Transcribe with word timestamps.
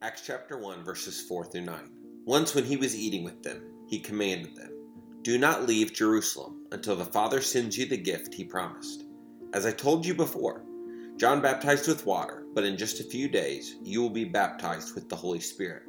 Acts 0.00 0.22
chapter 0.24 0.56
1, 0.56 0.84
verses 0.84 1.20
4 1.22 1.46
through 1.46 1.62
9. 1.62 1.90
Once, 2.24 2.54
when 2.54 2.62
he 2.62 2.76
was 2.76 2.94
eating 2.94 3.24
with 3.24 3.42
them, 3.42 3.64
he 3.88 3.98
commanded 3.98 4.54
them, 4.54 4.70
Do 5.22 5.38
not 5.38 5.66
leave 5.66 5.92
Jerusalem 5.92 6.66
until 6.70 6.94
the 6.94 7.04
Father 7.04 7.40
sends 7.40 7.76
you 7.76 7.84
the 7.84 7.96
gift 7.96 8.32
he 8.32 8.44
promised. 8.44 9.06
As 9.52 9.66
I 9.66 9.72
told 9.72 10.06
you 10.06 10.14
before, 10.14 10.62
John 11.16 11.42
baptized 11.42 11.88
with 11.88 12.06
water, 12.06 12.44
but 12.54 12.62
in 12.62 12.76
just 12.76 13.00
a 13.00 13.10
few 13.10 13.28
days 13.28 13.74
you 13.82 14.00
will 14.00 14.10
be 14.10 14.24
baptized 14.24 14.94
with 14.94 15.08
the 15.08 15.16
Holy 15.16 15.40
Spirit. 15.40 15.82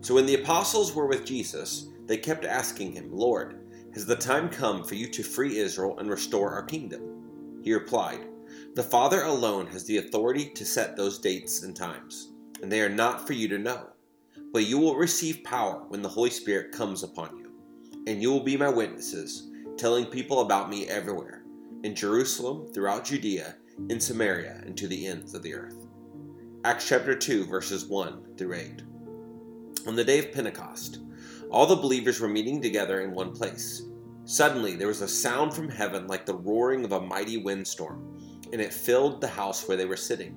So 0.00 0.16
when 0.16 0.26
the 0.26 0.42
apostles 0.42 0.92
were 0.92 1.06
with 1.06 1.24
Jesus, 1.24 1.86
they 2.06 2.16
kept 2.16 2.44
asking 2.44 2.94
him, 2.94 3.12
Lord, 3.12 3.60
has 3.94 4.06
the 4.06 4.16
time 4.16 4.48
come 4.48 4.82
for 4.82 4.96
you 4.96 5.06
to 5.12 5.22
free 5.22 5.58
Israel 5.58 6.00
and 6.00 6.10
restore 6.10 6.50
our 6.50 6.64
kingdom? 6.64 7.60
He 7.62 7.72
replied, 7.72 8.26
The 8.74 8.82
Father 8.82 9.22
alone 9.22 9.68
has 9.68 9.84
the 9.84 9.98
authority 9.98 10.46
to 10.46 10.64
set 10.64 10.96
those 10.96 11.20
dates 11.20 11.62
and 11.62 11.76
times 11.76 12.32
and 12.62 12.70
they 12.70 12.80
are 12.80 12.88
not 12.88 13.26
for 13.26 13.32
you 13.32 13.48
to 13.48 13.58
know. 13.58 13.88
But 14.52 14.66
you 14.66 14.78
will 14.78 14.96
receive 14.96 15.44
power 15.44 15.84
when 15.88 16.02
the 16.02 16.08
Holy 16.08 16.30
Spirit 16.30 16.72
comes 16.72 17.02
upon 17.02 17.36
you, 17.36 17.52
and 18.06 18.22
you 18.22 18.30
will 18.30 18.42
be 18.42 18.56
my 18.56 18.68
witnesses, 18.68 19.50
telling 19.76 20.06
people 20.06 20.40
about 20.40 20.70
me 20.70 20.86
everywhere 20.88 21.44
in 21.82 21.94
Jerusalem, 21.94 22.66
throughout 22.72 23.04
Judea, 23.04 23.56
in 23.90 24.00
Samaria, 24.00 24.62
and 24.64 24.76
to 24.76 24.88
the 24.88 25.06
ends 25.06 25.34
of 25.34 25.42
the 25.42 25.54
earth. 25.54 25.86
Acts 26.64 26.88
chapter 26.88 27.14
2, 27.14 27.46
verses 27.46 27.86
1 27.86 28.36
through 28.36 28.54
8. 28.54 28.82
On 29.86 29.94
the 29.94 30.02
day 30.02 30.18
of 30.18 30.32
Pentecost, 30.32 31.00
all 31.50 31.66
the 31.66 31.76
believers 31.76 32.18
were 32.18 32.28
meeting 32.28 32.60
together 32.60 33.02
in 33.02 33.12
one 33.12 33.32
place. 33.32 33.82
Suddenly, 34.24 34.74
there 34.74 34.88
was 34.88 35.02
a 35.02 35.06
sound 35.06 35.54
from 35.54 35.68
heaven 35.68 36.08
like 36.08 36.26
the 36.26 36.34
roaring 36.34 36.84
of 36.84 36.90
a 36.92 37.00
mighty 37.00 37.36
windstorm, 37.36 38.18
and 38.52 38.60
it 38.60 38.72
filled 38.72 39.20
the 39.20 39.28
house 39.28 39.68
where 39.68 39.76
they 39.76 39.86
were 39.86 39.96
sitting. 39.96 40.36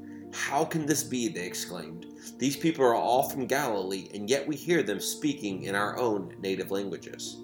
How 0.33 0.63
can 0.63 0.85
this 0.85 1.03
be? 1.03 1.27
They 1.27 1.45
exclaimed. 1.45 2.05
These 2.37 2.57
people 2.57 2.85
are 2.85 2.95
all 2.95 3.23
from 3.23 3.47
Galilee, 3.47 4.09
and 4.13 4.29
yet 4.29 4.47
we 4.47 4.55
hear 4.55 4.81
them 4.81 4.99
speaking 4.99 5.63
in 5.63 5.75
our 5.75 5.97
own 5.97 6.35
native 6.41 6.71
languages. 6.71 7.37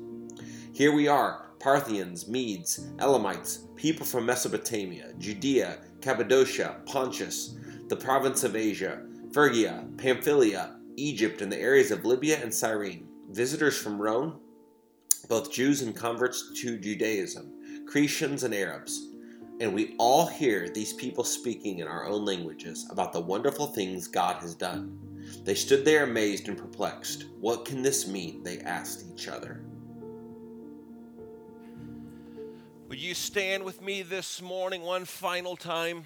Here 0.74 0.94
we 0.94 1.08
are 1.08 1.52
Parthians, 1.60 2.28
Medes, 2.28 2.88
Elamites, 3.00 3.66
people 3.76 4.06
from 4.06 4.26
Mesopotamia, 4.26 5.14
Judea, 5.18 5.80
Cappadocia, 6.02 6.78
Pontus, 6.86 7.56
the 7.88 7.96
province 7.96 8.44
of 8.44 8.56
Asia, 8.56 9.02
Phrygia, 9.34 9.86
Pamphylia, 9.98 10.78
Egypt, 10.96 11.42
and 11.42 11.52
the 11.52 11.60
areas 11.60 11.92
of 11.92 12.06
Libya 12.06 12.40
and 12.42 12.54
Cyrene, 12.54 13.08
visitors 13.30 13.78
from 13.78 14.02
Rome, 14.02 14.40
both 15.28 15.52
Jews 15.52 15.82
and 15.82 15.96
converts 15.96 16.52
to 16.62 16.78
Judaism, 16.78 17.86
Cretians 17.92 18.44
and 18.44 18.54
Arabs 18.54 19.08
and 19.60 19.74
we 19.74 19.96
all 19.98 20.28
hear 20.28 20.70
these 20.70 20.94
people 20.94 21.24
speaking 21.24 21.80
in 21.80 21.88
our 21.88 22.06
own 22.06 22.26
languages 22.26 22.88
about 22.92 23.12
the 23.12 23.20
wonderful 23.20 23.68
things 23.68 24.08
God 24.08 24.36
has 24.42 24.54
done. 24.54 25.00
They 25.44 25.56
stood 25.56 25.84
there 25.84 26.04
amazed 26.04 26.48
and 26.48 26.58
perplexed. 26.58 27.26
What 27.40 27.66
can 27.66 27.82
this 27.82 28.08
mean? 28.08 28.44
They 28.44 28.60
asked 28.60 29.06
each 29.12 29.28
other. 29.28 29.62
Would 32.88 33.00
you 33.00 33.14
stand 33.14 33.64
with 33.64 33.82
me 33.82 34.04
this 34.04 34.42
morning 34.42 34.84
one 34.84 35.06
final 35.06 35.56
time? 35.56 36.06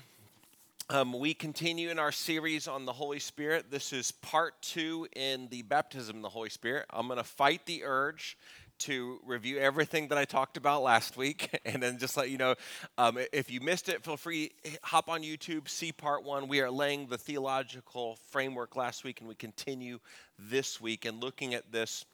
Um, 0.89 1.17
we 1.17 1.33
continue 1.33 1.89
in 1.89 1.99
our 1.99 2.11
series 2.11 2.67
on 2.67 2.85
the 2.85 2.91
Holy 2.91 3.19
Spirit. 3.19 3.69
This 3.69 3.93
is 3.93 4.11
part 4.11 4.61
two 4.61 5.07
in 5.15 5.47
the 5.49 5.61
baptism 5.61 6.17
of 6.17 6.21
the 6.21 6.29
Holy 6.29 6.49
Spirit. 6.49 6.85
I'm 6.89 7.07
going 7.07 7.17
to 7.17 7.23
fight 7.23 7.65
the 7.65 7.83
urge 7.83 8.37
to 8.81 9.19
review 9.25 9.59
everything 9.59 10.07
that 10.07 10.17
I 10.17 10.25
talked 10.25 10.57
about 10.57 10.81
last 10.81 11.17
week, 11.17 11.59
and 11.65 11.81
then 11.81 11.97
just 11.97 12.17
let 12.17 12.29
you 12.29 12.37
know 12.37 12.55
um, 12.97 13.17
if 13.31 13.51
you 13.51 13.61
missed 13.61 13.89
it, 13.89 14.03
feel 14.03 14.17
free 14.17 14.51
hop 14.83 15.09
on 15.09 15.21
YouTube, 15.21 15.69
see 15.69 15.91
part 15.91 16.23
one. 16.23 16.47
We 16.47 16.61
are 16.61 16.71
laying 16.71 17.07
the 17.07 17.17
theological 17.17 18.17
framework 18.29 18.75
last 18.75 19.03
week, 19.03 19.19
and 19.19 19.29
we 19.29 19.35
continue 19.35 19.99
this 20.37 20.81
week 20.81 21.05
and 21.05 21.21
looking 21.21 21.53
at 21.53 21.71
this, 21.71 22.05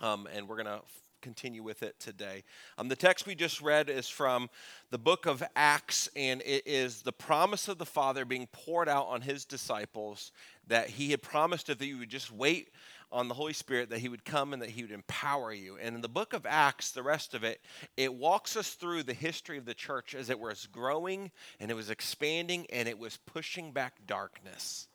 um, 0.00 0.26
and 0.34 0.48
we're 0.48 0.56
gonna 0.56 0.80
continue 1.20 1.62
with 1.62 1.82
it 1.82 1.98
today. 2.00 2.42
Um, 2.76 2.88
the 2.88 2.96
text 2.96 3.26
we 3.26 3.34
just 3.34 3.60
read 3.60 3.88
is 3.88 4.08
from 4.08 4.50
the 4.90 4.98
book 4.98 5.26
of 5.26 5.42
Acts, 5.54 6.08
and 6.16 6.42
it 6.44 6.64
is 6.66 7.02
the 7.02 7.12
promise 7.12 7.68
of 7.68 7.78
the 7.78 7.86
Father 7.86 8.24
being 8.24 8.48
poured 8.50 8.88
out 8.88 9.06
on 9.06 9.22
his 9.22 9.44
disciples 9.44 10.32
that 10.66 10.90
he 10.90 11.12
had 11.12 11.22
promised 11.22 11.70
if 11.70 11.80
you 11.80 11.98
would 11.98 12.10
just 12.10 12.32
wait 12.32 12.70
on 13.12 13.28
the 13.28 13.34
Holy 13.34 13.52
Spirit 13.52 13.90
that 13.90 13.98
He 13.98 14.08
would 14.08 14.24
come 14.24 14.52
and 14.52 14.62
that 14.62 14.70
He 14.70 14.82
would 14.82 14.90
empower 14.90 15.52
you. 15.52 15.76
And 15.80 15.94
in 15.94 16.00
the 16.00 16.08
book 16.08 16.32
of 16.32 16.46
Acts, 16.46 16.90
the 16.90 17.02
rest 17.02 17.34
of 17.34 17.44
it, 17.44 17.60
it 17.96 18.14
walks 18.14 18.56
us 18.56 18.70
through 18.70 19.04
the 19.04 19.14
history 19.14 19.58
of 19.58 19.66
the 19.66 19.74
church 19.74 20.14
as 20.14 20.30
it 20.30 20.40
was 20.40 20.66
growing 20.72 21.30
and 21.60 21.70
it 21.70 21.74
was 21.74 21.90
expanding 21.90 22.66
and 22.70 22.88
it 22.88 22.98
was 22.98 23.18
pushing 23.18 23.72
back 23.72 24.06
darkness. 24.06 24.88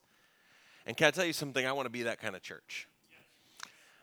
And 0.86 0.98
can 0.98 1.08
I 1.08 1.12
tell 1.12 1.26
you 1.26 1.34
something? 1.34 1.66
I 1.66 1.74
want 1.74 1.86
to 1.86 1.92
be 1.92 2.04
that 2.04 2.20
kind 2.20 2.36
of 2.36 2.42
church. 2.42 2.88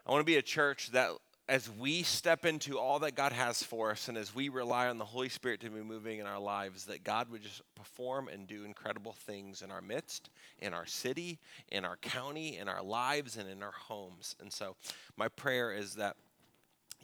I 0.06 0.10
want 0.12 0.20
to 0.20 0.30
be 0.30 0.36
a 0.36 0.42
church 0.42 0.90
that 0.92 1.12
as 1.48 1.70
we 1.70 2.02
step 2.02 2.46
into 2.46 2.78
all 2.78 3.00
that 3.00 3.14
God 3.14 3.32
has 3.32 3.62
for 3.62 3.90
us 3.90 4.08
and 4.08 4.16
as 4.16 4.34
we 4.34 4.48
rely 4.48 4.88
on 4.88 4.96
the 4.96 5.04
Holy 5.04 5.28
Spirit 5.28 5.60
to 5.60 5.70
be 5.70 5.82
moving 5.82 6.18
in 6.18 6.26
our 6.26 6.38
lives, 6.38 6.86
that 6.86 7.04
God 7.04 7.30
would 7.30 7.42
just 7.42 7.60
perform 7.74 8.28
and 8.28 8.46
do 8.46 8.64
incredible 8.64 9.12
things 9.12 9.60
in 9.60 9.70
our 9.70 9.82
midst, 9.82 10.30
in 10.60 10.72
our 10.72 10.86
city, 10.86 11.38
in 11.70 11.84
our 11.84 11.96
county, 11.96 12.56
in 12.56 12.68
our 12.68 12.82
lives, 12.82 13.36
and 13.36 13.48
in 13.48 13.62
our 13.62 13.72
homes. 13.72 14.36
And 14.40 14.50
so, 14.50 14.76
my 15.16 15.28
prayer 15.28 15.70
is 15.70 15.94
that 15.96 16.16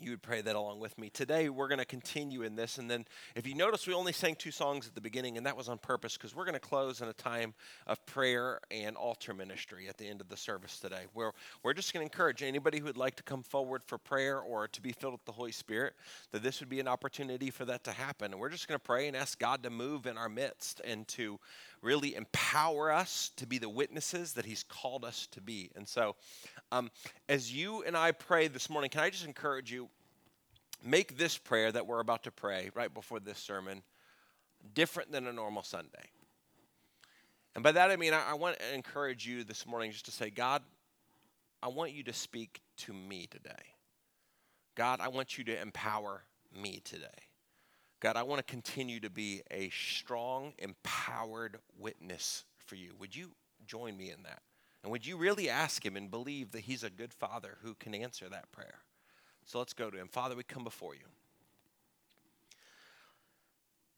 you 0.03 0.11
would 0.11 0.23
pray 0.23 0.41
that 0.41 0.57
along 0.57 0.81
with 0.81 0.97
me. 0.99 1.11
Today, 1.11 1.49
we're 1.49 1.69
going 1.69 1.79
to 1.79 1.85
continue 1.85 2.43
in 2.43 2.57
this. 2.57 2.79
And 2.79 2.91
then, 2.91 3.05
if 3.35 3.47
you 3.47 3.55
notice, 3.55 3.87
we 3.87 3.95
only 3.95 4.13
sang 4.13 4.35
two 4.35 4.51
songs 4.51 4.87
at 4.87 4.95
the 4.95 5.01
beginning, 5.01 5.37
and 5.37 5.47
that 5.47 5.57
was 5.57 5.69
on 5.69 5.79
purpose 5.79 6.17
because 6.17 6.35
we're 6.35 6.45
going 6.45 6.55
to 6.55 6.61
close 6.61 7.01
in 7.01 7.09
a 7.09 7.13
time 7.13 7.55
of 7.87 8.05
prayer 8.07 8.61
and 8.71 8.97
altar 8.97 9.35
ministry 9.35 9.89
at 9.89 9.99
the 9.99 10.09
end 10.09 10.21
of 10.21 10.29
the 10.29 10.37
service 10.37 10.79
today, 10.79 11.05
where 11.15 11.33
we're 11.63 11.75
just 11.75 11.93
going 11.93 12.07
to 12.07 12.13
encourage 12.13 12.43
anybody 12.43 12.79
who 12.79 12.85
would 12.85 12.97
like 12.97 13.17
to 13.17 13.23
come 13.23 13.43
forward 13.43 13.83
for 13.87 13.99
prayer 13.99 14.41
or 14.41 14.69
to 14.69 14.81
be 14.81 14.93
filled 14.93 15.13
with 15.13 15.25
the 15.25 15.33
Holy 15.33 15.53
Spirit 15.53 15.95
that 16.33 16.43
this 16.43 16.61
would 16.61 16.69
be 16.69 16.81
an 16.81 16.89
opportunity 16.89 17.51
for 17.51 17.65
that 17.65 17.85
to 17.85 17.93
happen. 17.93 18.33
And 18.33 18.41
we're 18.41 18.51
just 18.51 18.69
going 18.69 18.79
to 18.79 18.85
pray 18.85 19.09
and 19.09 19.17
ask 19.17 19.39
God 19.39 19.63
to 19.63 19.71
move 19.71 20.07
in 20.07 20.17
our 20.17 20.29
midst 20.29 20.81
and 20.85 21.07
to 21.09 21.39
really 21.83 22.15
empower 22.15 22.93
us 22.93 23.31
to 23.37 23.47
be 23.47 23.59
the 23.59 23.69
witnesses 23.69 24.35
that 24.35 24.45
He's 24.45 24.63
called 24.63 25.05
us 25.05 25.27
to 25.33 25.41
be. 25.41 25.71
And 25.75 25.89
so, 25.89 26.17
um, 26.73 26.91
as 27.29 27.53
you 27.53 27.83
and 27.83 27.97
I 27.97 28.13
pray 28.13 28.49
this 28.49 28.71
morning, 28.71 28.91
can 28.91 29.01
I 29.01 29.11
just 29.11 29.27
encourage 29.27 29.73
you? 29.73 29.89
Make 30.83 31.19
this 31.19 31.37
prayer 31.37 31.71
that 31.73 31.87
we're 31.87 32.01
about 32.01 32.23
to 32.25 32.31
pray 32.31 32.71
right 32.75 32.93
before 32.93 33.21
this 33.21 33.39
sermon 33.39 33.83
different 34.75 35.13
than 35.13 35.27
a 35.27 35.33
normal 35.33 35.63
Sunday. 35.63 36.11
And 37.55 37.65
by 37.65 37.73
that 37.73 37.91
I 37.91 37.97
mean, 37.97 38.15
I, 38.15 38.31
I 38.31 38.35
want 38.35 38.59
to 38.59 38.75
encourage 38.75 39.27
you 39.27 39.45
this 39.45 39.67
morning 39.67 39.91
just 39.91 40.07
to 40.07 40.11
say, 40.11 40.31
God, 40.31 40.63
I 41.63 41.69
want 41.69 41.93
you 41.93 42.03
to 42.05 42.13
speak 42.13 42.61
to 42.79 42.93
me 42.93 43.27
today. 43.31 43.51
God, 44.75 45.01
I 45.01 45.09
want 45.09 45.37
you 45.37 45.45
to 45.45 45.61
empower 45.61 46.23
me 46.55 46.81
today. 46.85 47.07
God, 48.01 48.17
I 48.17 48.23
want 48.23 48.39
to 48.39 48.51
continue 48.51 49.01
to 49.01 49.11
be 49.11 49.43
a 49.51 49.69
strong, 49.71 50.55
empowered 50.59 51.59
witness 51.79 52.45
for 52.65 52.77
you. 52.77 52.93
Would 52.99 53.15
you 53.15 53.33
join 53.67 53.97
me 53.97 54.11
in 54.11 54.23
that? 54.23 54.41
And 54.83 54.91
would 54.91 55.07
you 55.07 55.17
really 55.17 55.51
ask 55.51 55.85
Him 55.85 55.97
and 55.97 56.11
believe 56.11 56.53
that 56.53 56.63
He's 56.63 56.83
a 56.83 56.91
good 56.91 57.13
Father 57.13 57.59
who 57.63 57.75
can 57.75 57.95
answer 57.95 58.29
that 58.29 58.51
prayer? 58.53 58.81
So 59.45 59.59
let's 59.59 59.73
go 59.73 59.91
to 59.91 59.99
Him. 59.99 60.09
Father, 60.09 60.37
we 60.37 60.43
come 60.43 60.65
before 60.65 60.95
you. 60.95 61.07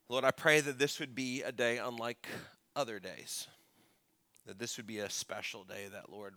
Lord, 0.08 0.25
I 0.25 0.31
pray 0.31 0.61
that 0.61 0.79
this 0.79 1.00
would 1.00 1.14
be 1.14 1.43
a 1.43 1.52
day 1.52 1.79
unlike 1.79 2.26
other 2.75 2.99
days, 2.99 3.46
that 4.46 4.58
this 4.58 4.76
would 4.76 4.87
be 4.87 4.99
a 4.99 5.08
special 5.08 5.64
day, 5.64 5.87
that, 5.93 6.11
Lord, 6.11 6.34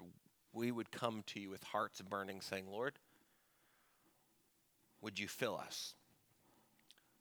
we 0.53 0.71
would 0.71 0.91
come 0.91 1.23
to 1.27 1.39
you 1.39 1.49
with 1.49 1.63
hearts 1.63 2.01
burning, 2.01 2.39
saying, 2.39 2.67
Lord, 2.69 2.93
would 5.01 5.19
you 5.19 5.27
fill 5.27 5.57
us? 5.57 5.93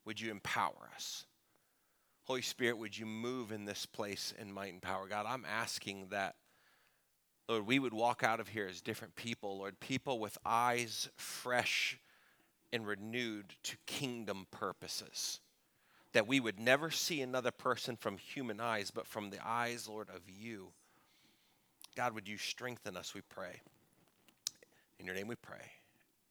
Would 0.05 0.21
you 0.21 0.31
empower 0.31 0.89
us? 0.93 1.25
Holy 2.23 2.41
Spirit, 2.41 2.77
would 2.77 2.97
you 2.97 3.05
move 3.05 3.51
in 3.51 3.65
this 3.65 3.85
place 3.85 4.33
in 4.39 4.51
might 4.51 4.71
and 4.71 4.81
power? 4.81 5.07
God, 5.07 5.25
I'm 5.27 5.45
asking 5.45 6.07
that 6.11 6.35
Lord, 7.47 7.67
we 7.67 7.79
would 7.79 7.93
walk 7.93 8.23
out 8.23 8.39
of 8.39 8.47
here 8.47 8.67
as 8.67 8.81
different 8.81 9.15
people, 9.15 9.59
Lord, 9.59 9.79
people 9.79 10.19
with 10.19 10.37
eyes 10.45 11.09
fresh 11.15 11.99
and 12.73 12.87
renewed 12.87 13.45
to 13.63 13.77
kingdom 13.85 14.47
purposes. 14.51 15.39
That 16.13 16.27
we 16.27 16.39
would 16.39 16.59
never 16.59 16.89
see 16.89 17.21
another 17.21 17.51
person 17.51 17.97
from 17.97 18.17
human 18.17 18.59
eyes, 18.59 18.89
but 18.89 19.05
from 19.05 19.29
the 19.29 19.45
eyes, 19.45 19.87
Lord, 19.87 20.09
of 20.09 20.21
you. 20.27 20.69
God, 21.95 22.13
would 22.15 22.27
you 22.27 22.37
strengthen 22.37 22.97
us, 22.97 23.13
we 23.13 23.21
pray. 23.21 23.61
In 24.99 25.05
your 25.05 25.15
name 25.15 25.27
we 25.27 25.35
pray. 25.35 25.71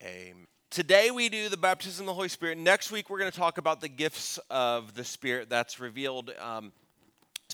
Amen. 0.02 0.46
Today 0.70 1.10
we 1.12 1.28
do 1.28 1.48
the 1.48 1.56
baptism 1.56 2.04
of 2.04 2.06
the 2.08 2.14
Holy 2.14 2.28
Spirit. 2.28 2.58
Next 2.58 2.90
week 2.90 3.08
we're 3.08 3.20
going 3.20 3.30
to 3.30 3.38
talk 3.38 3.58
about 3.58 3.80
the 3.80 3.88
gifts 3.88 4.40
of 4.50 4.94
the 4.94 5.04
Spirit 5.04 5.48
that's 5.48 5.78
revealed, 5.78 6.32
um, 6.40 6.72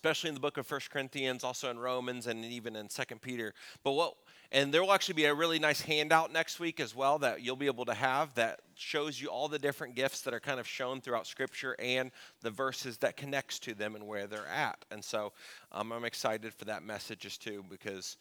especially 0.00 0.28
in 0.28 0.34
the 0.34 0.40
book 0.40 0.56
of 0.56 0.66
First 0.66 0.90
Corinthians, 0.90 1.44
also 1.44 1.70
in 1.70 1.78
Romans, 1.78 2.26
and 2.26 2.42
even 2.42 2.74
in 2.74 2.88
Second 2.88 3.20
Peter. 3.20 3.52
But 3.84 3.92
what 3.92 4.14
and 4.50 4.72
there 4.72 4.82
will 4.82 4.94
actually 4.94 5.14
be 5.14 5.26
a 5.26 5.34
really 5.34 5.58
nice 5.58 5.82
handout 5.82 6.32
next 6.32 6.58
week 6.58 6.80
as 6.80 6.96
well 6.96 7.18
that 7.18 7.42
you'll 7.42 7.54
be 7.54 7.66
able 7.66 7.84
to 7.84 7.92
have 7.92 8.34
that 8.34 8.60
shows 8.74 9.20
you 9.20 9.28
all 9.28 9.46
the 9.46 9.58
different 9.58 9.94
gifts 9.94 10.22
that 10.22 10.32
are 10.32 10.40
kind 10.40 10.58
of 10.58 10.66
shown 10.66 11.02
throughout 11.02 11.26
Scripture 11.26 11.76
and 11.78 12.10
the 12.40 12.50
verses 12.50 12.96
that 12.98 13.18
connects 13.18 13.58
to 13.58 13.74
them 13.74 13.94
and 13.94 14.06
where 14.06 14.26
they're 14.26 14.48
at. 14.48 14.82
And 14.90 15.04
so 15.04 15.34
um, 15.70 15.92
I'm 15.92 16.06
excited 16.06 16.54
for 16.54 16.64
that 16.64 16.82
message 16.82 17.26
as 17.26 17.36
too 17.36 17.62
because 17.68 18.16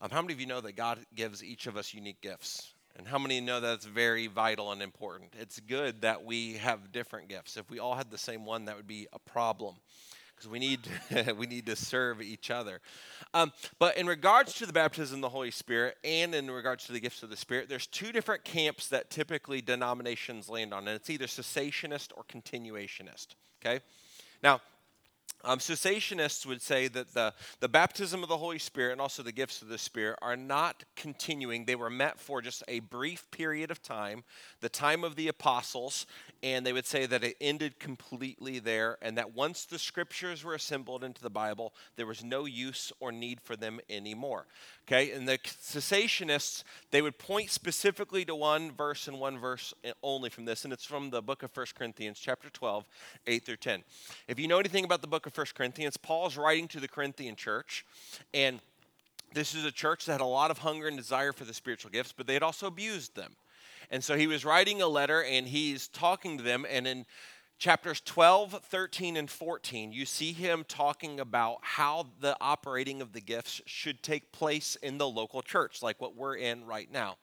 um, 0.00 0.10
how 0.10 0.22
many 0.22 0.34
of 0.34 0.40
you 0.40 0.46
know 0.46 0.60
that 0.60 0.76
God 0.76 1.00
gives 1.16 1.42
each 1.42 1.66
of 1.66 1.76
us 1.76 1.92
unique 1.92 2.20
gifts? 2.20 2.74
And 2.96 3.08
how 3.08 3.18
many 3.18 3.40
know 3.40 3.58
that's 3.58 3.86
very 3.86 4.28
vital 4.28 4.70
and 4.70 4.80
important? 4.80 5.32
It's 5.38 5.58
good 5.58 6.02
that 6.02 6.24
we 6.24 6.54
have 6.54 6.92
different 6.92 7.28
gifts. 7.28 7.56
If 7.56 7.68
we 7.68 7.80
all 7.80 7.96
had 7.96 8.08
the 8.08 8.16
same 8.16 8.46
one, 8.46 8.66
that 8.66 8.76
would 8.76 8.86
be 8.86 9.08
a 9.12 9.18
problem 9.18 9.74
because 10.34 10.50
we 10.50 10.58
need 10.58 10.80
we 11.38 11.46
need 11.46 11.66
to 11.66 11.76
serve 11.76 12.22
each 12.22 12.50
other. 12.50 12.80
Um, 13.32 13.52
but 13.78 13.96
in 13.96 14.06
regards 14.06 14.54
to 14.54 14.66
the 14.66 14.72
baptism 14.72 15.16
of 15.16 15.22
the 15.22 15.28
Holy 15.28 15.50
Spirit 15.50 15.96
and 16.04 16.34
in 16.34 16.50
regards 16.50 16.86
to 16.86 16.92
the 16.92 17.00
gifts 17.00 17.22
of 17.22 17.30
the 17.30 17.36
Spirit, 17.36 17.68
there's 17.68 17.86
two 17.86 18.12
different 18.12 18.44
camps 18.44 18.88
that 18.88 19.10
typically 19.10 19.60
denominations 19.60 20.48
land 20.48 20.72
on, 20.72 20.86
and 20.86 20.96
it's 20.96 21.10
either 21.10 21.26
cessationist 21.26 22.10
or 22.16 22.24
continuationist. 22.24 23.28
Okay, 23.64 23.80
now 24.42 24.60
um, 25.44 25.58
cessationists 25.58 26.46
would 26.46 26.62
say 26.62 26.88
that 26.88 27.12
the, 27.12 27.34
the 27.60 27.68
baptism 27.68 28.22
of 28.22 28.28
the 28.28 28.36
Holy 28.36 28.58
Spirit 28.58 28.92
and 28.92 29.00
also 29.00 29.22
the 29.22 29.32
gifts 29.32 29.62
of 29.62 29.68
the 29.68 29.78
Spirit 29.78 30.18
are 30.22 30.36
not 30.36 30.84
continuing. 30.96 31.64
They 31.64 31.74
were 31.74 31.90
meant 31.90 32.18
for 32.18 32.40
just 32.40 32.62
a 32.66 32.80
brief 32.80 33.30
period 33.30 33.70
of 33.70 33.82
time, 33.82 34.24
the 34.60 34.68
time 34.68 35.04
of 35.04 35.16
the 35.16 35.28
apostles, 35.28 36.06
and 36.42 36.64
they 36.64 36.72
would 36.72 36.86
say 36.86 37.06
that 37.06 37.22
it 37.22 37.36
ended 37.40 37.78
completely 37.78 38.58
there, 38.58 38.96
and 39.02 39.18
that 39.18 39.34
once 39.34 39.64
the 39.64 39.78
scriptures 39.78 40.44
were 40.44 40.54
assembled 40.54 41.04
into 41.04 41.22
the 41.22 41.30
Bible, 41.30 41.74
there 41.96 42.06
was 42.06 42.24
no 42.24 42.46
use 42.46 42.92
or 43.00 43.12
need 43.12 43.40
for 43.40 43.56
them 43.56 43.80
anymore. 43.90 44.46
Okay, 44.86 45.12
and 45.12 45.26
the 45.26 45.38
cessationists, 45.38 46.62
they 46.90 47.00
would 47.00 47.18
point 47.18 47.50
specifically 47.50 48.24
to 48.24 48.34
one 48.34 48.70
verse 48.72 49.08
and 49.08 49.18
one 49.18 49.38
verse 49.38 49.72
only 50.02 50.30
from 50.30 50.44
this, 50.44 50.64
and 50.64 50.72
it's 50.72 50.84
from 50.84 51.10
the 51.10 51.22
book 51.22 51.42
of 51.42 51.56
1 51.56 51.66
Corinthians, 51.74 52.18
chapter 52.18 52.50
12, 52.50 52.84
8 53.26 53.44
through 53.46 53.56
10. 53.56 53.84
If 54.28 54.38
you 54.38 54.48
know 54.48 54.58
anything 54.58 54.84
about 54.84 55.00
the 55.00 55.06
book 55.06 55.26
of 55.26 55.33
1 55.34 55.46
Corinthians, 55.54 55.96
Paul's 55.96 56.36
writing 56.36 56.68
to 56.68 56.80
the 56.80 56.88
Corinthian 56.88 57.36
church, 57.36 57.84
and 58.32 58.60
this 59.32 59.54
is 59.54 59.64
a 59.64 59.72
church 59.72 60.06
that 60.06 60.12
had 60.12 60.20
a 60.20 60.26
lot 60.26 60.50
of 60.50 60.58
hunger 60.58 60.86
and 60.86 60.96
desire 60.96 61.32
for 61.32 61.44
the 61.44 61.54
spiritual 61.54 61.90
gifts, 61.90 62.12
but 62.12 62.26
they 62.26 62.34
had 62.34 62.42
also 62.42 62.66
abused 62.66 63.16
them. 63.16 63.34
And 63.90 64.02
so 64.02 64.16
he 64.16 64.26
was 64.26 64.44
writing 64.44 64.80
a 64.80 64.86
letter 64.86 65.22
and 65.22 65.46
he's 65.46 65.88
talking 65.88 66.38
to 66.38 66.44
them, 66.44 66.64
and 66.68 66.86
in 66.86 67.04
chapters 67.58 68.00
12, 68.00 68.60
13, 68.64 69.16
and 69.16 69.30
14, 69.30 69.92
you 69.92 70.06
see 70.06 70.32
him 70.32 70.64
talking 70.68 71.20
about 71.20 71.58
how 71.62 72.06
the 72.20 72.36
operating 72.40 73.00
of 73.00 73.12
the 73.12 73.20
gifts 73.20 73.60
should 73.66 74.02
take 74.02 74.32
place 74.32 74.76
in 74.82 74.98
the 74.98 75.08
local 75.08 75.42
church, 75.42 75.82
like 75.82 76.00
what 76.00 76.16
we're 76.16 76.36
in 76.36 76.64
right 76.64 76.90
now. 76.92 77.16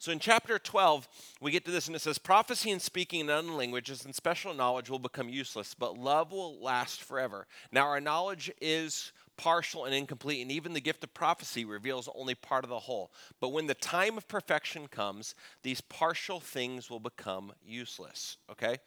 So 0.00 0.12
in 0.12 0.18
chapter 0.18 0.58
12, 0.58 1.06
we 1.42 1.50
get 1.50 1.66
to 1.66 1.70
this 1.70 1.86
and 1.86 1.94
it 1.94 2.00
says, 2.00 2.16
Prophecy 2.16 2.70
and 2.70 2.80
speaking 2.80 3.20
in 3.20 3.28
unknown 3.28 3.58
languages 3.58 4.06
and 4.06 4.14
special 4.14 4.54
knowledge 4.54 4.88
will 4.88 4.98
become 4.98 5.28
useless, 5.28 5.74
but 5.74 5.98
love 5.98 6.32
will 6.32 6.58
last 6.58 7.02
forever. 7.02 7.46
Now, 7.70 7.86
our 7.86 8.00
knowledge 8.00 8.50
is 8.62 9.12
partial 9.36 9.84
and 9.84 9.94
incomplete, 9.94 10.40
and 10.40 10.50
even 10.50 10.72
the 10.72 10.80
gift 10.80 11.04
of 11.04 11.12
prophecy 11.12 11.66
reveals 11.66 12.08
only 12.14 12.34
part 12.34 12.64
of 12.64 12.70
the 12.70 12.78
whole. 12.78 13.12
But 13.40 13.50
when 13.50 13.66
the 13.66 13.74
time 13.74 14.16
of 14.16 14.26
perfection 14.26 14.88
comes, 14.88 15.34
these 15.62 15.82
partial 15.82 16.40
things 16.40 16.88
will 16.88 16.98
become 16.98 17.52
useless. 17.62 18.38
Okay? 18.50 18.78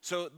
So 0.00 0.30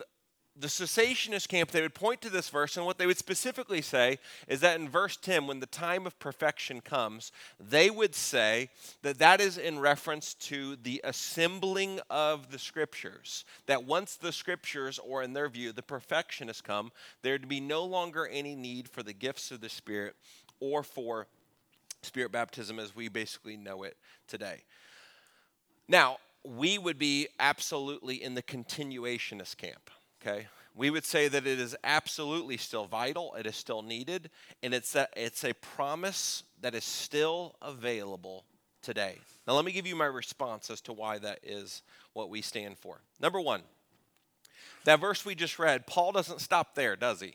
the 0.59 0.67
cessationist 0.67 1.49
camp, 1.49 1.71
they 1.71 1.83
would 1.83 1.95
point 1.95 2.21
to 2.23 2.31
this 2.31 2.49
verse, 2.49 2.77
and 2.77 2.85
what 2.85 2.99
they 2.99 3.07
would 3.07 3.19
specifically 3.19 3.81
say 3.83 4.19
is 4.49 4.61
that 4.61 4.79
in 4.79 4.89
verse 4.89 5.17
10, 5.17 5.47
when 5.47 5.61
the 5.61 5.67
time 5.67 6.07
of 6.07 6.19
perfection 6.19 6.81
comes, 6.81 7.33
they 7.61 7.91
would 7.91 8.15
say 8.15 8.71
that 9.03 9.19
that 9.19 9.41
is 9.41 9.59
in 9.59 9.79
reference 9.79 10.35
to 10.35 10.77
the 10.77 11.01
assembling 11.05 12.01
of 12.11 12.51
the 12.51 12.59
scriptures. 12.59 13.45
That 13.67 13.85
once 13.85 14.17
the 14.17 14.33
scriptures, 14.33 14.99
or 14.99 15.23
in 15.23 15.33
their 15.33 15.49
view, 15.49 15.73
the 15.73 15.83
perfection 15.83 16.49
has 16.49 16.61
come, 16.61 16.91
there'd 17.23 17.49
be 17.49 17.61
no 17.61 17.85
longer 17.85 18.27
any 18.27 18.55
need 18.55 18.89
for 18.89 19.03
the 19.03 19.13
gifts 19.13 19.51
of 19.51 19.61
the 19.61 19.69
Spirit 19.69 20.17
or 20.61 20.83
for 20.83 21.27
spirit 22.03 22.33
baptism 22.33 22.79
as 22.79 22.95
we 22.95 23.09
basically 23.09 23.57
know 23.57 23.83
it 23.83 23.97
today. 24.27 24.63
Now, 25.89 26.19
we 26.45 26.79
would 26.79 26.99
be 26.99 27.29
absolutely 27.41 28.23
in 28.23 28.35
the 28.35 28.43
continuationist 28.43 29.57
camp. 29.57 29.91
Okay, 30.21 30.47
we 30.75 30.91
would 30.91 31.05
say 31.05 31.29
that 31.29 31.47
it 31.47 31.61
is 31.61 31.77
absolutely 31.85 32.57
still 32.57 32.87
vital. 32.87 33.35
It 33.35 33.47
is 33.47 33.57
still 33.57 33.83
needed, 33.83 34.31
and 34.63 34.75
it's 34.75 34.95
a, 34.95 35.09
it's 35.17 35.45
a 35.45 35.55
promise 35.55 36.43
that 36.61 36.75
is 36.75 36.85
still 36.85 37.57
available 37.63 38.45
today. 38.83 39.19
Now, 39.47 39.55
let 39.55 39.65
me 39.65 39.73
give 39.73 39.87
you 39.87 39.97
my 39.97 40.07
response 40.07 40.71
as 40.71 40.81
to 40.83 40.93
why 40.93 41.19
that 41.19 41.41
is 41.43 41.83
what 42.13 42.31
we 42.31 42.43
stand 42.43 42.79
for. 42.79 43.01
Number 43.21 43.41
one, 43.41 43.63
that 44.85 45.01
verse 45.01 45.25
we 45.25 45.35
just 45.35 45.59
read, 45.59 45.87
Paul 45.87 46.13
doesn't 46.13 46.41
stop 46.41 46.75
there, 46.75 46.97
does 46.97 47.21
he? 47.21 47.35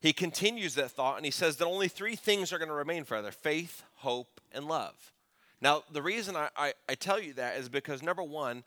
He 0.00 0.12
continues 0.12 0.74
that 0.76 0.92
thought 0.92 1.16
and 1.16 1.24
he 1.24 1.32
says 1.32 1.56
that 1.56 1.66
only 1.66 1.88
three 1.88 2.14
things 2.14 2.52
are 2.52 2.58
going 2.58 2.68
to 2.68 2.74
remain 2.74 3.04
forever 3.04 3.32
faith, 3.32 3.82
hope, 3.96 4.40
and 4.52 4.66
love. 4.66 5.12
Now, 5.60 5.82
the 5.92 6.02
reason 6.02 6.36
I, 6.36 6.50
I, 6.56 6.72
I, 6.88 6.94
tell 6.94 7.20
you 7.20 7.32
that 7.34 7.56
is 7.56 7.68
because 7.68 8.00
number 8.00 8.22
one, 8.22 8.62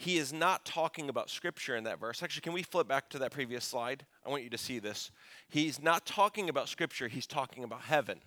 he 0.00 0.16
is 0.16 0.32
not 0.32 0.64
talking 0.64 1.10
about 1.10 1.28
scripture 1.28 1.76
in 1.76 1.84
that 1.84 2.00
verse. 2.00 2.22
Actually, 2.22 2.40
can 2.40 2.54
we 2.54 2.62
flip 2.62 2.88
back 2.88 3.10
to 3.10 3.18
that 3.18 3.32
previous 3.32 3.66
slide? 3.66 4.06
I 4.24 4.30
want 4.30 4.42
you 4.42 4.48
to 4.48 4.56
see 4.56 4.78
this. 4.78 5.10
He's 5.46 5.82
not 5.82 6.06
talking 6.06 6.48
about 6.48 6.70
scripture, 6.70 7.06
he's 7.06 7.26
talking 7.26 7.64
about 7.64 7.82
heaven. 7.82 8.20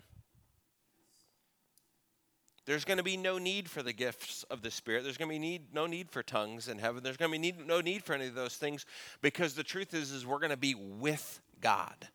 There's 2.64 2.84
going 2.84 2.98
to 2.98 3.02
be 3.02 3.16
no 3.16 3.38
need 3.38 3.68
for 3.68 3.82
the 3.82 3.92
gifts 3.92 4.44
of 4.44 4.62
the 4.62 4.70
Spirit. 4.70 5.02
There's 5.02 5.18
going 5.18 5.28
to 5.28 5.34
be 5.34 5.38
need, 5.40 5.74
no 5.74 5.86
need 5.86 6.10
for 6.10 6.22
tongues 6.22 6.68
in 6.68 6.78
heaven. 6.78 7.02
There's 7.02 7.16
going 7.16 7.30
to 7.30 7.32
be 7.32 7.38
need, 7.38 7.66
no 7.66 7.80
need 7.80 8.04
for 8.04 8.14
any 8.14 8.28
of 8.28 8.34
those 8.34 8.54
things 8.54 8.86
because 9.20 9.54
the 9.54 9.64
truth 9.64 9.92
is, 9.94 10.12
is 10.12 10.24
we're 10.24 10.38
going 10.38 10.50
to 10.50 10.56
be 10.56 10.76
with 10.76 11.40
God 11.60 12.08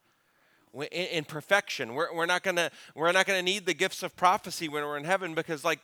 in, 0.91 1.25
perfection. 1.25 1.93
We're, 1.93 2.13
we're 2.13 2.25
not 2.25 2.43
gonna 2.43 2.69
we're 2.95 3.11
not 3.11 3.25
gonna 3.25 3.41
need 3.41 3.65
the 3.65 3.73
gifts 3.73 4.03
of 4.03 4.15
prophecy 4.15 4.69
when 4.69 4.83
we're 4.83 4.97
in 4.97 5.03
heaven 5.03 5.33
because 5.33 5.63
like 5.63 5.81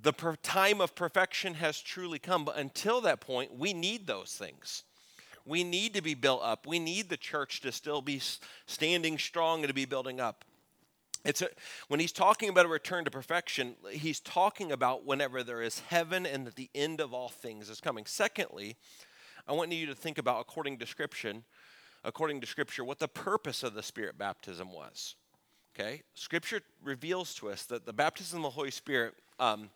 the 0.00 0.12
per- 0.12 0.36
time 0.36 0.80
of 0.80 0.94
perfection 0.94 1.54
has 1.54 1.80
truly 1.80 2.18
come. 2.18 2.44
But 2.44 2.56
until 2.56 3.00
that 3.02 3.20
point, 3.20 3.56
we 3.56 3.72
need 3.72 4.06
those 4.06 4.34
things. 4.34 4.82
We 5.46 5.62
need 5.62 5.94
to 5.94 6.02
be 6.02 6.14
built 6.14 6.40
up. 6.42 6.66
We 6.66 6.78
need 6.78 7.08
the 7.08 7.16
church 7.16 7.60
to 7.60 7.72
still 7.72 8.00
be 8.00 8.20
standing 8.66 9.18
strong 9.18 9.60
and 9.60 9.68
to 9.68 9.74
be 9.74 9.84
building 9.84 10.20
up. 10.20 10.44
It's 11.24 11.40
a, 11.40 11.48
when 11.88 12.00
he's 12.00 12.12
talking 12.12 12.50
about 12.50 12.66
a 12.66 12.68
return 12.68 13.04
to 13.04 13.10
perfection, 13.10 13.76
he's 13.90 14.20
talking 14.20 14.72
about 14.72 15.06
whenever 15.06 15.42
there 15.42 15.62
is 15.62 15.80
heaven 15.80 16.26
and 16.26 16.46
that 16.46 16.56
the 16.56 16.70
end 16.74 17.00
of 17.00 17.14
all 17.14 17.28
things 17.28 17.70
is 17.70 17.80
coming. 17.80 18.04
Secondly, 18.04 18.76
I 19.46 19.52
want 19.52 19.72
you 19.72 19.86
to 19.86 19.94
think 19.94 20.18
about, 20.18 20.40
according 20.40 20.78
to 20.78 20.86
Scripture, 20.86 21.34
according 22.04 22.40
to 22.42 22.46
Scripture, 22.46 22.84
what 22.84 22.98
the 22.98 23.08
purpose 23.08 23.62
of 23.62 23.74
the 23.74 23.82
Spirit 23.82 24.18
baptism 24.18 24.72
was. 24.72 25.14
Okay? 25.74 26.02
Scripture 26.14 26.60
reveals 26.82 27.34
to 27.36 27.48
us 27.48 27.64
that 27.66 27.86
the 27.86 27.92
baptism 27.92 28.38
of 28.40 28.42
the 28.44 28.50
Holy 28.50 28.70
Spirit 28.70 29.14
um, 29.38 29.70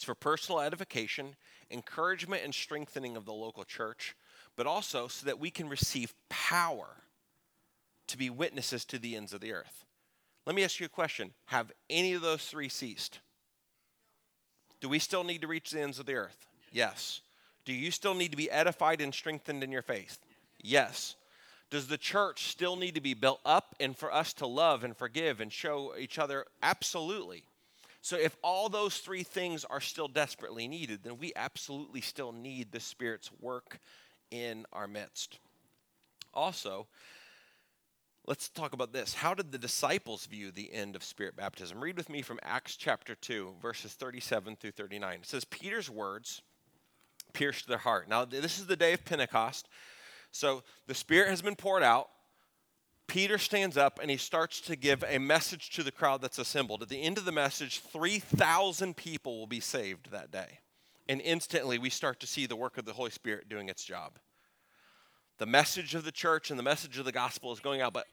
is 0.00 0.04
for 0.04 0.14
personal 0.14 0.60
edification, 0.60 1.36
encouragement, 1.70 2.42
and 2.44 2.54
strengthening 2.54 3.16
of 3.16 3.26
the 3.26 3.32
local 3.32 3.64
church, 3.64 4.16
but 4.56 4.66
also 4.66 5.08
so 5.08 5.26
that 5.26 5.38
we 5.38 5.50
can 5.50 5.68
receive 5.68 6.14
power 6.28 6.96
to 8.06 8.18
be 8.18 8.30
witnesses 8.30 8.84
to 8.86 8.98
the 8.98 9.14
ends 9.14 9.32
of 9.32 9.40
the 9.40 9.52
earth. 9.52 9.84
Let 10.46 10.56
me 10.56 10.64
ask 10.64 10.80
you 10.80 10.86
a 10.86 10.88
question 10.88 11.32
Have 11.46 11.70
any 11.88 12.14
of 12.14 12.22
those 12.22 12.44
three 12.44 12.68
ceased? 12.68 13.20
Do 14.80 14.88
we 14.88 14.98
still 14.98 15.24
need 15.24 15.42
to 15.42 15.46
reach 15.46 15.70
the 15.70 15.80
ends 15.80 15.98
of 15.98 16.06
the 16.06 16.14
earth? 16.14 16.46
Yes. 16.72 17.20
Do 17.66 17.74
you 17.74 17.90
still 17.90 18.14
need 18.14 18.30
to 18.30 18.36
be 18.36 18.50
edified 18.50 19.02
and 19.02 19.12
strengthened 19.12 19.62
in 19.62 19.70
your 19.70 19.82
faith? 19.82 20.18
Yes. 20.62 21.16
Does 21.68 21.86
the 21.86 21.98
church 21.98 22.48
still 22.48 22.74
need 22.74 22.94
to 22.94 23.00
be 23.00 23.14
built 23.14 23.40
up 23.44 23.76
and 23.78 23.96
for 23.96 24.12
us 24.12 24.32
to 24.34 24.46
love 24.46 24.82
and 24.82 24.96
forgive 24.96 25.40
and 25.40 25.52
show 25.52 25.94
each 25.96 26.18
other? 26.18 26.46
Absolutely. 26.62 27.44
So, 28.02 28.16
if 28.16 28.36
all 28.42 28.68
those 28.68 28.98
three 28.98 29.22
things 29.22 29.64
are 29.66 29.80
still 29.80 30.08
desperately 30.08 30.66
needed, 30.66 31.00
then 31.02 31.18
we 31.18 31.32
absolutely 31.36 32.00
still 32.00 32.32
need 32.32 32.72
the 32.72 32.80
Spirit's 32.80 33.30
work 33.40 33.78
in 34.30 34.64
our 34.72 34.88
midst. 34.88 35.38
Also, 36.32 36.86
let's 38.26 38.48
talk 38.48 38.72
about 38.72 38.92
this. 38.92 39.14
How 39.14 39.34
did 39.34 39.52
the 39.52 39.58
disciples 39.58 40.26
view 40.26 40.50
the 40.50 40.72
end 40.72 40.96
of 40.96 41.04
Spirit 41.04 41.36
baptism? 41.36 41.82
Read 41.82 41.96
with 41.96 42.08
me 42.08 42.22
from 42.22 42.38
Acts 42.42 42.76
chapter 42.76 43.14
2, 43.14 43.56
verses 43.60 43.92
37 43.92 44.56
through 44.56 44.70
39. 44.72 45.14
It 45.14 45.26
says, 45.26 45.44
Peter's 45.44 45.90
words 45.90 46.40
pierced 47.32 47.68
their 47.68 47.78
heart. 47.78 48.08
Now, 48.08 48.24
this 48.24 48.58
is 48.58 48.66
the 48.66 48.76
day 48.76 48.92
of 48.92 49.04
Pentecost. 49.04 49.68
So 50.32 50.62
the 50.86 50.94
Spirit 50.94 51.30
has 51.30 51.42
been 51.42 51.56
poured 51.56 51.82
out. 51.82 52.08
Peter 53.10 53.38
stands 53.38 53.76
up 53.76 53.98
and 54.00 54.08
he 54.08 54.16
starts 54.16 54.60
to 54.60 54.76
give 54.76 55.02
a 55.02 55.18
message 55.18 55.70
to 55.70 55.82
the 55.82 55.90
crowd 55.90 56.22
that's 56.22 56.38
assembled. 56.38 56.80
At 56.80 56.88
the 56.88 57.02
end 57.02 57.18
of 57.18 57.24
the 57.24 57.32
message, 57.32 57.80
3,000 57.80 58.96
people 58.96 59.36
will 59.36 59.48
be 59.48 59.58
saved 59.58 60.12
that 60.12 60.30
day. 60.30 60.60
And 61.08 61.20
instantly 61.20 61.76
we 61.76 61.90
start 61.90 62.20
to 62.20 62.28
see 62.28 62.46
the 62.46 62.54
work 62.54 62.78
of 62.78 62.84
the 62.84 62.92
Holy 62.92 63.10
Spirit 63.10 63.48
doing 63.48 63.68
its 63.68 63.82
job. 63.82 64.12
The 65.38 65.46
message 65.46 65.96
of 65.96 66.04
the 66.04 66.12
church 66.12 66.50
and 66.50 66.58
the 66.58 66.62
message 66.62 66.98
of 66.98 67.04
the 67.04 67.10
gospel 67.10 67.52
is 67.52 67.58
going 67.58 67.80
out, 67.80 67.92
but 67.92 68.06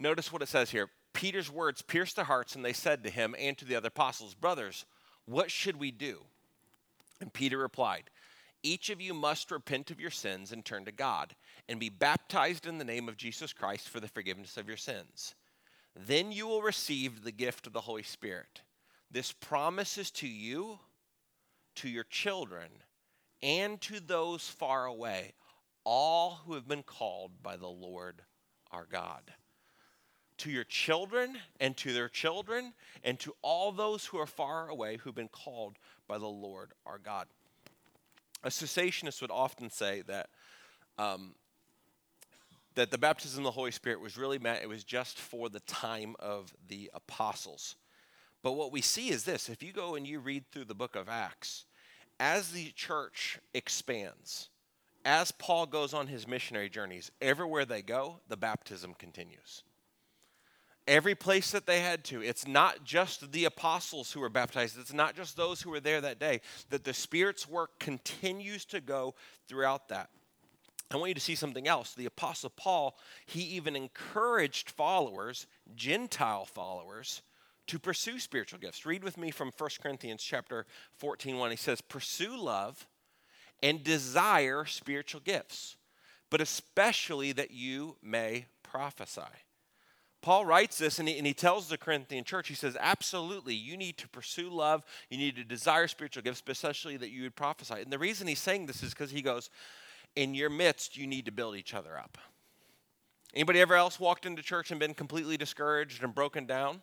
notice 0.00 0.32
what 0.32 0.40
it 0.40 0.48
says 0.48 0.70
here. 0.70 0.88
Peter's 1.12 1.52
words 1.52 1.82
pierced 1.82 2.16
their 2.16 2.24
hearts, 2.24 2.56
and 2.56 2.64
they 2.64 2.72
said 2.72 3.04
to 3.04 3.10
him 3.10 3.34
and 3.38 3.58
to 3.58 3.66
the 3.66 3.76
other 3.76 3.88
apostles, 3.88 4.32
Brothers, 4.32 4.86
what 5.26 5.50
should 5.50 5.76
we 5.76 5.90
do? 5.90 6.22
And 7.20 7.30
Peter 7.30 7.58
replied, 7.58 8.04
Each 8.62 8.88
of 8.88 9.02
you 9.02 9.12
must 9.12 9.50
repent 9.50 9.90
of 9.90 10.00
your 10.00 10.10
sins 10.10 10.50
and 10.50 10.64
turn 10.64 10.86
to 10.86 10.92
God, 10.92 11.34
and 11.68 11.80
be 11.80 11.88
baptized 11.88 12.66
in 12.66 12.78
the 12.78 12.84
name 12.84 13.08
of 13.08 13.16
Jesus 13.16 13.52
Christ 13.52 13.88
for 13.88 14.00
the 14.00 14.08
forgiveness 14.08 14.56
of 14.56 14.68
your 14.68 14.76
sins. 14.76 15.34
Then 15.94 16.30
you 16.30 16.46
will 16.46 16.62
receive 16.62 17.22
the 17.22 17.32
gift 17.32 17.66
of 17.66 17.72
the 17.72 17.80
Holy 17.80 18.02
Spirit. 18.02 18.62
This 19.10 19.32
promise 19.32 19.98
is 19.98 20.10
to 20.12 20.28
you, 20.28 20.78
to 21.76 21.88
your 21.88 22.04
children, 22.04 22.68
and 23.42 23.80
to 23.82 24.00
those 24.00 24.48
far 24.48 24.86
away, 24.86 25.32
all 25.84 26.40
who 26.44 26.54
have 26.54 26.68
been 26.68 26.82
called 26.82 27.42
by 27.42 27.56
the 27.56 27.68
Lord 27.68 28.22
our 28.70 28.86
God. 28.90 29.22
To 30.38 30.50
your 30.50 30.64
children, 30.64 31.38
and 31.60 31.76
to 31.78 31.92
their 31.92 32.10
children, 32.10 32.74
and 33.02 33.18
to 33.20 33.34
all 33.40 33.72
those 33.72 34.04
who 34.04 34.18
are 34.18 34.26
far 34.26 34.68
away 34.68 34.98
who've 34.98 35.14
been 35.14 35.28
called 35.28 35.78
by 36.06 36.18
the 36.18 36.26
Lord 36.26 36.72
our 36.84 36.98
God. 36.98 37.26
A 38.44 38.48
cessationist 38.48 39.22
would 39.22 39.30
often 39.30 39.70
say 39.70 40.02
that 40.06 40.28
um, 40.98 41.34
that 42.76 42.90
the 42.90 42.98
baptism 42.98 43.40
of 43.40 43.44
the 43.44 43.50
Holy 43.50 43.70
Spirit 43.72 44.00
was 44.00 44.16
really 44.16 44.38
meant, 44.38 44.62
it 44.62 44.68
was 44.68 44.84
just 44.84 45.18
for 45.18 45.48
the 45.48 45.60
time 45.60 46.14
of 46.20 46.54
the 46.68 46.90
apostles. 46.94 47.74
But 48.42 48.52
what 48.52 48.70
we 48.70 48.80
see 48.80 49.08
is 49.08 49.24
this 49.24 49.48
if 49.48 49.62
you 49.62 49.72
go 49.72 49.96
and 49.96 50.06
you 50.06 50.20
read 50.20 50.44
through 50.52 50.66
the 50.66 50.74
book 50.74 50.94
of 50.94 51.08
Acts, 51.08 51.64
as 52.20 52.52
the 52.52 52.70
church 52.70 53.38
expands, 53.54 54.50
as 55.04 55.32
Paul 55.32 55.66
goes 55.66 55.94
on 55.94 56.06
his 56.06 56.28
missionary 56.28 56.68
journeys, 56.68 57.10
everywhere 57.20 57.64
they 57.64 57.82
go, 57.82 58.20
the 58.28 58.36
baptism 58.36 58.94
continues. 58.94 59.62
Every 60.88 61.16
place 61.16 61.50
that 61.50 61.66
they 61.66 61.80
had 61.80 62.04
to, 62.04 62.22
it's 62.22 62.46
not 62.46 62.84
just 62.84 63.32
the 63.32 63.44
apostles 63.44 64.12
who 64.12 64.20
were 64.20 64.28
baptized, 64.28 64.78
it's 64.78 64.92
not 64.92 65.16
just 65.16 65.36
those 65.36 65.60
who 65.60 65.70
were 65.70 65.80
there 65.80 66.00
that 66.00 66.20
day, 66.20 66.40
that 66.70 66.84
the 66.84 66.94
Spirit's 66.94 67.48
work 67.48 67.78
continues 67.80 68.64
to 68.66 68.80
go 68.80 69.14
throughout 69.48 69.88
that. 69.88 70.10
I 70.90 70.96
want 70.96 71.08
you 71.08 71.14
to 71.14 71.20
see 71.20 71.34
something 71.34 71.66
else. 71.66 71.94
The 71.94 72.06
Apostle 72.06 72.50
Paul, 72.50 72.96
he 73.26 73.40
even 73.42 73.74
encouraged 73.74 74.70
followers, 74.70 75.46
Gentile 75.74 76.44
followers, 76.44 77.22
to 77.66 77.78
pursue 77.78 78.18
spiritual 78.18 78.60
gifts. 78.60 78.86
Read 78.86 79.02
with 79.02 79.18
me 79.18 79.30
from 79.30 79.50
1 79.56 79.70
Corinthians 79.82 80.22
chapter 80.22 80.66
14, 80.98 81.38
1. 81.38 81.50
He 81.50 81.56
says, 81.56 81.80
Pursue 81.80 82.36
love 82.36 82.86
and 83.62 83.82
desire 83.82 84.64
spiritual 84.64 85.20
gifts, 85.20 85.76
but 86.30 86.40
especially 86.40 87.32
that 87.32 87.50
you 87.50 87.96
may 88.02 88.46
prophesy. 88.62 89.22
Paul 90.22 90.44
writes 90.44 90.78
this 90.78 90.98
and 90.98 91.08
he, 91.08 91.18
and 91.18 91.26
he 91.26 91.34
tells 91.34 91.68
the 91.68 91.78
Corinthian 91.78 92.24
church, 92.24 92.48
he 92.48 92.54
says, 92.54 92.76
Absolutely, 92.78 93.54
you 93.54 93.76
need 93.76 93.96
to 93.98 94.08
pursue 94.08 94.50
love, 94.50 94.84
you 95.10 95.18
need 95.18 95.36
to 95.36 95.44
desire 95.44 95.88
spiritual 95.88 96.22
gifts, 96.22 96.42
especially 96.46 96.96
that 96.96 97.10
you 97.10 97.22
would 97.22 97.36
prophesy. 97.36 97.74
And 97.74 97.92
the 97.92 97.98
reason 97.98 98.26
he's 98.26 98.38
saying 98.38 98.66
this 98.66 98.82
is 98.82 98.90
because 98.90 99.10
he 99.10 99.22
goes, 99.22 99.50
in 100.16 100.34
your 100.34 100.50
midst, 100.50 100.96
you 100.96 101.06
need 101.06 101.26
to 101.26 101.32
build 101.32 101.56
each 101.56 101.74
other 101.74 101.96
up. 101.96 102.18
Anybody 103.34 103.60
ever 103.60 103.74
else 103.74 104.00
walked 104.00 104.24
into 104.24 104.42
church 104.42 104.70
and 104.70 104.80
been 104.80 104.94
completely 104.94 105.36
discouraged 105.36 106.02
and 106.02 106.14
broken 106.14 106.46
down? 106.46 106.80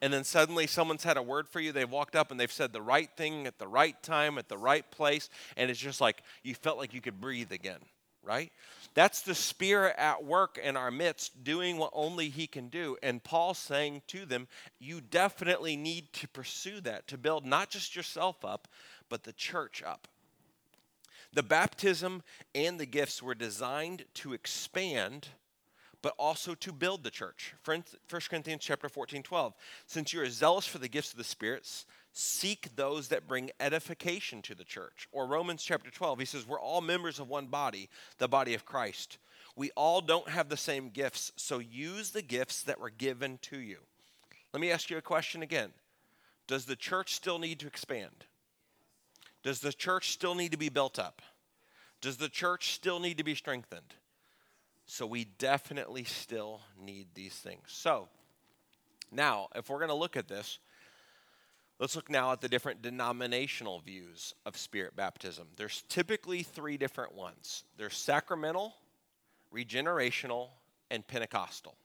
And 0.00 0.12
then 0.12 0.22
suddenly 0.22 0.66
someone's 0.66 1.02
had 1.02 1.16
a 1.16 1.22
word 1.22 1.48
for 1.48 1.60
you. 1.60 1.72
They've 1.72 1.90
walked 1.90 2.14
up 2.14 2.30
and 2.30 2.38
they've 2.38 2.52
said 2.52 2.72
the 2.72 2.82
right 2.82 3.10
thing 3.16 3.46
at 3.46 3.58
the 3.58 3.66
right 3.66 4.00
time, 4.02 4.38
at 4.38 4.48
the 4.48 4.58
right 4.58 4.88
place. 4.90 5.28
And 5.56 5.70
it's 5.70 5.80
just 5.80 6.00
like 6.00 6.22
you 6.44 6.54
felt 6.54 6.78
like 6.78 6.94
you 6.94 7.00
could 7.00 7.20
breathe 7.20 7.50
again, 7.50 7.80
right? 8.22 8.52
That's 8.94 9.22
the 9.22 9.34
Spirit 9.34 9.94
at 9.98 10.24
work 10.24 10.58
in 10.62 10.76
our 10.76 10.90
midst, 10.90 11.42
doing 11.42 11.78
what 11.78 11.90
only 11.94 12.28
He 12.28 12.46
can 12.46 12.68
do. 12.68 12.96
And 13.02 13.24
Paul's 13.24 13.58
saying 13.58 14.02
to 14.08 14.24
them, 14.24 14.46
you 14.78 15.00
definitely 15.00 15.76
need 15.76 16.12
to 16.14 16.28
pursue 16.28 16.80
that, 16.82 17.08
to 17.08 17.18
build 17.18 17.44
not 17.44 17.70
just 17.70 17.96
yourself 17.96 18.44
up, 18.44 18.68
but 19.08 19.24
the 19.24 19.32
church 19.32 19.82
up. 19.82 20.06
The 21.32 21.42
baptism 21.42 22.22
and 22.54 22.80
the 22.80 22.86
gifts 22.86 23.22
were 23.22 23.34
designed 23.34 24.04
to 24.14 24.32
expand 24.32 25.28
but 26.02 26.14
also 26.18 26.54
to 26.54 26.72
build 26.72 27.02
the 27.02 27.10
church. 27.10 27.54
1 27.64 27.82
Corinthians 28.08 28.62
chapter 28.62 28.88
14, 28.88 29.22
12. 29.22 29.54
Since 29.86 30.12
you 30.12 30.22
are 30.22 30.28
zealous 30.28 30.66
for 30.66 30.78
the 30.78 30.88
gifts 30.88 31.12
of 31.12 31.18
the 31.18 31.24
spirits, 31.24 31.86
seek 32.12 32.74
those 32.76 33.08
that 33.08 33.26
bring 33.26 33.50
edification 33.58 34.40
to 34.42 34.54
the 34.54 34.64
church. 34.64 35.08
Or 35.10 35.26
Romans 35.26 35.62
chapter 35.62 35.90
12, 35.90 36.20
he 36.20 36.24
says, 36.24 36.46
We're 36.46 36.60
all 36.60 36.80
members 36.80 37.18
of 37.18 37.28
one 37.28 37.46
body, 37.46 37.88
the 38.18 38.28
body 38.28 38.54
of 38.54 38.64
Christ. 38.64 39.18
We 39.56 39.70
all 39.76 40.00
don't 40.00 40.28
have 40.28 40.48
the 40.48 40.56
same 40.56 40.90
gifts, 40.90 41.32
so 41.36 41.58
use 41.58 42.10
the 42.10 42.22
gifts 42.22 42.62
that 42.62 42.80
were 42.80 42.90
given 42.90 43.38
to 43.42 43.58
you. 43.58 43.78
Let 44.52 44.60
me 44.60 44.70
ask 44.70 44.90
you 44.90 44.98
a 44.98 45.02
question 45.02 45.42
again 45.42 45.72
Does 46.46 46.64
the 46.64 46.76
church 46.76 47.14
still 47.14 47.40
need 47.40 47.58
to 47.60 47.66
expand? 47.66 48.24
Does 49.42 49.60
the 49.60 49.72
church 49.72 50.10
still 50.10 50.34
need 50.34 50.52
to 50.52 50.58
be 50.58 50.68
built 50.68 50.98
up? 50.98 51.22
Does 52.00 52.16
the 52.16 52.28
church 52.28 52.74
still 52.74 53.00
need 53.00 53.18
to 53.18 53.24
be 53.24 53.34
strengthened? 53.34 53.94
So 54.86 55.06
we 55.06 55.24
definitely 55.24 56.04
still 56.04 56.60
need 56.80 57.08
these 57.14 57.34
things. 57.34 57.64
So 57.66 58.08
now, 59.12 59.48
if 59.54 59.68
we're 59.68 59.78
going 59.78 59.88
to 59.88 59.94
look 59.94 60.16
at 60.16 60.28
this, 60.28 60.58
let's 61.78 61.96
look 61.96 62.10
now 62.10 62.32
at 62.32 62.40
the 62.40 62.48
different 62.48 62.82
denominational 62.82 63.80
views 63.80 64.34
of 64.46 64.56
spirit 64.56 64.96
baptism. 64.96 65.48
There's 65.56 65.82
typically 65.88 66.42
three 66.42 66.76
different 66.76 67.14
ones 67.14 67.64
there's 67.76 67.96
sacramental, 67.96 68.74
regenerational, 69.54 70.48
and 70.90 71.06
Pentecostal. 71.06 71.76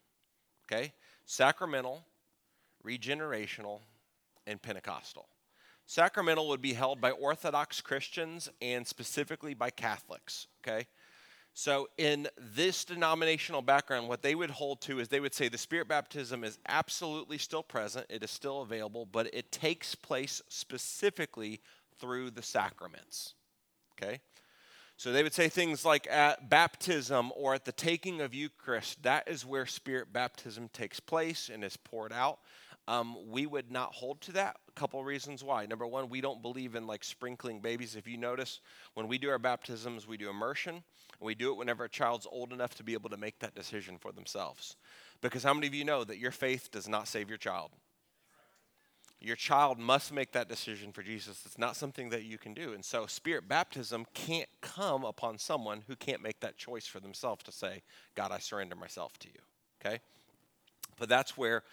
Okay? 0.65 0.93
Sacramental, 1.25 2.05
regenerational, 2.85 3.79
and 4.47 4.61
Pentecostal. 4.61 5.27
Sacramental 5.85 6.47
would 6.49 6.61
be 6.61 6.73
held 6.73 7.01
by 7.01 7.11
Orthodox 7.11 7.81
Christians 7.81 8.49
and 8.61 8.87
specifically 8.87 9.53
by 9.53 9.69
Catholics, 9.69 10.47
okay? 10.61 10.87
So, 11.55 11.87
in 11.99 12.27
this 12.55 12.83
denominational 12.83 13.61
background, 13.61 14.07
what 14.07 14.23
they 14.23 14.33
would 14.33 14.49
hold 14.49 14.81
to 14.81 14.99
is 14.99 15.07
they 15.07 15.19
would 15.19 15.35
say 15.35 15.49
the 15.49 15.57
Spirit 15.57 15.87
baptism 15.87 16.43
is 16.43 16.57
absolutely 16.67 17.37
still 17.37 17.61
present, 17.61 18.07
it 18.09 18.23
is 18.23 18.31
still 18.31 18.61
available, 18.61 19.05
but 19.05 19.31
it 19.33 19.51
takes 19.51 19.93
place 19.93 20.41
specifically 20.47 21.61
through 21.99 22.31
the 22.31 22.41
sacraments, 22.41 23.35
okay? 23.93 24.19
So, 24.97 25.11
they 25.11 25.21
would 25.21 25.33
say 25.33 25.47
things 25.47 25.85
like 25.85 26.07
at 26.09 26.49
baptism 26.49 27.31
or 27.35 27.53
at 27.53 27.65
the 27.65 27.71
taking 27.71 28.19
of 28.21 28.33
Eucharist, 28.33 29.03
that 29.03 29.27
is 29.27 29.45
where 29.45 29.67
Spirit 29.67 30.11
baptism 30.11 30.69
takes 30.69 30.99
place 30.99 31.51
and 31.53 31.63
is 31.63 31.77
poured 31.77 32.13
out. 32.13 32.39
Um, 32.87 33.15
we 33.29 33.45
would 33.45 33.69
not 33.69 33.93
hold 33.93 34.21
to 34.21 34.31
that. 34.33 34.57
Couple 34.75 35.03
reasons 35.03 35.43
why. 35.43 35.65
Number 35.67 35.85
one, 35.85 36.09
we 36.09 36.19
don't 36.19 36.41
believe 36.41 36.73
in 36.75 36.87
like 36.87 37.03
sprinkling 37.03 37.59
babies. 37.59 37.95
If 37.95 38.07
you 38.07 38.17
notice, 38.17 38.59
when 38.95 39.07
we 39.07 39.19
do 39.19 39.29
our 39.29 39.37
baptisms, 39.37 40.07
we 40.07 40.17
do 40.17 40.29
immersion. 40.29 40.75
And 40.75 40.83
we 41.21 41.35
do 41.35 41.51
it 41.51 41.57
whenever 41.57 41.83
a 41.83 41.89
child's 41.89 42.27
old 42.29 42.51
enough 42.51 42.73
to 42.75 42.83
be 42.83 42.93
able 42.93 43.11
to 43.11 43.17
make 43.17 43.39
that 43.39 43.53
decision 43.53 43.97
for 43.99 44.11
themselves. 44.11 44.75
Because 45.21 45.43
how 45.43 45.53
many 45.53 45.67
of 45.67 45.75
you 45.75 45.85
know 45.85 46.03
that 46.03 46.17
your 46.17 46.31
faith 46.31 46.71
does 46.71 46.87
not 46.87 47.07
save 47.07 47.29
your 47.29 47.37
child? 47.37 47.71
Your 49.23 49.37
child 49.37 49.79
must 49.79 50.11
make 50.11 50.33
that 50.33 50.49
decision 50.49 50.91
for 50.91 51.01
Jesus. 51.01 51.43
It's 51.45 51.57
not 51.57 51.77
something 51.77 52.09
that 52.09 52.23
you 52.23 52.37
can 52.37 52.53
do. 52.53 52.73
And 52.73 52.83
so, 52.83 53.05
spirit 53.05 53.47
baptism 53.47 54.05
can't 54.13 54.49
come 54.59 55.05
upon 55.05 55.37
someone 55.37 55.83
who 55.87 55.95
can't 55.95 56.21
make 56.21 56.41
that 56.41 56.57
choice 56.57 56.85
for 56.85 56.99
themselves 56.99 57.43
to 57.43 57.51
say, 57.53 57.83
God, 58.15 58.31
I 58.31 58.39
surrender 58.39 58.75
myself 58.75 59.17
to 59.19 59.29
you. 59.29 59.39
Okay? 59.79 59.99
But 60.99 61.07
that's 61.07 61.37
where 61.37 61.63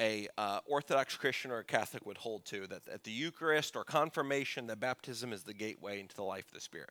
a 0.00 0.28
uh, 0.38 0.60
Orthodox 0.66 1.16
Christian 1.16 1.50
or 1.50 1.58
a 1.58 1.64
Catholic 1.64 2.06
would 2.06 2.18
hold 2.18 2.44
to 2.46 2.66
that 2.68 2.86
at 2.88 3.04
the 3.04 3.10
Eucharist 3.10 3.76
or 3.76 3.84
confirmation, 3.84 4.66
that 4.68 4.80
baptism 4.80 5.32
is 5.32 5.42
the 5.42 5.54
gateway 5.54 6.00
into 6.00 6.14
the 6.14 6.22
life 6.22 6.46
of 6.46 6.52
the 6.52 6.60
Spirit. 6.60 6.90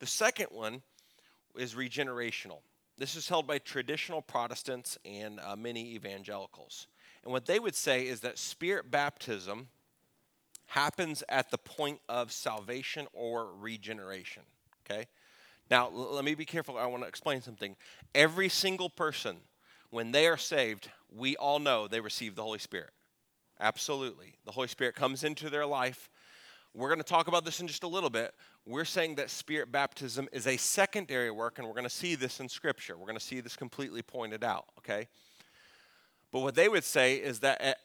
The 0.00 0.06
second 0.06 0.48
one 0.50 0.82
is 1.56 1.74
regenerational. 1.74 2.58
This 2.98 3.16
is 3.16 3.28
held 3.28 3.46
by 3.46 3.58
traditional 3.58 4.22
Protestants 4.22 4.98
and 5.04 5.40
uh, 5.40 5.56
many 5.56 5.94
evangelicals. 5.94 6.88
And 7.24 7.32
what 7.32 7.46
they 7.46 7.58
would 7.58 7.74
say 7.74 8.06
is 8.06 8.20
that 8.20 8.38
Spirit 8.38 8.90
baptism 8.90 9.68
happens 10.66 11.22
at 11.28 11.50
the 11.50 11.58
point 11.58 12.00
of 12.08 12.32
salvation 12.32 13.06
or 13.12 13.48
regeneration. 13.60 14.42
Okay? 14.84 15.06
Now, 15.70 15.86
l- 15.86 16.14
let 16.14 16.24
me 16.24 16.34
be 16.34 16.44
careful. 16.44 16.78
I 16.78 16.86
want 16.86 17.02
to 17.02 17.08
explain 17.08 17.42
something. 17.42 17.76
Every 18.14 18.48
single 18.48 18.90
person, 18.90 19.36
when 19.90 20.12
they 20.12 20.26
are 20.26 20.36
saved, 20.36 20.90
we 21.16 21.36
all 21.36 21.58
know 21.58 21.88
they 21.88 22.00
receive 22.00 22.34
the 22.34 22.42
Holy 22.42 22.58
Spirit. 22.58 22.90
Absolutely. 23.60 24.34
The 24.44 24.52
Holy 24.52 24.68
Spirit 24.68 24.94
comes 24.94 25.24
into 25.24 25.50
their 25.50 25.66
life. 25.66 26.10
We're 26.74 26.88
going 26.88 26.98
to 26.98 27.04
talk 27.04 27.28
about 27.28 27.44
this 27.44 27.60
in 27.60 27.68
just 27.68 27.82
a 27.82 27.88
little 27.88 28.10
bit. 28.10 28.34
We're 28.64 28.84
saying 28.84 29.16
that 29.16 29.28
spirit 29.28 29.70
baptism 29.70 30.28
is 30.32 30.46
a 30.46 30.56
secondary 30.56 31.30
work, 31.30 31.58
and 31.58 31.66
we're 31.66 31.74
going 31.74 31.84
to 31.84 31.90
see 31.90 32.14
this 32.14 32.40
in 32.40 32.48
Scripture. 32.48 32.96
We're 32.96 33.06
going 33.06 33.18
to 33.18 33.24
see 33.24 33.40
this 33.40 33.56
completely 33.56 34.02
pointed 34.02 34.42
out, 34.42 34.66
okay? 34.78 35.08
But 36.32 36.40
what 36.40 36.54
they 36.54 36.68
would 36.68 36.84
say 36.84 37.16
is 37.16 37.40
that 37.40 37.60
at, 37.60 37.76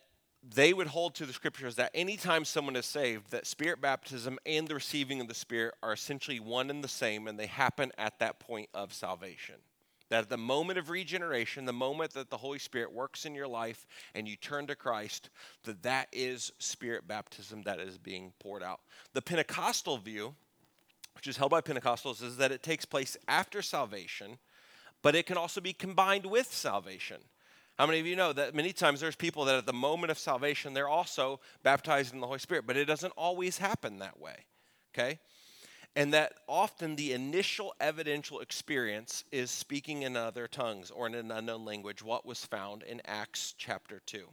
they 0.43 0.73
would 0.73 0.87
hold 0.87 1.15
to 1.15 1.25
the 1.25 1.33
scriptures 1.33 1.75
that 1.75 1.91
anytime 1.93 2.45
someone 2.45 2.75
is 2.75 2.85
saved, 2.85 3.31
that 3.31 3.45
spirit 3.45 3.81
baptism 3.81 4.39
and 4.45 4.67
the 4.67 4.75
receiving 4.75 5.19
of 5.19 5.27
the 5.27 5.33
spirit 5.33 5.73
are 5.83 5.93
essentially 5.93 6.39
one 6.39 6.69
and 6.69 6.83
the 6.83 6.87
same, 6.87 7.27
and 7.27 7.37
they 7.37 7.47
happen 7.47 7.91
at 7.97 8.19
that 8.19 8.39
point 8.39 8.69
of 8.73 8.93
salvation. 8.93 9.55
That 10.09 10.23
at 10.23 10.29
the 10.29 10.37
moment 10.37 10.79
of 10.79 10.89
regeneration, 10.89 11.65
the 11.65 11.73
moment 11.73 12.13
that 12.13 12.29
the 12.29 12.37
Holy 12.37 12.59
Spirit 12.59 12.93
works 12.93 13.25
in 13.25 13.35
your 13.35 13.47
life 13.47 13.85
and 14.15 14.27
you 14.27 14.37
turn 14.37 14.67
to 14.67 14.75
Christ, 14.75 15.29
that 15.63 15.83
that 15.83 16.07
is 16.13 16.51
spirit 16.59 17.07
baptism 17.07 17.63
that 17.63 17.79
is 17.79 17.97
being 17.97 18.31
poured 18.39 18.63
out. 18.63 18.79
The 19.13 19.21
Pentecostal 19.21 19.97
view, 19.97 20.35
which 21.15 21.27
is 21.27 21.37
held 21.37 21.51
by 21.51 21.61
Pentecostals, 21.61 22.23
is 22.23 22.37
that 22.37 22.53
it 22.53 22.63
takes 22.63 22.85
place 22.85 23.17
after 23.27 23.61
salvation, 23.61 24.37
but 25.01 25.15
it 25.15 25.25
can 25.25 25.37
also 25.37 25.59
be 25.59 25.73
combined 25.73 26.25
with 26.25 26.53
salvation. 26.53 27.17
How 27.77 27.85
many 27.85 27.99
of 27.99 28.07
you 28.07 28.15
know 28.15 28.33
that 28.33 28.55
many 28.55 28.73
times 28.73 29.01
there's 29.01 29.15
people 29.15 29.45
that 29.45 29.55
at 29.55 29.65
the 29.67 29.73
moment 29.73 30.09
of 30.09 30.17
salvation, 30.17 30.73
they're 30.73 30.87
also 30.87 31.39
baptized 31.63 32.13
in 32.13 32.21
the 32.21 32.27
Holy 32.27 32.39
Spirit, 32.39 32.65
but 32.65 32.75
it 32.75 32.85
doesn't 32.85 33.13
always 33.15 33.59
happen 33.59 33.99
that 33.99 34.19
way, 34.19 34.45
okay? 34.93 35.19
And 35.97 36.13
that 36.13 36.33
often 36.47 36.95
the 36.95 37.13
initial 37.13 37.73
evidential 37.79 38.39
experience 38.39 39.23
is 39.31 39.49
speaking 39.49 40.03
in 40.03 40.15
other 40.15 40.47
tongues 40.47 40.91
or 40.91 41.07
in 41.07 41.15
an 41.15 41.31
unknown 41.31 41.65
language, 41.65 42.03
what 42.03 42.23
was 42.23 42.45
found 42.45 42.83
in 42.83 43.01
Acts 43.05 43.55
chapter 43.57 43.99
2. 44.05 44.27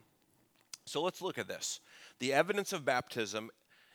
So 0.84 1.00
let's 1.00 1.22
look 1.22 1.38
at 1.38 1.48
this. 1.48 1.80
The 2.18 2.34
evidence 2.34 2.74
of 2.74 2.84
baptism 2.84 3.50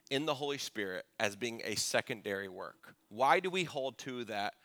in 0.10 0.26
the 0.26 0.34
Holy 0.34 0.58
Spirit 0.58 1.06
as 1.20 1.36
being 1.36 1.62
a 1.64 1.76
secondary 1.76 2.50
work. 2.50 2.96
Why 3.10 3.40
do 3.40 3.52
we 3.52 3.66
hold 3.66 4.00
to 4.00 4.24
that 4.24 4.56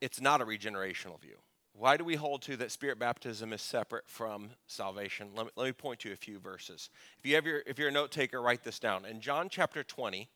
it's 0.00 0.20
not 0.20 0.40
a 0.40 0.44
regenerational 0.44 1.20
view? 1.20 1.38
Why 1.72 1.96
do 1.96 2.04
we 2.04 2.14
hold 2.14 2.42
to 2.42 2.56
that 2.58 2.70
spirit 2.70 3.00
baptism 3.00 3.52
is 3.52 3.62
separate 3.62 4.04
from 4.06 4.50
salvation? 4.68 5.30
Let 5.34 5.46
me, 5.46 5.52
let 5.56 5.66
me 5.66 5.72
point 5.72 5.98
to 6.00 6.12
a 6.12 6.16
few 6.16 6.38
verses. 6.38 6.88
If 7.18 7.26
you 7.26 7.34
have 7.34 7.46
your 7.46 7.64
if 7.66 7.80
you're 7.80 7.88
a 7.88 7.92
note 7.92 8.12
taker, 8.12 8.40
write 8.40 8.62
this 8.62 8.78
down. 8.78 9.04
In 9.06 9.20
John 9.20 9.48
chapter 9.48 9.82
20, 9.82 10.28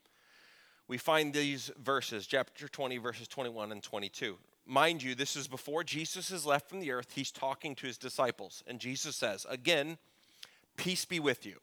we 0.89 0.97
find 0.97 1.33
these 1.33 1.71
verses, 1.79 2.27
chapter 2.27 2.67
20, 2.67 2.97
verses 2.97 3.29
21 3.29 3.73
and 3.73 3.83
22. 3.83 4.39
Mind 4.67 5.03
you, 5.03 5.15
this 5.15 5.37
is 5.37 5.47
before 5.47 5.85
Jesus 5.85 6.31
is 6.31 6.47
left 6.47 6.69
from 6.69 6.81
the 6.81 6.91
earth. 6.91 7.13
He's 7.15 7.31
talking 7.31 7.75
to 7.77 7.87
his 7.87 7.99
disciples, 7.99 8.65
and 8.67 8.81
Jesus 8.81 9.15
says, 9.15 9.47
Again, 9.49 9.99
peace 10.77 11.05
be 11.05 11.21
with 11.21 11.45
you. 11.47 11.59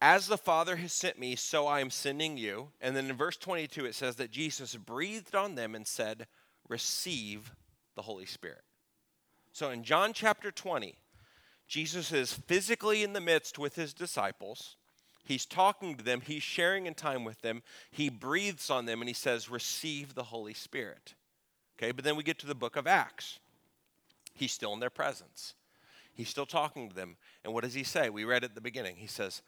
As 0.00 0.28
the 0.28 0.38
Father 0.38 0.76
has 0.76 0.92
sent 0.92 1.18
me, 1.18 1.36
so 1.36 1.66
I 1.66 1.80
am 1.80 1.90
sending 1.90 2.36
you. 2.36 2.68
And 2.80 2.94
then 2.94 3.08
in 3.08 3.16
verse 3.16 3.36
22, 3.36 3.86
it 3.86 3.94
says 3.94 4.16
that 4.16 4.30
Jesus 4.30 4.76
breathed 4.76 5.34
on 5.34 5.54
them 5.54 5.74
and 5.74 5.86
said, 5.86 6.26
Receive 6.68 7.52
the 7.94 8.02
Holy 8.02 8.26
Spirit. 8.26 8.62
So 9.52 9.70
in 9.70 9.82
John 9.82 10.12
chapter 10.12 10.50
20, 10.50 10.96
Jesus 11.66 12.12
is 12.12 12.32
physically 12.32 13.02
in 13.02 13.14
the 13.14 13.20
midst 13.20 13.58
with 13.58 13.74
his 13.74 13.94
disciples. 13.94 14.76
He's 15.26 15.44
talking 15.44 15.96
to 15.96 16.04
them, 16.04 16.20
he's 16.20 16.42
sharing 16.42 16.86
in 16.86 16.94
time 16.94 17.24
with 17.24 17.42
them. 17.42 17.62
He 17.90 18.08
breathes 18.08 18.70
on 18.70 18.86
them 18.86 19.02
and 19.02 19.08
he 19.08 19.14
says, 19.14 19.50
Receive 19.50 20.14
the 20.14 20.22
Holy 20.24 20.54
Spirit. 20.54 21.14
Okay, 21.76 21.90
but 21.90 22.04
then 22.04 22.16
we 22.16 22.22
get 22.22 22.38
to 22.38 22.46
the 22.46 22.54
book 22.54 22.76
of 22.76 22.86
Acts. 22.86 23.40
He's 24.32 24.52
still 24.52 24.72
in 24.72 24.80
their 24.80 24.88
presence. 24.88 25.54
He's 26.14 26.28
still 26.28 26.46
talking 26.46 26.88
to 26.88 26.94
them. 26.94 27.16
And 27.44 27.52
what 27.52 27.64
does 27.64 27.74
he 27.74 27.82
say? 27.82 28.08
We 28.08 28.24
read 28.24 28.44
at 28.44 28.54
the 28.54 28.60
beginning. 28.60 28.96
He 28.96 29.06
says, 29.06 29.42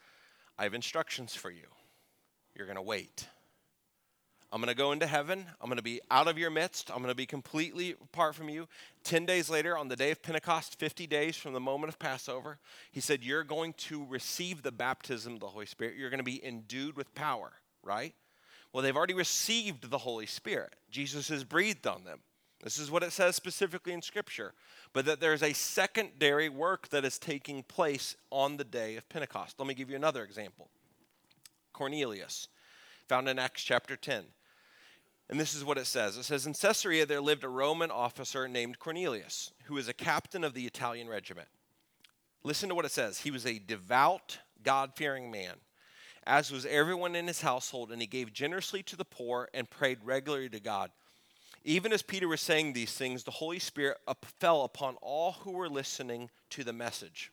I 0.57 0.63
have 0.63 0.73
instructions 0.73 1.33
for 1.33 1.49
you. 1.49 1.67
You're 2.53 2.67
going 2.67 2.75
to 2.75 2.81
wait. 2.81 3.27
I'm 4.51 4.61
going 4.61 4.69
to 4.69 4.75
go 4.75 4.91
into 4.91 5.05
heaven. 5.05 5.45
I'm 5.61 5.67
going 5.67 5.77
to 5.77 5.83
be 5.83 6.01
out 6.09 6.27
of 6.27 6.37
your 6.37 6.49
midst. 6.49 6.89
I'm 6.89 6.97
going 6.97 7.09
to 7.09 7.15
be 7.15 7.27
completely 7.27 7.91
apart 7.91 8.33
from 8.33 8.49
you. 8.49 8.67
10 9.03 9.25
days 9.25 9.47
later, 9.47 9.77
on 9.77 9.89
the 9.89 9.95
day 9.95 10.09
of 10.09 10.23
Pentecost, 10.23 10.79
50 10.79 11.05
days 11.05 11.37
from 11.37 11.53
the 11.53 11.59
moment 11.59 11.93
of 11.93 11.99
Passover, 11.99 12.57
he 12.91 12.99
said, 12.99 13.23
You're 13.23 13.43
going 13.43 13.73
to 13.73 14.05
receive 14.05 14.63
the 14.63 14.71
baptism 14.71 15.33
of 15.33 15.39
the 15.39 15.47
Holy 15.47 15.67
Spirit. 15.67 15.97
You're 15.97 16.09
going 16.09 16.19
to 16.19 16.23
be 16.23 16.43
endued 16.43 16.97
with 16.97 17.13
power, 17.13 17.51
right? 17.83 18.15
Well, 18.73 18.83
they've 18.83 18.97
already 18.97 19.13
received 19.13 19.89
the 19.89 19.99
Holy 19.99 20.25
Spirit. 20.25 20.75
Jesus 20.89 21.29
has 21.29 21.43
breathed 21.43 21.85
on 21.85 22.03
them. 22.03 22.19
This 22.63 22.77
is 22.77 22.91
what 22.91 23.03
it 23.03 23.11
says 23.11 23.35
specifically 23.35 23.93
in 23.93 24.01
Scripture. 24.01 24.53
But 24.93 25.05
that 25.05 25.19
there's 25.19 25.43
a 25.43 25.53
secondary 25.53 26.49
work 26.49 26.89
that 26.89 27.05
is 27.05 27.19
taking 27.19 27.63
place 27.63 28.15
on 28.31 28.57
the 28.57 28.63
day 28.63 28.95
of 28.95 29.07
Pentecost. 29.09 29.59
Let 29.59 29.67
me 29.67 29.75
give 29.75 29.91
you 29.91 29.95
another 29.95 30.23
example 30.23 30.69
Cornelius, 31.71 32.47
found 33.07 33.29
in 33.29 33.37
Acts 33.37 33.63
chapter 33.63 33.95
10. 33.95 34.25
And 35.29 35.39
this 35.39 35.53
is 35.53 35.63
what 35.63 35.77
it 35.77 35.85
says 35.85 36.17
it 36.17 36.23
says, 36.23 36.47
In 36.47 36.53
Caesarea 36.53 37.05
there 37.05 37.21
lived 37.21 37.43
a 37.43 37.49
Roman 37.49 37.91
officer 37.91 38.47
named 38.47 38.79
Cornelius, 38.79 39.51
who 39.65 39.75
was 39.75 39.87
a 39.87 39.93
captain 39.93 40.43
of 40.43 40.53
the 40.53 40.65
Italian 40.65 41.07
regiment. 41.07 41.47
Listen 42.43 42.69
to 42.69 42.75
what 42.75 42.85
it 42.85 42.91
says. 42.91 43.19
He 43.19 43.31
was 43.31 43.45
a 43.45 43.59
devout, 43.59 44.39
God 44.63 44.93
fearing 44.95 45.29
man, 45.29 45.55
as 46.25 46.51
was 46.51 46.65
everyone 46.65 47.15
in 47.15 47.27
his 47.27 47.41
household, 47.41 47.91
and 47.91 48.01
he 48.01 48.07
gave 48.07 48.33
generously 48.33 48.81
to 48.83 48.95
the 48.95 49.05
poor 49.05 49.49
and 49.53 49.69
prayed 49.69 49.99
regularly 50.03 50.49
to 50.49 50.59
God. 50.59 50.91
Even 51.65 51.91
as 51.91 52.01
Peter 52.01 52.27
was 52.27 52.39
saying 52.39 52.71
these 52.71 52.93
things, 52.93 53.23
the 53.23 53.31
Holy 53.31 53.59
Spirit 53.59 53.97
fell 54.39 54.63
upon 54.63 54.95
all 55.01 55.33
who 55.33 55.51
were 55.51 55.69
listening 55.69 56.29
to 56.51 56.63
the 56.63 56.73
message. 56.73 57.31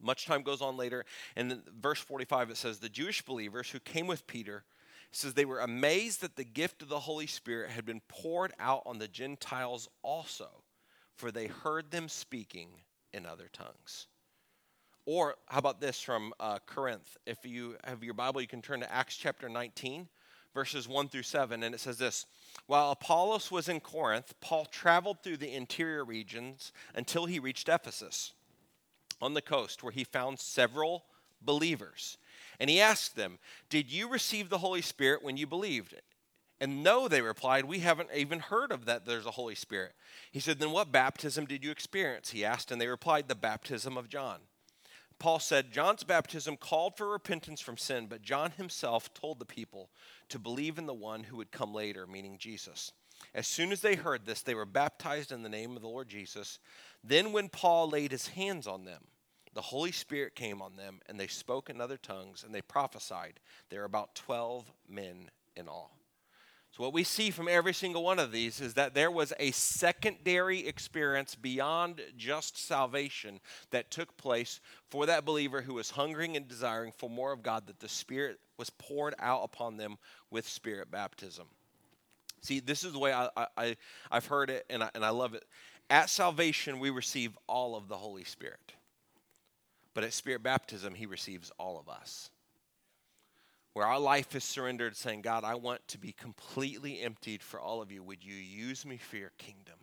Much 0.00 0.26
time 0.26 0.42
goes 0.42 0.62
on 0.62 0.76
later, 0.76 1.04
and 1.34 1.50
in 1.50 1.62
verse 1.80 1.98
45 1.98 2.50
it 2.50 2.56
says, 2.56 2.78
The 2.78 2.88
Jewish 2.88 3.22
believers 3.22 3.70
who 3.70 3.80
came 3.80 4.06
with 4.06 4.26
Peter 4.26 4.62
says 5.12 5.34
they 5.34 5.44
were 5.44 5.60
amazed 5.60 6.20
that 6.20 6.36
the 6.36 6.44
gift 6.44 6.82
of 6.82 6.88
the 6.88 7.00
Holy 7.00 7.26
Spirit 7.26 7.70
had 7.70 7.84
been 7.84 8.02
poured 8.08 8.52
out 8.58 8.82
on 8.86 8.98
the 8.98 9.08
Gentiles 9.08 9.88
also, 10.02 10.48
for 11.14 11.30
they 11.30 11.46
heard 11.46 11.90
them 11.90 12.08
speaking 12.08 12.68
in 13.12 13.26
other 13.26 13.48
tongues. 13.52 14.06
Or 15.06 15.36
how 15.46 15.58
about 15.58 15.80
this 15.80 16.00
from 16.00 16.34
uh, 16.40 16.58
Corinth? 16.66 17.16
If 17.26 17.46
you 17.46 17.76
have 17.84 18.02
your 18.02 18.14
Bible, 18.14 18.40
you 18.40 18.48
can 18.48 18.60
turn 18.60 18.80
to 18.80 18.92
Acts 18.92 19.16
chapter 19.16 19.48
19, 19.48 20.08
verses 20.52 20.88
1 20.88 21.08
through 21.08 21.22
7, 21.22 21.62
and 21.62 21.74
it 21.74 21.78
says 21.78 21.98
this 21.98 22.26
While 22.66 22.90
Apollos 22.90 23.50
was 23.50 23.68
in 23.68 23.78
Corinth, 23.78 24.34
Paul 24.40 24.64
traveled 24.66 25.22
through 25.22 25.36
the 25.36 25.54
interior 25.54 26.04
regions 26.04 26.72
until 26.94 27.26
he 27.26 27.38
reached 27.38 27.68
Ephesus 27.68 28.32
on 29.22 29.34
the 29.34 29.42
coast, 29.42 29.82
where 29.82 29.92
he 29.92 30.02
found 30.02 30.40
several 30.40 31.04
believers. 31.40 32.18
And 32.58 32.70
he 32.70 32.80
asked 32.80 33.16
them, 33.16 33.38
Did 33.68 33.90
you 33.90 34.08
receive 34.08 34.48
the 34.48 34.58
Holy 34.58 34.82
Spirit 34.82 35.22
when 35.22 35.36
you 35.36 35.46
believed? 35.46 35.94
And 36.58 36.82
no, 36.82 37.06
they 37.06 37.20
replied, 37.20 37.66
We 37.66 37.80
haven't 37.80 38.08
even 38.14 38.40
heard 38.40 38.72
of 38.72 38.86
that 38.86 39.04
there's 39.04 39.26
a 39.26 39.32
Holy 39.32 39.54
Spirit. 39.54 39.92
He 40.32 40.40
said, 40.40 40.58
Then 40.58 40.70
what 40.70 40.92
baptism 40.92 41.46
did 41.46 41.62
you 41.62 41.70
experience? 41.70 42.30
He 42.30 42.44
asked, 42.44 42.72
and 42.72 42.80
they 42.80 42.88
replied, 42.88 43.28
The 43.28 43.34
baptism 43.34 43.96
of 43.96 44.08
John. 44.08 44.40
Paul 45.18 45.38
said, 45.38 45.72
John's 45.72 46.04
baptism 46.04 46.56
called 46.56 46.96
for 46.96 47.08
repentance 47.08 47.60
from 47.60 47.78
sin, 47.78 48.06
but 48.06 48.22
John 48.22 48.50
himself 48.52 49.12
told 49.14 49.38
the 49.38 49.46
people 49.46 49.90
to 50.28 50.38
believe 50.38 50.78
in 50.78 50.86
the 50.86 50.94
one 50.94 51.24
who 51.24 51.36
would 51.36 51.50
come 51.50 51.72
later, 51.72 52.06
meaning 52.06 52.36
Jesus. 52.38 52.92
As 53.34 53.46
soon 53.46 53.72
as 53.72 53.80
they 53.80 53.94
heard 53.94 54.26
this, 54.26 54.42
they 54.42 54.54
were 54.54 54.66
baptized 54.66 55.32
in 55.32 55.42
the 55.42 55.48
name 55.48 55.74
of 55.74 55.82
the 55.82 55.88
Lord 55.88 56.08
Jesus. 56.08 56.58
Then, 57.02 57.32
when 57.32 57.48
Paul 57.48 57.88
laid 57.88 58.12
his 58.12 58.28
hands 58.28 58.66
on 58.66 58.84
them, 58.84 59.04
the 59.56 59.62
Holy 59.62 59.90
Spirit 59.90 60.34
came 60.34 60.60
on 60.60 60.76
them, 60.76 61.00
and 61.08 61.18
they 61.18 61.26
spoke 61.26 61.70
in 61.70 61.80
other 61.80 61.96
tongues, 61.96 62.44
and 62.44 62.54
they 62.54 62.60
prophesied. 62.60 63.40
There 63.70 63.80
are 63.80 63.86
about 63.86 64.14
12 64.14 64.70
men 64.86 65.30
in 65.56 65.66
all. 65.66 65.96
So, 66.72 66.82
what 66.82 66.92
we 66.92 67.04
see 67.04 67.30
from 67.30 67.48
every 67.48 67.72
single 67.72 68.04
one 68.04 68.18
of 68.18 68.32
these 68.32 68.60
is 68.60 68.74
that 68.74 68.92
there 68.92 69.10
was 69.10 69.32
a 69.38 69.52
secondary 69.52 70.68
experience 70.68 71.34
beyond 71.34 72.02
just 72.18 72.58
salvation 72.58 73.40
that 73.70 73.90
took 73.90 74.14
place 74.18 74.60
for 74.90 75.06
that 75.06 75.24
believer 75.24 75.62
who 75.62 75.72
was 75.72 75.88
hungering 75.92 76.36
and 76.36 76.46
desiring 76.46 76.92
for 76.92 77.08
more 77.08 77.32
of 77.32 77.42
God, 77.42 77.66
that 77.66 77.80
the 77.80 77.88
Spirit 77.88 78.38
was 78.58 78.68
poured 78.68 79.14
out 79.18 79.40
upon 79.42 79.78
them 79.78 79.96
with 80.30 80.46
Spirit 80.46 80.90
baptism. 80.90 81.46
See, 82.42 82.60
this 82.60 82.84
is 82.84 82.92
the 82.92 82.98
way 82.98 83.14
I, 83.14 83.30
I, 83.56 83.76
I've 84.10 84.26
heard 84.26 84.50
it, 84.50 84.66
and 84.68 84.84
I, 84.84 84.90
and 84.94 85.02
I 85.02 85.10
love 85.10 85.32
it. 85.32 85.46
At 85.88 86.10
salvation, 86.10 86.78
we 86.78 86.90
receive 86.90 87.38
all 87.46 87.74
of 87.74 87.88
the 87.88 87.96
Holy 87.96 88.24
Spirit. 88.24 88.74
But 89.96 90.04
at 90.04 90.12
Spirit 90.12 90.42
baptism, 90.42 90.94
He 90.94 91.06
receives 91.06 91.50
all 91.58 91.78
of 91.80 91.88
us. 91.88 92.28
Where 93.72 93.86
our 93.86 93.98
life 93.98 94.36
is 94.36 94.44
surrendered, 94.44 94.94
saying, 94.94 95.22
God, 95.22 95.42
I 95.42 95.54
want 95.54 95.88
to 95.88 95.98
be 95.98 96.12
completely 96.12 97.00
emptied 97.00 97.42
for 97.42 97.58
all 97.58 97.80
of 97.80 97.90
you. 97.90 98.02
Would 98.02 98.22
you 98.22 98.34
use 98.34 98.84
me 98.84 98.98
for 98.98 99.16
your 99.16 99.32
kingdom? 99.38 99.78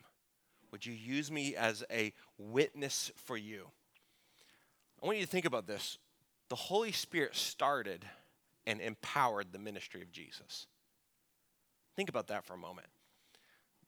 Would 0.72 0.86
you 0.86 0.94
use 0.94 1.32
me 1.32 1.56
as 1.56 1.84
a 1.90 2.14
witness 2.38 3.12
for 3.26 3.36
you? 3.36 3.66
I 5.02 5.08
want 5.08 5.18
you 5.18 5.26
to 5.26 5.32
think 5.32 5.46
about 5.46 5.66
this. 5.66 5.98
The 6.50 6.56
Holy 6.58 6.92
Spirit 6.92 7.36
started 7.36 8.06
and 8.68 8.82
empowered 8.82 9.48
the 9.52 9.58
ministry 9.58 10.04
of 10.04 10.12
Jesus. 10.12 10.68
Think 11.96 12.10
about 12.10 12.28
that 12.28 12.46
for 12.46 12.54
a 12.54 12.58
moment. 12.58 12.88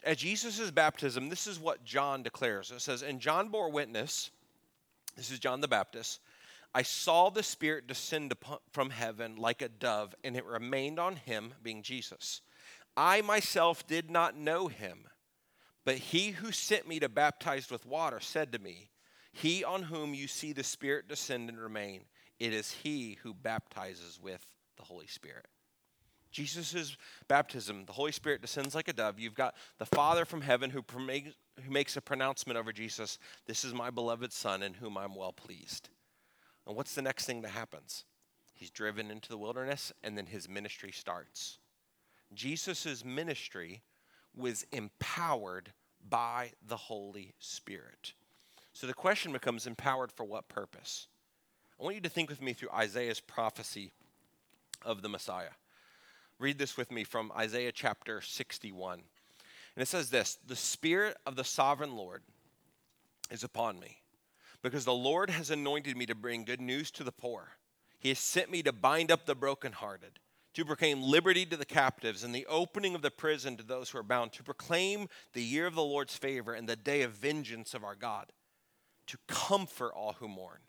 At 0.04 0.18
Jesus' 0.18 0.72
baptism, 0.72 1.30
this 1.30 1.46
is 1.46 1.60
what 1.60 1.86
John 1.86 2.24
declares. 2.24 2.72
It 2.72 2.82
says, 2.82 3.04
And 3.04 3.20
John 3.20 3.50
bore 3.50 3.70
witness 3.70 4.32
this 5.16 5.32
is 5.32 5.40
John 5.40 5.62
the 5.62 5.68
Baptist. 5.68 6.20
I 6.74 6.82
saw 6.82 7.30
the 7.30 7.44
Spirit 7.44 7.88
descend 7.88 8.34
from 8.72 8.90
heaven 8.90 9.38
like 9.38 9.62
a 9.62 9.70
dove, 9.70 10.14
and 10.24 10.36
it 10.36 10.46
remained 10.46 11.00
on 11.00 11.16
him, 11.16 11.54
being 11.64 11.84
Jesus. 11.84 12.42
I 12.98 13.22
myself 13.22 13.88
did 13.88 14.10
not 14.10 14.36
know 14.36 14.68
him, 14.68 15.08
but 15.86 15.96
he 15.96 16.32
who 16.32 16.52
sent 16.52 16.88
me 16.88 17.00
to 17.00 17.10
baptize 17.10 17.70
with 17.70 17.86
water 17.86 18.20
said 18.20 18.52
to 18.52 18.60
me, 18.60 18.90
He 19.32 19.64
on 19.64 19.84
whom 19.84 20.14
you 20.14 20.28
see 20.28 20.52
the 20.52 20.64
Spirit 20.64 21.08
descend 21.08 21.50
and 21.50 21.60
remain 21.60 22.02
It 22.40 22.54
is 22.54 22.72
he 22.72 23.18
who 23.24 23.34
baptizes 23.34 24.20
with 24.22 24.46
the 24.76 24.84
Holy 24.84 25.08
Spirit. 25.08 25.48
Jesus' 26.36 26.98
baptism, 27.30 27.86
the 27.86 27.94
Holy 27.94 28.12
Spirit 28.12 28.42
descends 28.42 28.76
like 28.76 28.90
a 28.90 28.94
dove. 28.94 29.18
You've 29.18 29.36
got 29.36 29.56
the 29.78 29.86
Father 29.86 30.26
from 30.26 30.42
heaven 30.42 30.70
who, 30.70 30.84
who 30.90 31.72
makes 31.72 31.96
a 31.96 32.02
pronouncement 32.02 32.60
over 32.60 32.74
Jesus 32.74 33.20
This 33.46 33.64
is 33.64 33.74
my 33.74 33.90
beloved 33.90 34.34
Son 34.34 34.62
in 34.62 34.74
whom 34.74 34.98
I'm 34.98 35.16
well 35.16 35.32
pleased. 35.32 35.88
And 36.68 36.76
what's 36.76 36.94
the 36.94 37.02
next 37.02 37.26
thing 37.26 37.42
that 37.44 37.52
happens? 37.52 38.04
He's 38.54 38.70
driven 38.70 39.12
into 39.12 39.30
the 39.30 39.38
wilderness, 39.38 39.94
and 40.04 40.18
then 40.18 40.26
his 40.26 40.50
ministry 40.50 40.92
starts. 40.92 41.58
Jesus' 42.34 43.06
ministry 43.06 43.82
was 44.36 44.66
empowered 44.74 45.72
by 46.10 46.52
the 46.68 46.76
Holy 46.76 47.34
Spirit. 47.40 48.12
So 48.74 48.88
the 48.88 48.94
question 48.94 49.32
becomes 49.32 49.68
empowered 49.68 50.12
for 50.12 50.26
what 50.26 50.50
purpose? 50.50 51.08
I 51.80 51.84
want 51.84 51.96
you 51.96 52.02
to 52.02 52.10
think 52.10 52.30
with 52.30 52.42
me 52.42 52.52
through 52.52 52.72
Isaiah's 52.74 53.22
prophecy 53.22 53.94
of 54.84 55.02
the 55.02 55.08
Messiah. 55.08 55.52
Read 56.38 56.58
this 56.58 56.76
with 56.76 56.92
me 56.92 57.04
from 57.06 57.32
Isaiah 57.38 57.72
chapter 57.72 58.20
61. 58.20 59.02
And 59.76 59.82
it 59.82 59.88
says 59.88 60.10
this 60.10 60.38
The 60.48 60.56
Spirit 60.56 61.18
of 61.26 61.36
the 61.36 61.44
sovereign 61.44 61.96
Lord 61.96 62.24
is 63.32 63.44
upon 63.44 63.80
me, 63.80 63.98
because 64.62 64.86
the 64.86 64.94
Lord 64.94 65.30
has 65.30 65.50
anointed 65.50 65.96
me 65.96 66.06
to 66.06 66.16
bring 66.16 66.44
good 66.44 66.62
news 66.62 66.92
to 66.92 67.04
the 67.04 67.12
poor. 67.12 67.52
He 68.00 68.10
has 68.10 68.20
sent 68.20 68.52
me 68.52 68.62
to 68.64 68.74
bind 68.74 69.12
up 69.12 69.26
the 69.26 69.34
brokenhearted, 69.34 70.20
to 70.56 70.66
proclaim 70.66 71.02
liberty 71.02 71.46
to 71.46 71.58
the 71.58 71.66
captives, 71.66 72.24
and 72.24 72.36
the 72.36 72.46
opening 72.48 72.96
of 72.96 73.02
the 73.02 73.12
prison 73.12 73.56
to 73.58 73.64
those 73.64 73.90
who 73.90 73.98
are 73.98 74.04
bound, 74.04 74.34
to 74.34 74.44
proclaim 74.44 75.08
the 75.34 75.42
year 75.42 75.66
of 75.66 75.76
the 75.76 75.84
Lord's 75.84 76.18
favor 76.18 76.54
and 76.54 76.68
the 76.68 76.76
day 76.76 77.02
of 77.02 77.12
vengeance 77.14 77.74
of 77.74 77.84
our 77.84 77.96
God, 77.96 78.34
to 79.08 79.18
comfort 79.28 79.94
all 79.96 80.14
who 80.20 80.28
mourn 80.28 80.60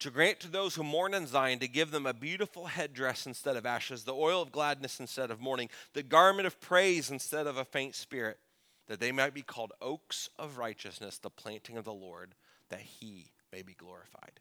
to 0.00 0.10
grant 0.10 0.40
to 0.40 0.48
those 0.48 0.74
who 0.74 0.84
mourn 0.84 1.14
in 1.14 1.26
Zion, 1.26 1.58
to 1.58 1.68
give 1.68 1.90
them 1.90 2.06
a 2.06 2.14
beautiful 2.14 2.66
headdress 2.66 3.26
instead 3.26 3.56
of 3.56 3.66
ashes, 3.66 4.04
the 4.04 4.14
oil 4.14 4.40
of 4.40 4.52
gladness 4.52 5.00
instead 5.00 5.30
of 5.30 5.40
mourning, 5.40 5.68
the 5.92 6.02
garment 6.02 6.46
of 6.46 6.60
praise 6.60 7.10
instead 7.10 7.46
of 7.46 7.56
a 7.56 7.64
faint 7.64 7.94
spirit, 7.94 8.38
that 8.86 9.00
they 9.00 9.12
might 9.12 9.34
be 9.34 9.42
called 9.42 9.72
oaks 9.80 10.30
of 10.38 10.56
righteousness, 10.56 11.18
the 11.18 11.30
planting 11.30 11.76
of 11.76 11.84
the 11.84 11.92
Lord, 11.92 12.34
that 12.70 12.80
he 12.80 13.32
may 13.52 13.62
be 13.62 13.74
glorified. 13.74 14.40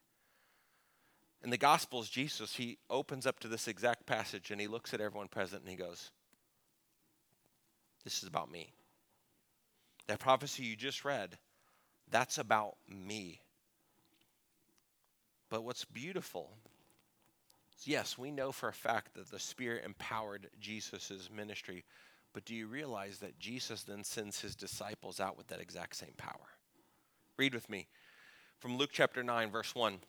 In 1.44 1.50
the 1.50 1.58
Gospels, 1.58 2.10
Jesus, 2.10 2.56
he 2.56 2.78
opens 2.90 3.26
up 3.26 3.40
to 3.40 3.48
this 3.48 3.68
exact 3.68 4.06
passage 4.06 4.52
and 4.52 4.60
he 4.60 4.68
looks 4.68 4.94
at 4.94 5.02
everyone 5.02 5.28
present 5.28 5.62
and 5.62 5.70
he 5.70 5.78
goes, 5.78 6.12
This 8.04 8.22
is 8.22 8.28
about 8.28 8.52
me. 8.52 8.74
That 10.08 10.20
prophecy 10.20 10.64
you 10.64 10.76
just 10.76 11.04
read, 11.04 11.38
that's 12.10 12.38
about 12.38 12.78
me. 12.88 13.42
But 15.50 15.64
what's 15.64 15.86
beautiful 15.86 16.52
is 17.78 17.88
yes, 17.88 18.18
we 18.18 18.32
know 18.32 18.52
for 18.52 18.70
a 18.70 18.74
fact 18.74 19.16
that 19.16 19.32
the 19.32 19.40
Spirit 19.40 19.86
empowered 19.86 20.50
Jesus' 20.60 21.30
ministry, 21.34 21.86
but 22.34 22.46
do 22.46 22.54
you 22.54 22.68
realize 22.68 23.20
that 23.20 23.40
Jesus 23.40 23.84
then 23.84 24.04
sends 24.04 24.42
his 24.42 24.56
disciples 24.56 25.20
out 25.20 25.38
with 25.38 25.48
that 25.48 25.62
exact 25.62 25.96
same 25.96 26.14
power? 26.18 26.58
Read 27.38 27.54
with 27.54 27.70
me 27.70 27.88
from 28.60 28.78
Luke 28.78 28.90
chapter 28.92 29.24
9, 29.24 29.52
verse 29.52 29.74
1. 29.74 30.00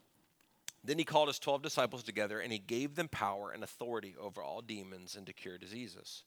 Then 0.84 0.98
he 0.98 1.04
called 1.04 1.28
his 1.28 1.38
12 1.38 1.62
disciples 1.62 2.02
together 2.02 2.40
and 2.40 2.52
he 2.52 2.58
gave 2.58 2.94
them 2.94 3.08
power 3.08 3.50
and 3.50 3.62
authority 3.62 4.14
over 4.20 4.42
all 4.42 4.62
demons 4.62 5.16
and 5.16 5.26
to 5.26 5.32
cure 5.32 5.58
diseases. 5.58 6.24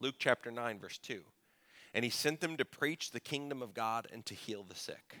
Luke 0.00 0.16
chapter 0.18 0.50
9, 0.50 0.78
verse 0.78 0.98
2. 0.98 1.22
And 1.94 2.04
he 2.04 2.10
sent 2.10 2.40
them 2.40 2.56
to 2.58 2.64
preach 2.64 3.10
the 3.10 3.20
kingdom 3.20 3.62
of 3.62 3.72
God 3.72 4.06
and 4.12 4.26
to 4.26 4.34
heal 4.34 4.62
the 4.62 4.74
sick. 4.74 5.16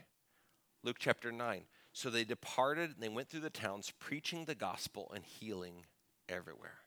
Luke 0.82 0.96
chapter 0.98 1.32
9. 1.32 1.62
So 1.96 2.10
they 2.10 2.24
departed 2.24 2.90
and 2.90 3.00
they 3.00 3.08
went 3.08 3.30
through 3.30 3.40
the 3.40 3.48
towns 3.48 3.90
preaching 3.98 4.44
the 4.44 4.54
gospel 4.54 5.10
and 5.14 5.24
healing 5.24 5.86
everywhere. 6.28 6.80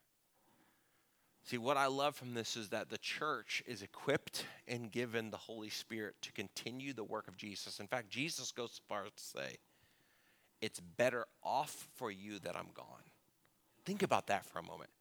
See, 1.46 1.58
what 1.58 1.78
I 1.78 1.88
love 1.88 2.16
from 2.16 2.36
this 2.36 2.56
is 2.56 2.70
that 2.70 2.92
the 2.92 3.00
church 3.00 3.64
is 3.66 3.82
equipped 3.82 4.46
and 4.68 4.92
given 4.92 5.32
the 5.32 5.38
Holy 5.38 5.72
Spirit 5.72 6.14
to 6.22 6.32
continue 6.32 6.94
the 6.94 7.04
work 7.04 7.28
of 7.28 7.38
Jesus. 7.38 7.80
In 7.80 7.88
fact, 7.88 8.12
Jesus 8.12 8.52
goes 8.52 8.74
so 8.74 8.84
far 8.88 9.06
as 9.06 9.14
to 9.14 9.40
say, 9.40 9.58
It's 10.62 10.80
better 10.80 11.26
off 11.44 11.88
for 11.96 12.12
you 12.12 12.38
that 12.44 12.56
I'm 12.56 12.70
gone. 12.76 12.86
Think 13.86 14.04
about 14.04 14.28
that 14.28 14.46
for 14.46 14.60
a 14.60 14.64
moment. 14.64 14.92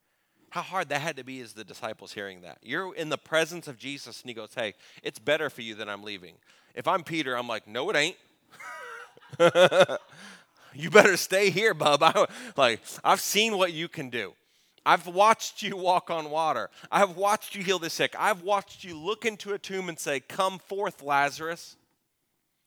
How 0.49 0.63
hard 0.63 0.89
that 0.89 1.03
had 1.03 1.19
to 1.19 1.25
be 1.25 1.43
as 1.43 1.53
the 1.53 1.65
disciples 1.65 2.15
hearing 2.15 2.41
that. 2.41 2.57
You're 2.63 2.95
in 2.95 3.11
the 3.11 3.19
presence 3.19 3.69
of 3.69 3.77
Jesus, 3.77 4.23
and 4.23 4.31
he 4.31 4.35
goes, 4.35 4.55
Hey, 4.55 4.73
it's 5.03 5.19
better 5.19 5.51
for 5.51 5.61
you 5.61 5.75
that 5.75 5.89
I'm 5.91 6.03
leaving. 6.03 6.37
If 6.75 6.89
I'm 6.89 7.05
Peter, 7.05 7.37
I'm 7.37 7.47
like, 7.47 7.69
No, 7.69 7.91
it 7.91 7.97
ain't. 7.97 8.17
you 10.75 10.91
better 10.91 11.17
stay 11.17 11.51
here, 11.51 11.75
bub. 11.75 12.03
I, 12.03 12.27
like, 12.57 12.81
I've 13.05 13.21
seen 13.21 13.59
what 13.59 13.73
you 13.73 13.89
can 13.89 14.11
do. 14.11 14.35
I've 14.87 15.07
watched 15.07 15.63
you 15.63 15.77
walk 15.77 16.11
on 16.11 16.31
water. 16.31 16.71
I've 16.91 17.17
watched 17.17 17.55
you 17.55 17.63
heal 17.63 17.79
the 17.79 17.91
sick. 17.91 18.15
I've 18.19 18.43
watched 18.43 18.85
you 18.85 18.97
look 18.99 19.27
into 19.27 19.53
a 19.53 19.59
tomb 19.59 19.89
and 19.89 19.99
say, 19.99 20.21
Come 20.21 20.59
forth, 20.59 21.03
Lazarus. 21.03 21.77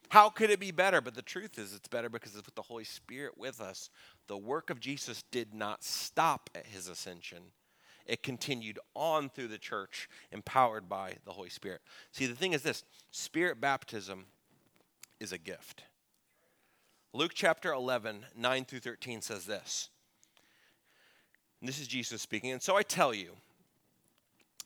How 0.10 0.30
could 0.30 0.50
it 0.50 0.60
be 0.60 0.72
better? 0.72 1.00
But 1.00 1.16
the 1.16 1.22
truth 1.22 1.58
is, 1.58 1.74
it's 1.74 1.88
better 1.88 2.10
because 2.10 2.36
it's 2.36 2.46
with 2.46 2.56
the 2.56 2.62
Holy 2.62 2.84
Spirit 2.84 3.38
with 3.38 3.62
us. 3.62 3.90
The 4.28 4.38
work 4.38 4.70
of 4.70 4.80
Jesus 4.80 5.24
did 5.32 5.54
not 5.54 5.84
stop 5.84 6.50
at 6.54 6.66
his 6.66 6.88
ascension, 6.90 7.40
it 8.06 8.22
continued 8.22 8.78
on 8.94 9.30
through 9.30 9.48
the 9.48 9.58
church, 9.58 10.10
empowered 10.32 10.90
by 10.90 11.14
the 11.26 11.32
Holy 11.32 11.50
Spirit. 11.50 11.82
See, 12.12 12.26
the 12.26 12.36
thing 12.36 12.54
is 12.54 12.62
this 12.62 12.84
spirit 13.12 13.62
baptism 13.62 14.26
is 15.20 15.32
a 15.32 15.38
gift. 15.38 15.84
Luke 17.14 17.34
chapter 17.36 17.74
11, 17.74 18.26
9 18.38 18.66
through 18.66 18.80
13 18.80 19.22
says 19.22 19.46
this. 19.46 19.90
This 21.62 21.80
is 21.80 21.88
Jesus 21.88 22.22
speaking. 22.22 22.52
And 22.52 22.62
so 22.62 22.78
I 22.78 22.84
tell 22.84 23.14
you, 23.14 23.32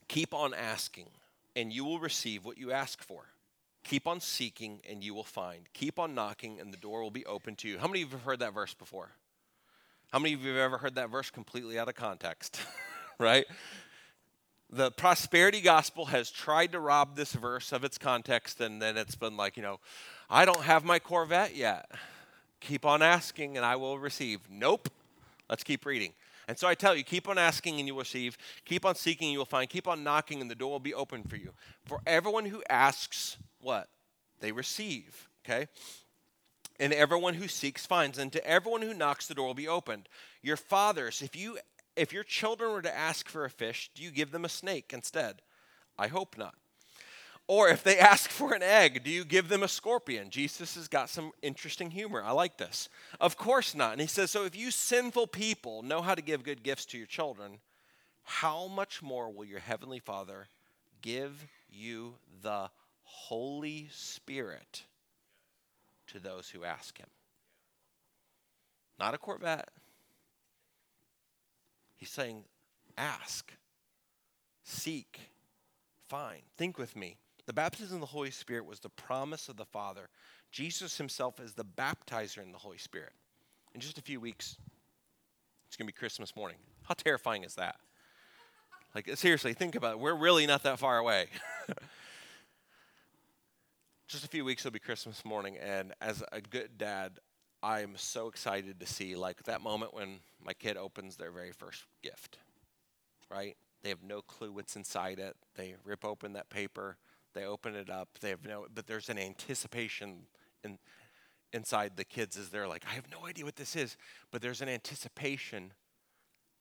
keep 0.08 0.34
on 0.34 0.54
asking, 0.54 1.08
and 1.56 1.74
you 1.74 1.84
will 1.84 2.00
receive 2.00 2.46
what 2.46 2.58
you 2.58 2.72
ask 2.72 3.04
for. 3.04 3.24
Keep 3.84 4.08
on 4.08 4.20
seeking, 4.20 4.80
and 4.90 5.04
you 5.04 5.14
will 5.14 5.24
find. 5.24 5.68
Keep 5.74 6.00
on 6.00 6.14
knocking, 6.14 6.60
and 6.60 6.72
the 6.72 6.78
door 6.78 7.02
will 7.02 7.12
be 7.12 7.26
open 7.26 7.56
to 7.58 7.68
you. 7.68 7.80
How 7.80 7.88
many 7.88 8.04
of 8.04 8.10
you 8.10 8.18
have 8.18 8.26
heard 8.26 8.40
that 8.40 8.54
verse 8.54 8.74
before? 8.74 9.10
How 10.12 10.20
many 10.20 10.34
of 10.34 10.44
you 10.44 10.52
have 10.52 10.60
ever 10.60 10.78
heard 10.78 10.96
that 10.96 11.10
verse 11.10 11.30
completely 11.32 11.78
out 11.78 11.90
of 11.90 11.96
context? 11.96 12.62
right? 13.20 13.46
The 14.70 14.92
prosperity 14.92 15.62
gospel 15.62 16.06
has 16.06 16.32
tried 16.32 16.72
to 16.72 16.80
rob 16.80 17.16
this 17.16 17.34
verse 17.34 17.72
of 17.72 17.84
its 17.84 17.98
context, 17.98 18.62
and 18.62 18.82
then 18.82 18.98
it's 18.98 19.16
been 19.16 19.36
like, 19.36 19.58
you 19.58 19.64
know, 19.64 19.80
I 20.30 20.46
don't 20.46 20.62
have 20.62 20.86
my 20.86 21.00
Corvette 21.00 21.56
yet. 21.56 21.90
Keep 22.60 22.86
on 22.86 23.02
asking 23.02 23.58
and 23.58 23.65
I 23.65 23.76
will 23.76 24.00
receive. 24.00 24.39
Nope. 24.50 24.89
Let's 25.50 25.63
keep 25.63 25.86
reading. 25.86 26.13
And 26.48 26.58
so 26.58 26.68
I 26.68 26.76
tell 26.76 26.96
you, 26.96 27.04
keep 27.04 27.28
on 27.28 27.38
asking 27.38 27.80
and 27.80 27.88
you 27.88 27.96
will 27.96 28.02
receive. 28.02 28.38
Keep 28.65 28.86
on 28.86 28.96
seeking 28.96 29.28
and 29.28 29.34
you 29.34 29.39
will 29.39 29.46
find. 29.46 29.70
Keep 29.70 29.88
on 29.88 30.04
knocking 30.04 30.41
and 30.41 30.50
the 30.50 30.56
door 30.56 30.72
will 30.72 30.80
be 30.80 30.94
open 30.94 31.24
for 31.24 31.36
you. 31.36 31.52
For 31.86 32.00
everyone 32.06 32.46
who 32.46 32.63
asks, 32.70 33.38
what? 33.60 33.89
They 34.39 34.52
receive. 34.52 35.28
Okay? 35.46 35.68
And 36.80 36.94
everyone 36.94 37.36
who 37.36 37.48
seeks 37.48 37.86
finds. 37.86 38.18
And 38.18 38.32
to 38.34 38.46
everyone 38.46 38.82
who 38.82 38.94
knocks, 38.94 39.28
the 39.28 39.34
door 39.34 39.48
will 39.48 39.54
be 39.54 39.68
opened. 39.68 40.08
Your 40.41 40.58
fathers, 40.58 41.22
if 41.22 41.36
you 41.36 41.58
if 41.96 42.12
your 42.12 42.24
children 42.24 42.72
were 42.72 42.82
to 42.82 42.96
ask 42.96 43.30
for 43.30 43.46
a 43.46 43.50
fish, 43.50 43.89
do 43.96 44.04
you 44.04 44.12
give 44.12 44.32
them 44.32 44.44
a 44.44 44.50
snake 44.50 44.91
instead? 44.94 45.41
I 45.98 46.08
hope 46.08 46.38
not. 46.38 46.56
Or 47.48 47.70
if 47.70 47.84
they 47.84 47.98
ask 48.00 48.30
for 48.30 48.54
an 48.54 48.64
egg, 48.64 49.04
do 49.04 49.12
you 49.12 49.26
give 49.26 49.50
them 49.50 49.64
a 49.64 49.68
scorpion? 49.68 50.30
Jesus 50.30 50.76
has 50.76 50.88
got 50.88 51.10
some 51.10 51.32
interesting 51.42 51.92
humor. 51.92 52.22
I 52.24 52.32
like 52.32 52.58
this. 52.58 52.90
Of 53.20 53.38
course 53.38 53.76
not. 53.76 53.94
And 53.94 54.02
he 54.02 54.08
says, 54.08 54.32
So 54.32 54.46
if 54.46 54.56
you 54.56 54.72
sinful 54.72 55.28
people 55.28 55.84
know 55.84 56.02
how 56.02 56.16
to 56.16 56.22
give 56.22 56.44
good 56.44 56.64
gifts 56.64 56.86
to 56.88 56.98
your 56.98 57.08
children, 57.08 57.60
how 58.24 58.68
much 58.68 59.02
more 59.04 59.32
will 59.32 59.46
your 59.46 59.60
heavenly 59.60 60.00
Father 60.00 60.48
give 61.02 61.46
you 61.70 62.16
the 62.42 62.70
Holy 63.04 63.90
Spirit 63.92 64.84
to 66.08 66.20
those 66.20 66.50
who 66.50 66.64
ask 66.64 66.98
him? 66.98 67.08
Not 69.00 69.14
a 69.14 69.18
Corvette. 69.18 69.70
He's 71.98 72.10
saying, 72.10 72.44
ask, 72.98 73.52
seek, 74.64 75.20
find. 76.08 76.42
Think 76.58 76.78
with 76.78 76.96
me. 76.96 77.18
The 77.46 77.54
baptism 77.54 77.96
of 77.96 78.02
the 78.02 78.08
Holy 78.08 78.32
Spirit 78.32 78.66
was 78.66 78.80
the 78.80 78.90
promise 78.90 79.50
of 79.50 79.58
the 79.58 79.66
Father. 79.66 80.10
Jesus 80.52 80.98
himself 80.98 81.40
is 81.40 81.54
the 81.54 81.66
baptizer 81.66 82.42
in 82.42 82.52
the 82.52 82.58
Holy 82.58 82.78
Spirit. 82.78 83.14
In 83.74 83.82
just 83.82 83.98
a 83.98 84.02
few 84.02 84.20
weeks, 84.20 84.58
it's 85.68 85.76
going 85.76 85.88
to 85.88 85.94
be 85.94 85.98
Christmas 85.98 86.36
morning. 86.36 86.58
How 86.84 86.96
terrifying 86.96 87.44
is 87.44 87.56
that? 87.56 87.76
Like, 88.96 89.10
seriously, 89.16 89.54
think 89.54 89.76
about 89.76 89.94
it. 89.94 90.00
We're 90.00 90.16
really 90.16 90.48
not 90.48 90.64
that 90.64 90.80
far 90.80 90.98
away. 90.98 91.28
just 94.08 94.24
a 94.24 94.30
few 94.30 94.46
weeks 94.46 94.62
it'll 94.62 94.74
be 94.74 94.80
Christmas 94.80 95.26
morning, 95.26 95.58
and 95.58 95.94
as 96.00 96.24
a 96.32 96.40
good 96.40 96.78
dad, 96.78 97.20
I'm 97.62 97.98
so 97.98 98.28
excited 98.28 98.80
to 98.80 98.86
see 98.86 99.16
like 99.16 99.44
that 99.44 99.62
moment 99.62 99.94
when 99.94 100.20
my 100.44 100.54
kid 100.54 100.78
opens 100.78 101.18
their 101.18 101.32
very 101.32 101.52
first 101.52 101.84
gift. 102.02 102.38
Right? 103.30 103.58
They 103.84 103.90
have 103.90 104.04
no 104.04 104.22
clue 104.22 104.52
what's 104.54 104.76
inside 104.76 105.20
it. 105.20 105.36
They 105.56 105.76
rip 105.84 106.06
open 106.06 106.34
that 106.34 106.50
paper. 106.50 106.98
They 107.36 107.45
open 107.45 107.76
it 107.76 107.91
up. 107.91 108.10
They 108.21 108.30
have 108.30 108.43
no, 108.43 108.65
but 108.74 108.88
there's 108.88 109.10
an 109.10 109.19
anticipation 109.19 110.21
in 110.63 110.80
inside 111.56 111.93
the 111.95 112.04
kids 112.04 112.36
is 112.36 112.50
they're 112.50 112.67
like, 112.67 112.84
I 112.89 112.95
have 112.95 113.10
no 113.10 113.26
idea 113.26 113.45
what 113.45 113.56
this 113.56 113.78
is, 113.78 113.95
but 114.30 114.41
there's 114.41 114.62
an 114.62 114.67
anticipation 114.67 115.71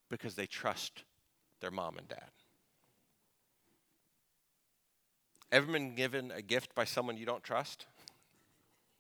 because 0.09 0.37
they 0.37 0.47
trust 0.47 1.03
their 1.61 1.73
mom 1.73 1.99
and 1.99 2.07
dad. 2.07 2.31
Ever 5.51 5.73
been 5.73 5.97
given 5.97 6.31
a 6.31 6.43
gift 6.43 6.73
by 6.75 6.85
someone 6.85 7.17
you 7.17 7.27
don't 7.27 7.43
trust? 7.43 7.87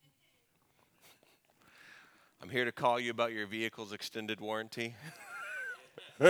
I'm 2.42 2.50
here 2.50 2.64
to 2.64 2.72
call 2.72 2.98
you 2.98 3.12
about 3.12 3.32
your 3.32 3.46
vehicle's 3.46 3.92
extended 3.92 4.40
warranty. 4.40 4.96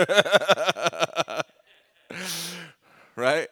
right? 3.16 3.48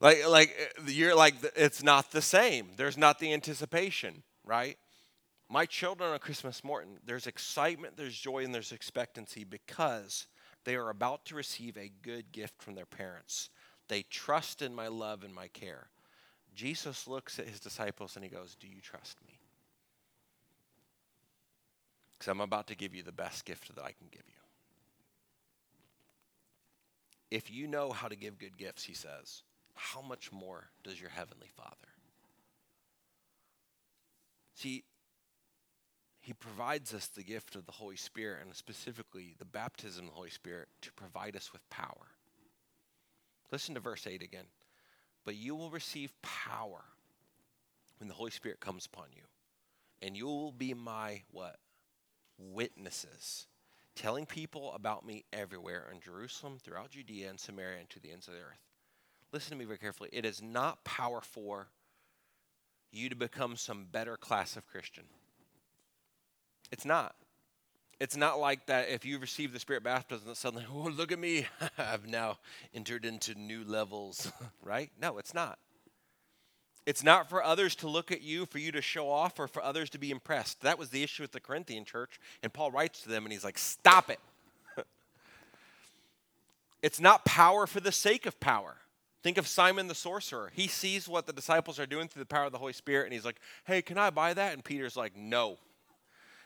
Like, 0.00 0.26
like 0.28 0.74
uh, 0.78 0.82
you're 0.86 1.14
like 1.14 1.34
it's 1.56 1.82
not 1.82 2.10
the 2.10 2.22
same. 2.22 2.68
There's 2.76 2.98
not 2.98 3.18
the 3.18 3.32
anticipation, 3.32 4.22
right? 4.44 4.76
My 5.48 5.66
children 5.66 6.10
on 6.10 6.18
Christmas 6.18 6.64
morning, 6.64 6.98
there's 7.04 7.26
excitement, 7.26 7.96
there's 7.96 8.18
joy, 8.18 8.44
and 8.44 8.54
there's 8.54 8.72
expectancy 8.72 9.44
because 9.44 10.26
they 10.64 10.74
are 10.74 10.90
about 10.90 11.26
to 11.26 11.34
receive 11.34 11.76
a 11.76 11.92
good 12.02 12.32
gift 12.32 12.62
from 12.62 12.74
their 12.74 12.86
parents. 12.86 13.50
They 13.88 14.02
trust 14.02 14.62
in 14.62 14.74
my 14.74 14.88
love 14.88 15.22
and 15.22 15.34
my 15.34 15.48
care. 15.48 15.88
Jesus 16.54 17.06
looks 17.06 17.38
at 17.38 17.48
his 17.48 17.60
disciples 17.60 18.16
and 18.16 18.24
he 18.24 18.30
goes, 18.30 18.56
Do 18.58 18.66
you 18.66 18.80
trust 18.80 19.18
me? 19.26 19.38
Because 22.12 22.30
I'm 22.30 22.40
about 22.40 22.68
to 22.68 22.76
give 22.76 22.94
you 22.94 23.02
the 23.02 23.12
best 23.12 23.44
gift 23.44 23.74
that 23.74 23.82
I 23.82 23.92
can 23.92 24.06
give 24.10 24.22
you. 24.26 24.34
If 27.30 27.50
you 27.50 27.66
know 27.66 27.90
how 27.90 28.08
to 28.08 28.16
give 28.16 28.38
good 28.38 28.56
gifts, 28.56 28.84
he 28.84 28.94
says, 28.94 29.42
how 29.74 30.00
much 30.00 30.32
more 30.32 30.68
does 30.82 31.00
your 31.00 31.10
heavenly 31.10 31.48
Father? 31.56 31.74
See, 34.54 34.84
he 36.20 36.32
provides 36.32 36.94
us 36.94 37.06
the 37.06 37.22
gift 37.22 37.54
of 37.54 37.66
the 37.66 37.72
Holy 37.72 37.96
Spirit, 37.96 38.44
and 38.44 38.54
specifically 38.54 39.34
the 39.38 39.44
baptism 39.44 40.04
of 40.04 40.10
the 40.10 40.16
Holy 40.16 40.30
Spirit, 40.30 40.68
to 40.82 40.92
provide 40.92 41.36
us 41.36 41.52
with 41.52 41.68
power. 41.68 42.08
Listen 43.52 43.74
to 43.74 43.80
verse 43.80 44.06
8 44.06 44.22
again. 44.22 44.46
But 45.24 45.36
you 45.36 45.54
will 45.54 45.70
receive 45.70 46.12
power 46.22 46.84
when 47.98 48.08
the 48.08 48.14
Holy 48.14 48.30
Spirit 48.30 48.60
comes 48.60 48.86
upon 48.86 49.06
you, 49.14 49.22
and 50.00 50.16
you 50.16 50.26
will 50.26 50.52
be 50.52 50.72
my 50.72 51.22
what? 51.30 51.56
Witnesses 52.38 53.46
telling 53.94 54.26
people 54.26 54.72
about 54.74 55.06
me 55.06 55.24
everywhere 55.32 55.88
in 55.92 56.00
Jerusalem, 56.00 56.58
throughout 56.58 56.90
Judea 56.90 57.30
and 57.30 57.38
Samaria, 57.38 57.78
and 57.80 57.90
to 57.90 58.00
the 58.00 58.10
ends 58.10 58.28
of 58.28 58.34
the 58.34 58.40
earth. 58.40 58.63
Listen 59.34 59.50
to 59.50 59.56
me 59.56 59.64
very 59.64 59.78
carefully. 59.78 60.10
It 60.12 60.24
is 60.24 60.40
not 60.40 60.84
power 60.84 61.20
for 61.20 61.66
you 62.92 63.08
to 63.08 63.16
become 63.16 63.56
some 63.56 63.84
better 63.90 64.16
class 64.16 64.56
of 64.56 64.64
Christian. 64.68 65.02
It's 66.70 66.84
not. 66.84 67.16
It's 67.98 68.16
not 68.16 68.38
like 68.38 68.66
that 68.66 68.90
if 68.90 69.04
you 69.04 69.18
receive 69.18 69.52
the 69.52 69.58
Spirit 69.58 69.82
baptism 69.82 70.28
that 70.28 70.36
suddenly, 70.36 70.64
oh, 70.72 70.88
look 70.88 71.10
at 71.10 71.18
me, 71.18 71.48
I've 71.78 72.06
now 72.06 72.38
entered 72.72 73.04
into 73.04 73.34
new 73.34 73.64
levels, 73.64 74.30
right? 74.62 74.92
No, 75.02 75.18
it's 75.18 75.34
not. 75.34 75.58
It's 76.86 77.02
not 77.02 77.28
for 77.28 77.42
others 77.42 77.74
to 77.76 77.88
look 77.88 78.12
at 78.12 78.22
you, 78.22 78.46
for 78.46 78.58
you 78.58 78.70
to 78.70 78.82
show 78.82 79.10
off, 79.10 79.40
or 79.40 79.48
for 79.48 79.64
others 79.64 79.90
to 79.90 79.98
be 79.98 80.12
impressed. 80.12 80.60
That 80.60 80.78
was 80.78 80.90
the 80.90 81.02
issue 81.02 81.24
with 81.24 81.32
the 81.32 81.40
Corinthian 81.40 81.84
church. 81.84 82.20
And 82.40 82.52
Paul 82.52 82.70
writes 82.70 83.02
to 83.02 83.08
them 83.08 83.24
and 83.24 83.32
he's 83.32 83.42
like, 83.42 83.58
stop 83.58 84.10
it. 84.10 84.20
it's 86.84 87.00
not 87.00 87.24
power 87.24 87.66
for 87.66 87.80
the 87.80 87.90
sake 87.90 88.26
of 88.26 88.38
power. 88.38 88.76
Think 89.24 89.38
of 89.38 89.48
Simon 89.48 89.88
the 89.88 89.94
sorcerer. 89.94 90.52
He 90.54 90.68
sees 90.68 91.08
what 91.08 91.26
the 91.26 91.32
disciples 91.32 91.80
are 91.80 91.86
doing 91.86 92.08
through 92.08 92.20
the 92.20 92.26
power 92.26 92.44
of 92.44 92.52
the 92.52 92.58
Holy 92.58 92.74
Spirit, 92.74 93.04
and 93.04 93.14
he's 93.14 93.24
like, 93.24 93.40
hey, 93.64 93.80
can 93.80 93.96
I 93.96 94.10
buy 94.10 94.34
that? 94.34 94.52
And 94.52 94.62
Peter's 94.62 94.98
like, 94.98 95.16
no. 95.16 95.56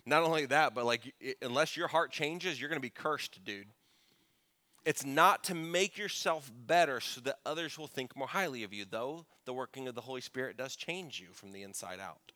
Not 0.06 0.22
only 0.22 0.46
that, 0.46 0.76
but 0.76 0.86
like, 0.86 1.12
unless 1.42 1.76
your 1.76 1.88
heart 1.88 2.12
changes, 2.12 2.60
you're 2.60 2.70
going 2.70 2.80
to 2.80 2.80
be 2.80 2.88
cursed, 2.88 3.44
dude. 3.44 3.66
It's 4.84 5.04
not 5.04 5.42
to 5.44 5.56
make 5.56 5.98
yourself 5.98 6.52
better 6.68 7.00
so 7.00 7.20
that 7.22 7.40
others 7.44 7.76
will 7.76 7.88
think 7.88 8.16
more 8.16 8.28
highly 8.28 8.62
of 8.62 8.72
you, 8.72 8.84
though 8.88 9.26
the 9.44 9.52
working 9.52 9.88
of 9.88 9.96
the 9.96 10.02
Holy 10.02 10.20
Spirit 10.20 10.56
does 10.56 10.76
change 10.76 11.18
you 11.18 11.26
from 11.32 11.50
the 11.50 11.64
inside 11.64 11.98
out. 11.98 12.30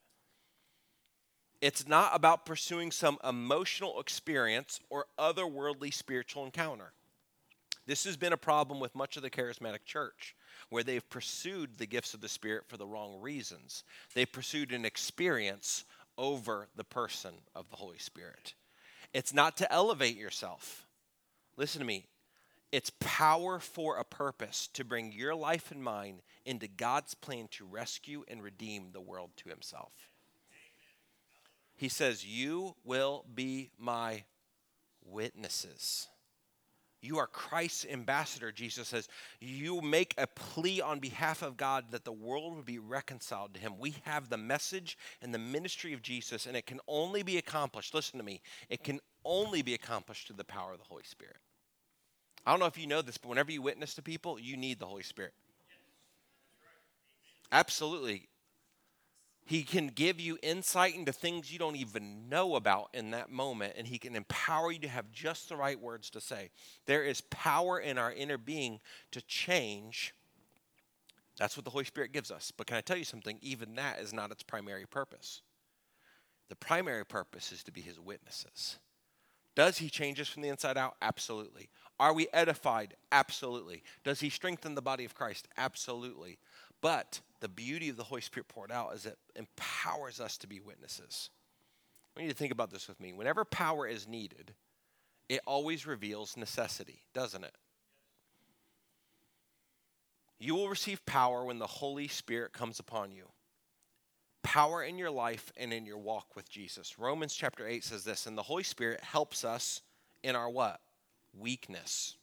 It's 1.61 1.87
not 1.87 2.11
about 2.15 2.45
pursuing 2.45 2.91
some 2.91 3.17
emotional 3.23 4.01
experience 4.01 4.81
or 4.91 5.07
otherworldly 5.17 5.95
spiritual 5.95 6.45
encounter. 6.45 6.95
This 7.87 8.05
has 8.05 8.17
been 8.17 8.33
a 8.33 8.39
problem 8.39 8.79
with 8.79 8.95
much 8.95 9.17
of 9.17 9.23
the 9.23 9.31
charismatic 9.31 9.85
church, 9.85 10.37
where 10.69 10.85
they've 10.85 11.09
pursued 11.11 11.79
the 11.79 11.87
gifts 11.87 12.15
of 12.15 12.21
the 12.21 12.29
Spirit 12.29 12.65
for 12.69 12.77
the 12.77 12.87
wrong 12.87 13.21
reasons. 13.21 13.83
They've 14.15 14.31
pursued 14.31 14.73
an 14.73 14.85
experience 14.85 15.85
over 16.17 16.69
the 16.77 16.85
person 16.85 17.35
of 17.55 17.69
the 17.71 17.77
Holy 17.77 17.99
Spirit. 17.99 18.55
It's 19.13 19.35
not 19.35 19.57
to 19.59 19.73
elevate 19.73 20.17
yourself. 20.17 20.87
Listen 21.57 21.81
to 21.81 21.87
me. 21.87 22.07
It's 22.71 22.91
power 23.01 23.59
for 23.59 23.99
a 23.99 24.05
purpose 24.05 24.69
to 24.69 24.85
bring 24.85 25.13
your 25.13 25.35
life 25.35 25.71
and 25.71 25.83
mine 25.83 26.23
into 26.47 26.69
God's 26.69 27.15
plan 27.15 27.49
to 27.53 27.67
rescue 27.67 28.25
and 28.29 28.43
redeem 28.43 28.93
the 28.93 29.01
world 29.01 29.31
to 29.39 29.51
Himself. 29.51 29.93
He 31.77 31.89
says, 31.89 32.25
You 32.25 32.77
will 32.85 33.25
be 33.35 33.71
my 33.79 34.25
witnesses. 35.05 36.09
You 37.03 37.19
are 37.19 37.27
Christ's 37.27 37.85
ambassador, 37.91 38.53
Jesus 38.53 38.89
says. 38.89 39.09
You 39.41 39.81
make 39.81 40.15
a 40.17 40.29
plea 40.29 40.81
on 40.81 41.01
behalf 41.01 41.43
of 41.43 41.57
God 41.57 41.87
that 41.91 42.05
the 42.05 42.13
world 42.13 42.55
would 42.55 42.65
be 42.65 42.79
reconciled 42.79 43.55
to 43.55 43.61
Him. 43.61 43.73
We 43.79 43.97
have 44.05 44.29
the 44.29 44.37
message 44.37 44.97
and 45.21 45.35
the 45.35 45.39
ministry 45.39 45.93
of 45.93 46.01
Jesus, 46.01 46.47
and 46.47 46.57
it 46.57 46.65
can 46.65 46.79
only 46.87 47.25
be 47.25 47.39
accomplished. 47.39 47.93
Listen 47.93 48.19
to 48.19 48.25
me. 48.25 48.41
It 48.71 48.85
can 48.85 49.01
only 49.25 49.63
be 49.63 49.75
accomplished 49.75 50.29
through 50.29 50.37
the 50.37 50.45
power 50.45 50.73
of 50.73 50.79
the 50.79 50.85
Holy 50.85 51.03
Spirit. 51.03 51.39
I 52.47 52.53
don't 52.53 52.61
know 52.61 52.67
if 52.67 52.79
you 52.79 52.87
know 52.87 53.03
this, 53.03 53.19
but 53.19 53.29
whenever 53.29 53.51
you 53.51 53.63
witness 53.63 53.95
to 53.95 54.03
people, 54.03 54.39
you 54.39 54.57
need 54.57 54.79
the 54.79 54.87
Holy 54.87 55.03
Spirit. 55.03 55.35
Absolutely. 57.51 58.29
He 59.45 59.65
can 59.65 59.89
give 59.89 60.21
you 60.21 60.39
insight 60.43 60.95
into 60.95 61.13
things 61.13 61.53
you 61.53 61.59
don't 61.59 61.77
even 61.77 62.29
know 62.29 62.55
about 62.55 62.91
in 62.95 63.11
that 63.11 63.31
moment, 63.31 63.75
and 63.77 63.87
He 63.87 63.99
can 63.99 64.15
empower 64.15 64.71
you 64.71 64.79
to 64.81 64.89
have 64.89 65.11
just 65.13 65.49
the 65.49 65.57
right 65.57 65.81
words 65.81 66.11
to 66.11 66.21
say. 66.21 66.51
There 66.87 67.05
is 67.05 67.21
power 67.23 67.79
in 67.79 67.99
our 67.99 68.13
inner 68.13 68.39
being 68.39 68.81
to 69.11 69.21
change. 69.23 70.15
That's 71.39 71.57
what 71.57 71.65
the 71.65 71.71
Holy 71.71 71.85
Spirit 71.85 72.13
gives 72.13 72.31
us. 72.31 72.53
But 72.57 72.67
can 72.67 72.77
I 72.77 72.83
tell 72.83 72.97
you 72.97 73.05
something? 73.05 73.39
Even 73.43 73.75
that 73.75 73.99
is 73.99 74.13
not 74.13 74.31
its 74.31 74.43
primary 74.43 74.87
purpose. 74.87 75.43
The 76.49 76.57
primary 76.57 77.05
purpose 77.05 77.51
is 77.51 77.65
to 77.65 77.73
be 77.73 77.81
His 77.81 77.99
witnesses. 77.99 78.79
Does 79.57 79.79
He 79.79 79.91
change 79.91 80.21
us 80.21 80.29
from 80.29 80.43
the 80.43 80.49
inside 80.51 80.79
out? 80.79 80.97
Absolutely. 81.03 81.69
Are 81.99 82.13
we 82.13 82.27
edified? 82.33 82.95
Absolutely. 83.13 83.83
Does 84.03 84.19
he 84.19 84.29
strengthen 84.29 84.75
the 84.75 84.83
body 84.83 85.05
of 85.05 85.15
Christ? 85.15 85.47
Absolutely. 85.57 86.39
But 86.81 87.21
the 87.43 87.49
beauty 87.49 87.89
of 87.89 87.97
the 87.97 88.05
Holy 88.05 88.21
Spirit 88.21 88.49
poured 88.49 88.73
out 88.73 88.95
is 88.95 89.05
it 89.05 89.19
empowers 89.37 90.21
us 90.21 90.39
to 90.39 90.47
be 90.47 90.61
witnesses. 90.61 91.29
We 92.17 92.23
need 92.23 92.29
to 92.29 92.35
think 92.35 92.53
about 92.53 92.71
this 92.71 92.89
with 92.89 93.01
me. 93.01 93.13
Whenever 93.13 93.45
power 93.45 93.87
is 93.87 94.09
needed, 94.09 94.55
it 95.29 95.41
always 95.47 95.87
reveals 95.87 96.37
necessity, 96.37 97.03
doesn't 97.13 97.43
it? 97.43 97.55
You 100.39 100.55
will 100.55 100.69
receive 100.69 101.05
power 101.05 101.45
when 101.45 101.59
the 101.59 101.67
Holy 101.67 102.09
Spirit 102.09 102.53
comes 102.53 102.79
upon 102.79 103.13
you. 103.13 103.29
Power 104.43 104.83
in 104.83 104.97
your 104.97 105.11
life 105.11 105.53
and 105.57 105.73
in 105.73 105.85
your 105.85 105.99
walk 105.99 106.37
with 106.37 106.49
Jesus. 106.49 106.99
Romans 106.99 107.35
chapter 107.35 107.67
8 107.67 107.83
says 107.83 108.05
this, 108.05 108.27
and 108.27 108.39
the 108.39 108.43
Holy 108.43 108.65
Spirit 108.65 109.01
helps 109.03 109.45
us 109.45 109.83
in 110.23 110.37
our 110.37 110.49
what? 110.49 110.81
weakness. 111.39 112.17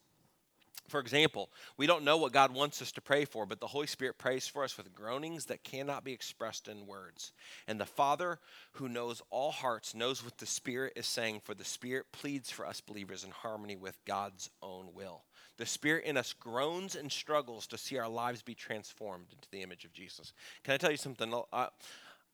For 0.90 0.98
example, 0.98 1.50
we 1.76 1.86
don't 1.86 2.04
know 2.04 2.16
what 2.16 2.32
God 2.32 2.52
wants 2.52 2.82
us 2.82 2.90
to 2.92 3.00
pray 3.00 3.24
for, 3.24 3.46
but 3.46 3.60
the 3.60 3.68
Holy 3.68 3.86
Spirit 3.86 4.18
prays 4.18 4.48
for 4.48 4.64
us 4.64 4.76
with 4.76 4.92
groanings 4.92 5.46
that 5.46 5.62
cannot 5.62 6.02
be 6.02 6.12
expressed 6.12 6.66
in 6.66 6.86
words. 6.86 7.32
And 7.68 7.80
the 7.80 7.86
Father, 7.86 8.40
who 8.72 8.88
knows 8.88 9.22
all 9.30 9.52
hearts, 9.52 9.94
knows 9.94 10.24
what 10.24 10.38
the 10.38 10.46
Spirit 10.46 10.94
is 10.96 11.06
saying, 11.06 11.42
for 11.44 11.54
the 11.54 11.64
Spirit 11.64 12.06
pleads 12.10 12.50
for 12.50 12.66
us 12.66 12.80
believers 12.80 13.22
in 13.22 13.30
harmony 13.30 13.76
with 13.76 14.04
God's 14.04 14.50
own 14.62 14.88
will. 14.92 15.22
The 15.58 15.66
Spirit 15.66 16.06
in 16.06 16.16
us 16.16 16.32
groans 16.32 16.96
and 16.96 17.12
struggles 17.12 17.68
to 17.68 17.78
see 17.78 17.96
our 17.96 18.08
lives 18.08 18.42
be 18.42 18.54
transformed 18.54 19.26
into 19.32 19.48
the 19.52 19.62
image 19.62 19.84
of 19.84 19.92
Jesus. 19.92 20.32
Can 20.64 20.74
I 20.74 20.76
tell 20.76 20.90
you 20.90 20.96
something? 20.96 21.32
Uh, 21.52 21.68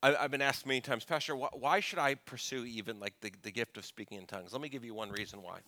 I've 0.02 0.30
been 0.30 0.42
asked 0.42 0.66
many 0.66 0.80
times, 0.80 1.04
Pastor, 1.04 1.36
why 1.36 1.80
should 1.80 1.98
I 1.98 2.14
pursue 2.14 2.64
even 2.64 3.00
like 3.00 3.14
the, 3.20 3.30
the 3.42 3.50
gift 3.50 3.76
of 3.76 3.84
speaking 3.84 4.16
in 4.16 4.26
tongues? 4.26 4.52
Let 4.52 4.62
me 4.62 4.68
give 4.70 4.84
you 4.84 4.94
one 4.94 5.10
reason 5.10 5.42
why. 5.42 5.58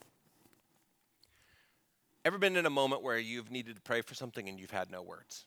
Ever 2.25 2.39
been 2.39 2.57
in 2.57 2.67
a 2.67 2.71
moment 2.71 3.03
where 3.03 3.19
you've 3.19 3.51
needed 3.51 3.77
to 3.77 3.83
pray 3.83 4.03
for 4.03 4.15
something 4.15 4.49
and 4.49 4.59
you've 4.59 4.71
had 4.71 4.91
no 4.91 5.03
words? 5.03 5.47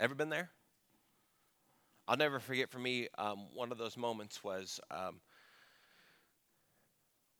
Ever 0.00 0.14
been 0.14 0.28
there? 0.28 0.50
I'll 2.06 2.16
never 2.16 2.40
forget 2.40 2.70
for 2.70 2.78
me, 2.78 3.08
um, 3.16 3.46
one 3.54 3.72
of 3.72 3.78
those 3.78 3.96
moments 3.96 4.44
was 4.44 4.80
um, 4.90 5.20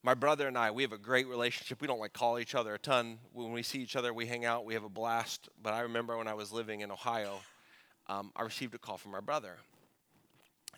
my 0.02 0.14
brother 0.14 0.46
and 0.48 0.57
I, 0.57 0.70
we 0.70 0.83
have 0.83 0.92
a 0.92 0.98
great 0.98 1.26
relationship. 1.26 1.80
We 1.80 1.87
don't 1.87 1.98
like 1.98 2.12
call 2.12 2.38
each 2.38 2.54
other 2.54 2.74
a 2.74 2.78
ton. 2.78 3.18
When 3.33 3.52
we 3.52 3.62
see 3.62 3.80
each 3.80 3.96
other, 3.96 4.14
we 4.14 4.26
hang 4.26 4.44
out, 4.44 4.64
we 4.64 4.74
have 4.74 4.85
a 4.85 4.88
blast. 4.88 5.48
But 5.62 5.74
I 5.74 5.80
remember 5.80 6.16
when 6.16 6.28
I 6.28 6.35
was 6.35 6.52
living 6.52 6.80
in 6.80 6.90
Ohio, 6.90 7.40
um, 8.07 8.30
I 8.37 8.42
received 8.42 8.74
a 8.74 8.78
call 8.78 8.98
from 8.98 9.12
my 9.12 9.20
brother. 9.20 9.57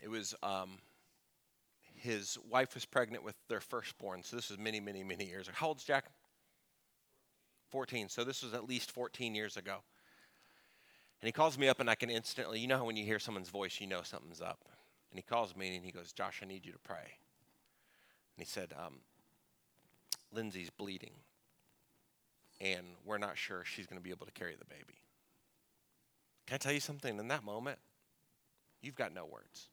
it 0.03 0.09
was 0.09 0.35
um, 0.43 0.79
his 1.97 2.39
wife 2.49 2.75
was 2.75 2.85
pregnant 2.85 3.25
with 3.25 3.35
their 3.49 3.61
firstborn. 3.61 4.23
So 4.23 4.37
this 4.37 4.51
was 4.51 4.59
many, 4.59 4.81
many, 4.81 5.03
many 5.03 5.27
years 5.27 5.49
ago. 5.49 5.57
How 5.59 5.69
old's 5.69 5.85
Jack? 5.85 6.07
14. 7.71 8.09
So 8.09 8.25
this 8.25 8.43
was 8.43 8.55
at 8.55 8.69
least 8.69 8.93
14 8.93 9.35
years 9.35 9.57
ago. 9.57 9.79
And 11.21 11.27
he 11.27 11.33
calls 11.33 11.59
me 11.59 11.69
up, 11.69 11.81
and 11.81 11.89
I 11.89 11.95
can 11.95 12.11
instantly, 12.11 12.61
you 12.61 12.69
know 12.69 12.79
how 12.79 12.85
when 12.85 12.97
you 12.97 13.05
hear 13.05 13.19
someone's 13.19 13.49
voice, 13.49 13.81
you 13.81 13.87
know 13.87 14.03
something's 14.03 14.41
up. 14.41 14.65
And 15.11 15.19
he 15.19 15.23
calls 15.23 15.57
me 15.57 15.75
and 15.75 15.85
he 15.85 15.91
goes, 15.91 16.13
Josh, 16.13 16.41
I 16.43 16.47
need 16.47 16.67
you 16.67 16.73
to 16.73 16.79
pray. 16.79 17.19
And 18.37 18.39
he 18.39 18.45
said, 18.45 18.75
um, 18.79 18.99
Lindsay's 20.33 20.71
bleeding, 20.71 21.15
and 22.61 22.87
we're 23.05 23.19
not 23.19 23.39
sure 23.39 23.65
she's 23.65 23.87
going 23.87 23.99
to 23.99 24.05
be 24.05 24.11
able 24.11 24.27
to 24.27 24.33
carry 24.33 24.55
the 24.59 24.67
baby. 24.67 25.01
Can 26.47 26.57
I 26.57 26.59
tell 26.59 26.73
you 26.73 26.81
something? 26.81 27.19
In 27.19 27.29
that 27.29 27.45
moment, 27.45 27.79
you've 28.83 28.95
got 28.95 29.15
no 29.15 29.25
words. 29.25 29.69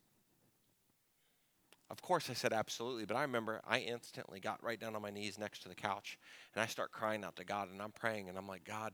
Of 1.90 2.02
course, 2.02 2.30
I 2.30 2.34
said 2.34 2.54
absolutely, 2.54 3.06
but 3.06 3.18
I 3.18 3.22
remember 3.22 3.62
I 3.68 3.80
instantly 3.80 4.40
got 4.40 4.64
right 4.64 4.80
down 4.80 4.96
on 4.96 5.02
my 5.02 5.12
knees 5.12 5.38
next 5.38 5.64
to 5.64 5.70
the 5.70 5.76
couch 5.76 6.18
and 6.56 6.64
I 6.64 6.66
start 6.66 6.92
crying 6.92 7.24
out 7.24 7.36
to 7.36 7.44
God 7.44 7.70
and 7.70 7.82
I'm 7.82 7.92
praying 7.92 8.30
and 8.30 8.38
I'm 8.38 8.48
like, 8.48 8.64
God, 8.64 8.94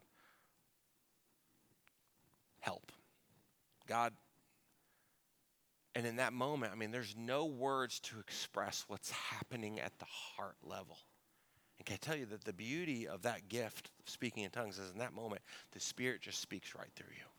help. 2.59 2.91
God. 3.87 4.13
And 5.95 6.05
in 6.05 6.17
that 6.17 6.33
moment, 6.33 6.71
I 6.71 6.75
mean, 6.75 6.91
there's 6.91 7.15
no 7.17 7.45
words 7.45 7.99
to 8.01 8.19
express 8.19 8.85
what's 8.87 9.11
happening 9.11 9.79
at 9.79 9.97
the 9.99 10.05
heart 10.05 10.57
level. 10.63 10.97
And 11.77 11.85
can 11.85 11.95
I 11.95 11.97
tell 11.97 12.15
you 12.15 12.25
that 12.27 12.43
the 12.43 12.53
beauty 12.53 13.07
of 13.07 13.21
that 13.23 13.47
gift 13.49 13.89
of 13.99 14.09
speaking 14.09 14.43
in 14.43 14.51
tongues 14.51 14.77
is 14.77 14.91
in 14.91 14.99
that 14.99 15.13
moment, 15.13 15.41
the 15.71 15.79
Spirit 15.79 16.21
just 16.21 16.41
speaks 16.41 16.75
right 16.75 16.91
through 16.95 17.13
you. 17.17 17.38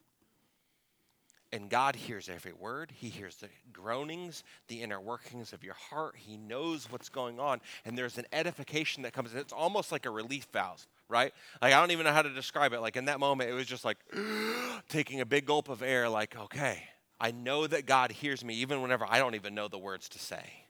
And 1.52 1.68
God 1.68 1.96
hears 1.96 2.28
every 2.28 2.52
word. 2.52 2.92
He 2.94 3.08
hears 3.08 3.36
the 3.36 3.48
groanings, 3.72 4.44
the 4.68 4.82
inner 4.82 5.00
workings 5.00 5.52
of 5.52 5.64
your 5.64 5.74
heart. 5.74 6.14
He 6.16 6.36
knows 6.36 6.86
what's 6.90 7.08
going 7.08 7.40
on. 7.40 7.60
And 7.84 7.98
there's 7.98 8.18
an 8.18 8.26
edification 8.32 9.02
that 9.02 9.12
comes 9.12 9.32
in. 9.32 9.38
It's 9.38 9.52
almost 9.52 9.90
like 9.90 10.06
a 10.06 10.10
relief 10.10 10.46
valve, 10.52 10.86
right? 11.08 11.32
Like, 11.60 11.74
I 11.74 11.80
don't 11.80 11.90
even 11.90 12.04
know 12.04 12.12
how 12.12 12.22
to 12.22 12.32
describe 12.32 12.72
it. 12.72 12.80
Like, 12.80 12.96
in 12.96 13.06
that 13.06 13.18
moment, 13.18 13.50
it 13.50 13.54
was 13.54 13.66
just 13.66 13.84
like 13.84 13.98
taking 14.88 15.20
a 15.20 15.26
big 15.26 15.46
gulp 15.46 15.68
of 15.68 15.82
air, 15.82 16.08
like, 16.08 16.36
okay, 16.36 16.84
I 17.20 17.32
know 17.32 17.66
that 17.66 17.84
God 17.84 18.12
hears 18.12 18.44
me 18.44 18.54
even 18.54 18.80
whenever 18.80 19.04
I 19.08 19.18
don't 19.18 19.34
even 19.34 19.54
know 19.54 19.66
the 19.66 19.78
words 19.78 20.08
to 20.10 20.20
say. 20.20 20.69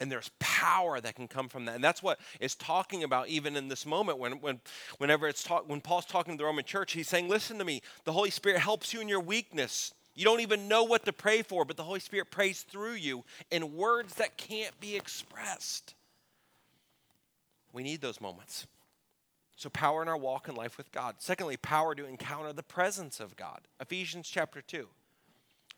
And 0.00 0.10
there's 0.10 0.30
power 0.38 0.98
that 0.98 1.14
can 1.14 1.28
come 1.28 1.48
from 1.48 1.66
that. 1.66 1.74
And 1.74 1.84
that's 1.84 2.02
what 2.02 2.18
is 2.40 2.54
talking 2.54 3.04
about 3.04 3.28
even 3.28 3.54
in 3.54 3.68
this 3.68 3.84
moment 3.84 4.18
when, 4.18 4.40
when 4.40 4.60
whenever 4.96 5.28
it's 5.28 5.42
talk, 5.42 5.68
when 5.68 5.82
Paul's 5.82 6.06
talking 6.06 6.34
to 6.34 6.38
the 6.38 6.46
Roman 6.46 6.64
church, 6.64 6.92
he's 6.92 7.08
saying, 7.08 7.28
listen 7.28 7.58
to 7.58 7.64
me, 7.64 7.82
the 8.04 8.12
Holy 8.12 8.30
Spirit 8.30 8.60
helps 8.60 8.94
you 8.94 9.00
in 9.02 9.08
your 9.08 9.20
weakness. 9.20 9.92
You 10.14 10.24
don't 10.24 10.40
even 10.40 10.68
know 10.68 10.84
what 10.84 11.04
to 11.04 11.12
pray 11.12 11.42
for, 11.42 11.64
but 11.66 11.76
the 11.76 11.84
Holy 11.84 12.00
Spirit 12.00 12.30
prays 12.30 12.62
through 12.62 12.94
you 12.94 13.24
in 13.50 13.76
words 13.76 14.14
that 14.14 14.38
can't 14.38 14.78
be 14.80 14.96
expressed. 14.96 15.94
We 17.72 17.82
need 17.82 18.00
those 18.00 18.20
moments. 18.20 18.66
So, 19.56 19.68
power 19.68 20.00
in 20.00 20.08
our 20.08 20.16
walk 20.16 20.48
in 20.48 20.54
life 20.54 20.78
with 20.78 20.90
God. 20.90 21.16
Secondly, 21.18 21.58
power 21.58 21.94
to 21.94 22.06
encounter 22.06 22.52
the 22.52 22.62
presence 22.62 23.20
of 23.20 23.36
God. 23.36 23.60
Ephesians 23.78 24.28
chapter 24.28 24.62
2. 24.62 24.88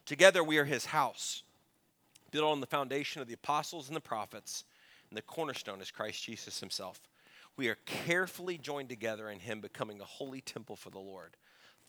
Together 0.06 0.42
we 0.42 0.58
are 0.58 0.64
his 0.64 0.86
house 0.86 1.42
built 2.32 2.50
on 2.50 2.60
the 2.60 2.66
foundation 2.66 3.22
of 3.22 3.28
the 3.28 3.34
apostles 3.34 3.86
and 3.86 3.96
the 3.96 4.00
prophets, 4.00 4.64
and 5.08 5.16
the 5.16 5.22
cornerstone 5.22 5.80
is 5.80 5.92
Christ 5.92 6.24
Jesus 6.24 6.58
himself. 6.58 7.00
We 7.56 7.68
are 7.68 7.76
carefully 7.86 8.58
joined 8.58 8.88
together 8.88 9.30
in 9.30 9.38
him, 9.38 9.60
becoming 9.60 10.00
a 10.00 10.04
holy 10.04 10.40
temple 10.40 10.74
for 10.74 10.90
the 10.90 10.98
Lord. 10.98 11.36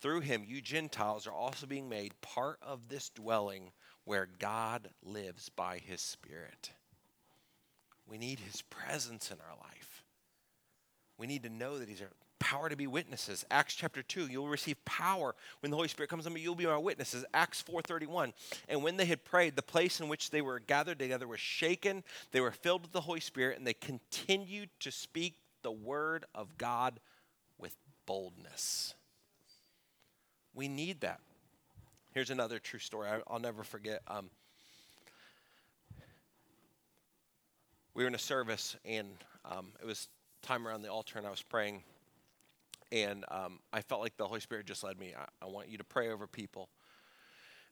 Through 0.00 0.20
him, 0.20 0.44
you 0.46 0.60
Gentiles 0.60 1.26
are 1.26 1.32
also 1.32 1.66
being 1.66 1.88
made 1.88 2.20
part 2.20 2.58
of 2.62 2.88
this 2.88 3.08
dwelling 3.08 3.70
where 4.04 4.28
God 4.38 4.90
lives 5.02 5.48
by 5.48 5.78
his 5.78 6.02
Spirit. 6.02 6.70
We 8.06 8.18
need 8.18 8.40
his 8.40 8.60
presence 8.62 9.30
in 9.30 9.38
our 9.40 9.56
life. 9.56 10.04
We 11.16 11.26
need 11.26 11.44
to 11.44 11.48
know 11.48 11.78
that 11.78 11.88
he's 11.88 12.02
our 12.02 12.08
power 12.44 12.68
to 12.68 12.76
be 12.76 12.86
witnesses. 12.86 13.42
Acts 13.50 13.74
chapter 13.74 14.02
2, 14.02 14.26
you'll 14.26 14.48
receive 14.48 14.76
power 14.84 15.34
when 15.60 15.70
the 15.70 15.76
Holy 15.76 15.88
Spirit 15.88 16.10
comes 16.10 16.26
on 16.26 16.32
you. 16.32 16.42
You'll 16.42 16.54
be 16.54 16.66
my 16.66 16.76
witnesses. 16.76 17.24
Acts 17.32 17.62
4:31. 17.62 18.34
And 18.68 18.82
when 18.82 18.98
they 18.98 19.06
had 19.06 19.24
prayed, 19.24 19.56
the 19.56 19.62
place 19.62 19.98
in 19.98 20.08
which 20.08 20.28
they 20.28 20.42
were 20.42 20.60
gathered 20.60 20.98
together 20.98 21.26
was 21.26 21.40
shaken. 21.40 22.04
They 22.32 22.42
were 22.42 22.50
filled 22.50 22.82
with 22.82 22.92
the 22.92 23.00
Holy 23.00 23.20
Spirit 23.20 23.56
and 23.56 23.66
they 23.66 23.72
continued 23.72 24.68
to 24.80 24.90
speak 24.90 25.38
the 25.62 25.72
word 25.72 26.26
of 26.34 26.58
God 26.58 27.00
with 27.56 27.74
boldness. 28.04 28.94
We 30.52 30.68
need 30.68 31.00
that. 31.00 31.20
Here's 32.12 32.28
another 32.28 32.58
true 32.58 32.78
story 32.78 33.08
I, 33.08 33.22
will 33.32 33.40
never 33.40 33.64
forget. 33.64 34.02
Um, 34.06 34.28
we 37.94 38.02
were 38.02 38.08
in 38.08 38.14
a 38.14 38.18
service 38.18 38.76
and 38.84 39.08
um, 39.46 39.72
it 39.80 39.86
was 39.86 40.08
time 40.42 40.68
around 40.68 40.82
the 40.82 40.92
altar 40.92 41.16
and 41.16 41.26
I 41.26 41.30
was 41.30 41.40
praying 41.40 41.82
and 43.02 43.24
um, 43.30 43.58
I 43.72 43.80
felt 43.82 44.00
like 44.00 44.16
the 44.16 44.26
Holy 44.26 44.40
Spirit 44.40 44.66
just 44.66 44.84
led 44.84 44.98
me. 44.98 45.14
I, 45.18 45.26
I 45.44 45.48
want 45.48 45.68
you 45.68 45.78
to 45.78 45.84
pray 45.84 46.10
over 46.10 46.26
people. 46.26 46.68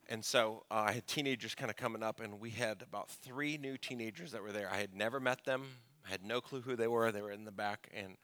And 0.09 0.25
so 0.25 0.65
uh, 0.71 0.85
I 0.87 0.93
had 0.93 1.07
teenagers 1.07 1.55
kind 1.55 1.71
of 1.71 1.77
coming 1.77 2.03
up, 2.03 2.21
and 2.21 2.41
we 2.41 2.51
had 2.51 2.83
about 2.83 3.09
three 3.09 3.57
new 3.57 3.79
teenagers 3.79 4.33
that 4.33 4.43
were 4.43 4.51
there. 4.51 4.69
I 4.71 4.79
had 4.79 4.95
never 4.95 5.21
met 5.21 5.45
them, 5.45 5.63
I 6.05 6.11
had 6.11 6.25
no 6.25 6.41
clue 6.41 6.61
who 6.61 6.75
they 6.75 6.89
were. 6.89 7.13
They 7.13 7.23
were 7.23 7.31
in 7.31 7.45
the 7.45 7.53
back, 7.53 7.89
and 7.95 8.17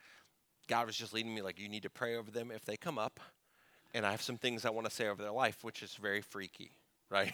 God 0.66 0.86
was 0.86 0.96
just 0.96 1.14
leading 1.14 1.32
me 1.32 1.40
like, 1.40 1.60
you 1.60 1.68
need 1.68 1.84
to 1.84 1.90
pray 1.90 2.16
over 2.16 2.30
them 2.30 2.50
if 2.50 2.64
they 2.64 2.76
come 2.76 2.98
up. 2.98 3.20
And 3.94 4.04
I 4.04 4.10
have 4.10 4.20
some 4.20 4.36
things 4.36 4.64
I 4.64 4.70
want 4.70 4.88
to 4.88 4.94
say 4.94 5.08
over 5.08 5.22
their 5.22 5.32
life, 5.32 5.62
which 5.62 5.82
is 5.82 5.94
very 5.94 6.20
freaky 6.20 6.72
right? 7.10 7.32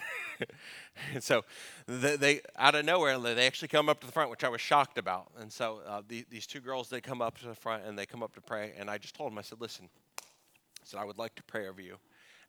and 1.12 1.22
so 1.22 1.44
they, 1.86 2.16
they, 2.16 2.40
out 2.56 2.74
of 2.74 2.84
nowhere, 2.84 3.18
they 3.18 3.46
actually 3.46 3.68
come 3.68 3.88
up 3.88 4.00
to 4.00 4.06
the 4.06 4.12
front, 4.12 4.30
which 4.30 4.44
I 4.44 4.48
was 4.48 4.60
shocked 4.60 4.98
about. 4.98 5.30
And 5.38 5.52
so 5.52 5.80
uh, 5.86 6.02
the, 6.06 6.24
these 6.30 6.46
two 6.46 6.60
girls, 6.60 6.88
they 6.88 7.00
come 7.00 7.20
up 7.22 7.38
to 7.38 7.46
the 7.46 7.54
front 7.54 7.84
and 7.84 7.98
they 7.98 8.06
come 8.06 8.22
up 8.22 8.34
to 8.34 8.40
pray. 8.40 8.72
And 8.78 8.90
I 8.90 8.98
just 8.98 9.14
told 9.14 9.30
them, 9.30 9.38
I 9.38 9.42
said, 9.42 9.60
listen, 9.60 9.88
I 10.20 10.84
said, 10.84 11.00
I 11.00 11.04
would 11.04 11.18
like 11.18 11.34
to 11.36 11.42
pray 11.44 11.68
over 11.68 11.80
you. 11.80 11.96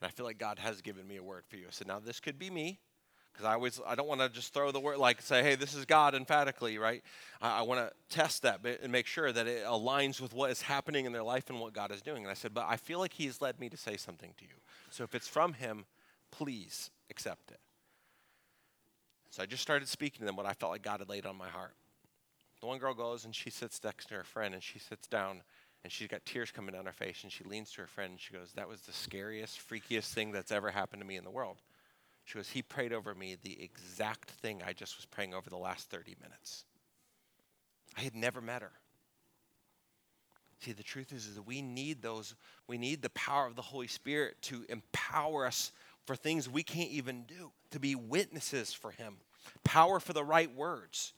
And 0.02 0.08
I 0.08 0.10
feel 0.10 0.26
like 0.26 0.38
God 0.38 0.60
has 0.60 0.82
given 0.82 1.08
me 1.08 1.18
a 1.18 1.24
word 1.24 1.44
for 1.48 1.56
you. 1.56 1.66
I 1.68 1.72
said, 1.72 1.88
now 1.88 2.00
this 2.00 2.20
could 2.20 2.38
be 2.38 2.50
me. 2.50 2.80
Because 3.32 3.48
I 3.48 3.54
always, 3.56 3.82
I 3.86 3.96
don't 3.96 4.08
want 4.08 4.22
to 4.22 4.30
just 4.30 4.54
throw 4.54 4.72
the 4.72 4.80
word, 4.80 4.98
like 4.98 5.22
say, 5.22 5.44
hey, 5.44 5.56
this 5.56 5.74
is 5.74 5.84
God 5.84 6.16
emphatically, 6.16 6.78
right? 6.78 7.04
I, 7.42 7.60
I 7.60 7.62
want 7.64 7.82
to 7.82 7.92
test 8.16 8.44
that 8.44 8.62
and 8.82 8.90
make 8.90 9.08
sure 9.08 9.30
that 9.30 9.46
it 9.46 9.66
aligns 9.66 10.22
with 10.22 10.34
what 10.34 10.52
is 10.52 10.62
happening 10.62 11.06
in 11.06 11.12
their 11.12 11.24
life 11.24 11.50
and 11.50 11.60
what 11.60 11.74
God 11.74 11.92
is 11.92 12.02
doing. 12.02 12.24
And 12.24 12.32
I 12.32 12.34
said, 12.34 12.54
but 12.54 12.66
I 12.70 12.78
feel 12.78 13.00
like 13.00 13.12
He's 13.12 13.42
led 13.42 13.60
me 13.60 13.68
to 13.68 13.76
say 13.76 13.98
something 13.98 14.34
to 14.38 14.46
you. 14.46 14.56
So 14.90 15.04
if 15.04 15.14
it's 15.14 15.28
from 15.28 15.52
Him, 15.52 15.84
please 16.32 16.92
accept 17.10 17.52
it. 17.52 17.60
So 19.30 19.44
I 19.44 19.46
just 19.46 19.62
started 19.62 19.88
speaking 19.88 20.20
to 20.20 20.26
them 20.26 20.36
what 20.36 20.46
I 20.46 20.54
felt 20.54 20.72
like 20.72 20.82
God 20.82 21.00
had 21.00 21.10
laid 21.10 21.26
on 21.26 21.36
my 21.36 21.50
heart. 21.50 21.76
The 22.62 22.68
one 22.68 22.80
girl 22.80 22.94
goes 22.94 23.26
and 23.26 23.36
she 23.36 23.50
sits 23.50 23.84
next 23.84 24.08
to 24.08 24.16
her 24.16 24.24
friend 24.24 24.54
and 24.54 24.64
she 24.64 24.80
sits 24.80 25.08
down 25.08 25.42
and 25.84 25.92
she's 25.92 26.08
got 26.08 26.26
tears 26.26 26.52
coming 26.52 26.74
down 26.74 26.86
her 26.86 26.94
face 26.94 27.24
and 27.24 27.32
she 27.32 27.44
leans 27.44 27.72
to 27.74 27.82
her 27.82 27.88
friend 27.88 28.12
and 28.12 28.20
she 28.20 28.34
goes, 28.34 28.54
That 28.54 28.68
was 28.68 28.82
the 28.82 28.94
scariest, 28.94 29.60
freakiest 29.60 30.14
thing 30.14 30.32
that's 30.32 30.52
ever 30.52 30.72
happened 30.72 31.02
to 31.02 31.08
me 31.08 31.18
in 31.18 31.24
the 31.24 31.30
world. 31.30 31.58
She 32.24 32.36
goes, 32.36 32.50
He 32.50 32.62
prayed 32.62 32.94
over 32.94 33.14
me 33.14 33.36
the 33.44 33.62
exact 33.62 34.32
thing 34.32 34.62
I 34.66 34.74
just 34.74 34.98
was 34.98 35.06
praying 35.06 35.34
over 35.34 35.50
the 35.50 35.58
last 35.58 35.90
30 35.90 36.16
minutes. 36.22 36.66
I 37.98 38.02
had 38.02 38.16
never 38.16 38.42
met 38.42 38.62
her. 38.62 38.72
See, 40.60 40.72
the 40.72 40.84
truth 40.84 41.12
is, 41.12 41.28
is 41.28 41.36
that 41.36 41.46
we 41.46 41.62
need 41.62 42.02
those, 42.02 42.34
we 42.68 42.78
need 42.78 43.02
the 43.02 43.10
power 43.12 43.46
of 43.46 43.56
the 43.56 43.62
Holy 43.62 43.88
Spirit 43.88 44.42
to 44.44 44.66
empower 44.70 45.46
us 45.46 45.72
for 46.06 46.16
things 46.16 46.50
we 46.50 46.64
can't 46.64 46.92
even 46.92 47.24
do, 47.24 47.52
to 47.72 47.80
be 47.80 47.96
witnesses 47.96 48.74
for 48.74 48.92
Him, 48.92 49.18
power 49.64 50.00
for 50.00 50.14
the 50.14 50.24
right 50.24 50.54
words. 50.54 51.14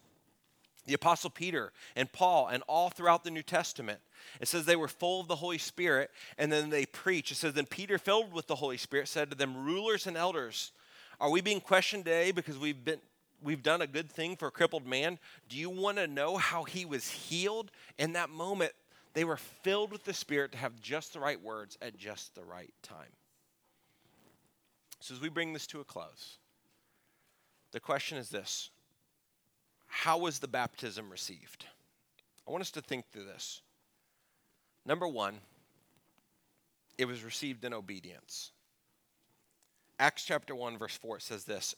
The 0.86 0.94
Apostle 0.94 1.30
Peter 1.30 1.74
and 1.98 2.10
Paul, 2.12 2.48
and 2.48 2.64
all 2.66 2.90
throughout 2.90 3.26
the 3.26 3.32
New 3.32 3.44
Testament, 3.44 4.00
it 4.40 4.48
says 4.48 4.66
they 4.66 4.78
were 4.78 4.88
full 4.88 5.20
of 5.20 5.28
the 5.28 5.36
Holy 5.36 5.58
Spirit, 5.58 6.12
and 6.38 6.50
then 6.50 6.70
they 6.70 6.86
preach. 6.86 7.30
It 7.30 7.36
says, 7.36 7.54
Then 7.54 7.66
Peter, 7.66 7.98
filled 7.98 8.32
with 8.32 8.48
the 8.48 8.56
Holy 8.56 8.78
Spirit, 8.78 9.10
said 9.10 9.30
to 9.30 9.36
them, 9.36 9.66
Rulers 9.66 10.08
and 10.08 10.16
elders, 10.16 10.72
are 11.20 11.30
we 11.30 11.42
being 11.42 11.60
questioned 11.60 12.06
today 12.06 12.32
because 12.32 12.58
we've 12.58 12.86
been 12.86 13.00
we've 13.44 13.64
done 13.64 13.82
a 13.82 13.88
good 13.88 14.10
thing 14.10 14.36
for 14.36 14.48
a 14.48 14.52
crippled 14.52 14.88
man? 14.88 15.20
Do 15.50 15.58
you 15.58 15.70
want 15.70 15.98
to 15.98 16.08
know 16.08 16.38
how 16.38 16.64
he 16.64 16.86
was 16.86 17.10
healed? 17.10 17.72
In 17.98 18.14
that 18.14 18.30
moment, 18.30 18.72
they 19.14 19.24
were 19.24 19.38
filled 19.38 19.92
with 19.92 20.04
the 20.04 20.14
Spirit 20.14 20.52
to 20.54 20.58
have 20.58 20.80
just 20.80 21.14
the 21.14 21.20
right 21.20 21.42
words 21.42 21.78
at 21.82 21.98
just 21.98 22.36
the 22.36 22.44
right 22.44 22.74
time. 22.84 23.17
So, 25.00 25.14
as 25.14 25.22
we 25.22 25.30
bring 25.30 25.54
this 25.54 25.68
to 25.68 25.80
a 25.80 25.84
close, 25.84 26.38
the 27.72 27.80
question 27.80 28.18
is 28.18 28.30
this 28.30 28.70
How 29.88 30.18
was 30.18 30.40
the 30.40 30.48
baptism 30.48 31.10
received? 31.10 31.66
I 32.48 32.52
want 32.52 32.62
us 32.62 32.72
to 32.72 32.82
think 32.82 33.06
through 33.12 33.26
this. 33.26 33.62
Number 34.86 35.08
one, 35.08 35.40
it 36.98 37.06
was 37.06 37.24
received 37.24 37.66
in 37.66 37.74
obedience. 37.74 38.52
Acts 40.00 40.24
chapter 40.24 40.56
1, 40.56 40.78
verse 40.78 40.96
4 40.96 41.20
says 41.20 41.44
this 41.44 41.76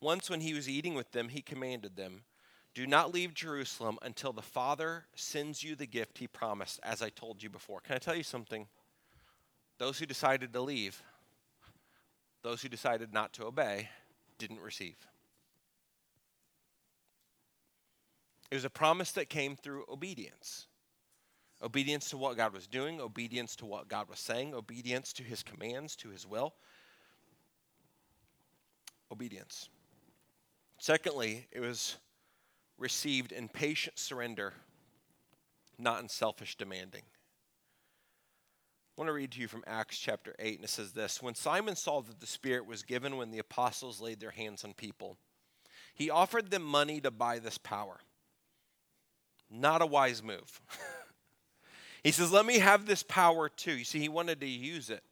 Once 0.00 0.28
when 0.28 0.40
he 0.40 0.54
was 0.54 0.68
eating 0.68 0.94
with 0.94 1.10
them, 1.12 1.28
he 1.28 1.40
commanded 1.40 1.96
them, 1.96 2.22
Do 2.74 2.86
not 2.86 3.14
leave 3.14 3.34
Jerusalem 3.34 3.98
until 4.02 4.32
the 4.32 4.42
Father 4.42 5.06
sends 5.14 5.62
you 5.62 5.74
the 5.74 5.86
gift 5.86 6.18
he 6.18 6.26
promised, 6.26 6.80
as 6.82 7.00
I 7.00 7.08
told 7.08 7.42
you 7.42 7.48
before. 7.48 7.80
Can 7.80 7.94
I 7.94 7.98
tell 7.98 8.16
you 8.16 8.22
something? 8.22 8.66
Those 9.78 9.98
who 9.98 10.06
decided 10.06 10.52
to 10.52 10.60
leave 10.60 11.02
those 12.44 12.62
who 12.62 12.68
decided 12.68 13.12
not 13.12 13.32
to 13.32 13.44
obey, 13.46 13.88
didn't 14.38 14.60
receive. 14.60 14.96
It 18.50 18.54
was 18.54 18.66
a 18.66 18.70
promise 18.70 19.10
that 19.12 19.28
came 19.28 19.56
through 19.56 19.84
obedience 19.90 20.68
obedience 21.62 22.10
to 22.10 22.18
what 22.18 22.36
God 22.36 22.52
was 22.52 22.66
doing, 22.66 23.00
obedience 23.00 23.56
to 23.56 23.64
what 23.64 23.88
God 23.88 24.10
was 24.10 24.18
saying, 24.18 24.54
obedience 24.54 25.14
to 25.14 25.22
his 25.22 25.42
commands, 25.42 25.96
to 25.96 26.10
his 26.10 26.26
will. 26.26 26.52
Obedience. 29.10 29.70
Secondly, 30.78 31.46
it 31.50 31.60
was 31.60 31.96
received 32.76 33.32
in 33.32 33.48
patient 33.48 33.98
surrender, 33.98 34.52
not 35.78 36.02
in 36.02 36.08
selfish 36.08 36.56
demanding. 36.56 37.04
I 38.96 39.00
want 39.00 39.08
to 39.08 39.12
read 39.14 39.32
to 39.32 39.40
you 39.40 39.48
from 39.48 39.64
Acts 39.66 39.98
chapter 39.98 40.36
8, 40.38 40.56
and 40.56 40.64
it 40.64 40.70
says 40.70 40.92
this 40.92 41.20
When 41.20 41.34
Simon 41.34 41.74
saw 41.74 42.00
that 42.02 42.20
the 42.20 42.26
Spirit 42.26 42.66
was 42.66 42.84
given 42.84 43.16
when 43.16 43.32
the 43.32 43.40
apostles 43.40 44.00
laid 44.00 44.20
their 44.20 44.30
hands 44.30 44.64
on 44.64 44.72
people, 44.72 45.16
he 45.94 46.10
offered 46.10 46.50
them 46.50 46.62
money 46.62 47.00
to 47.00 47.10
buy 47.10 47.40
this 47.40 47.58
power. 47.58 47.98
Not 49.50 49.82
a 49.82 49.86
wise 49.86 50.22
move. 50.22 50.60
he 52.04 52.12
says, 52.12 52.30
Let 52.30 52.46
me 52.46 52.60
have 52.60 52.86
this 52.86 53.02
power 53.02 53.48
too. 53.48 53.72
You 53.72 53.84
see, 53.84 53.98
he 53.98 54.08
wanted 54.08 54.40
to 54.40 54.46
use 54.46 54.90
it 54.90 55.02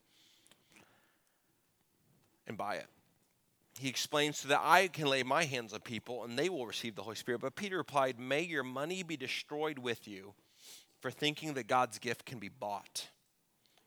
and 2.46 2.56
buy 2.56 2.76
it. 2.76 2.86
He 3.80 3.88
explains 3.88 4.38
so 4.38 4.48
that 4.48 4.60
I 4.62 4.88
can 4.88 5.08
lay 5.08 5.24
my 5.24 5.44
hands 5.44 5.72
on 5.72 5.80
people 5.80 6.22
and 6.22 6.38
they 6.38 6.48
will 6.48 6.66
receive 6.66 6.94
the 6.94 7.02
Holy 7.02 7.16
Spirit. 7.16 7.40
But 7.40 7.56
Peter 7.56 7.78
replied, 7.78 8.20
May 8.20 8.42
your 8.42 8.62
money 8.62 9.02
be 9.02 9.16
destroyed 9.16 9.78
with 9.78 10.06
you 10.06 10.34
for 11.00 11.10
thinking 11.10 11.54
that 11.54 11.66
God's 11.66 11.98
gift 11.98 12.24
can 12.24 12.38
be 12.38 12.48
bought. 12.48 13.08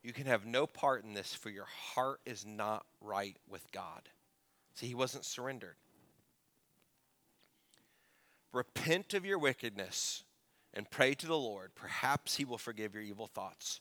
You 0.06 0.14
can 0.14 0.28
have 0.28 0.46
no 0.46 0.68
part 0.68 1.04
in 1.04 1.16
this, 1.16 1.34
for 1.34 1.50
your 1.50 1.66
heart 1.66 2.20
is 2.28 2.46
not 2.46 2.86
right 3.02 3.36
with 3.50 3.72
God. 3.72 4.08
See, 4.76 4.86
he 4.86 4.94
wasn't 4.94 5.26
surrendered. 5.26 5.78
Repent 8.54 9.16
of 9.16 9.26
your 9.26 9.40
wickedness 9.40 10.24
and 10.76 10.92
pray 10.92 11.16
to 11.16 11.26
the 11.26 11.36
Lord. 11.36 11.72
Perhaps 11.74 12.36
he 12.36 12.46
will 12.46 12.60
forgive 12.60 12.94
your 12.94 13.02
evil 13.02 13.26
thoughts. 13.26 13.80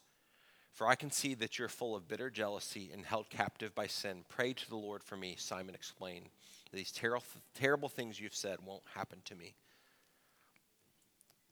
For 0.73 0.87
I 0.87 0.95
can 0.95 1.11
see 1.11 1.35
that 1.35 1.59
you're 1.59 1.69
full 1.69 1.95
of 1.95 2.09
bitter 2.09 2.31
jealousy 2.31 2.89
and 2.91 3.05
held 3.05 3.29
captive 3.29 3.75
by 3.75 3.87
sin. 3.87 4.25
Pray 4.31 4.55
to 4.55 4.69
the 4.71 4.77
Lord 4.77 5.05
for 5.05 5.19
me, 5.19 5.35
Simon 5.37 5.75
explained. 5.75 6.31
These 6.73 6.91
ter- 6.91 7.19
terrible 7.55 7.91
things 7.91 8.19
you've 8.19 8.35
said 8.35 8.61
won't 8.65 8.83
happen 8.95 9.19
to 9.27 9.35
me. 9.35 9.57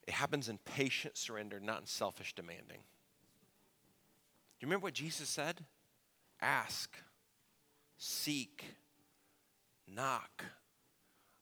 It 0.09 0.15
happens 0.15 0.49
in 0.49 0.57
patient 0.57 1.19
surrender, 1.19 1.61
not 1.61 1.81
in 1.83 1.87
selfish 1.87 2.35
demanding. 2.35 2.79
You 4.63 4.67
remember 4.67 4.85
what 4.85 4.95
Jesus 4.95 5.29
said? 5.29 5.61
Ask, 6.41 6.97
seek, 7.99 8.65
knock. 9.93 10.45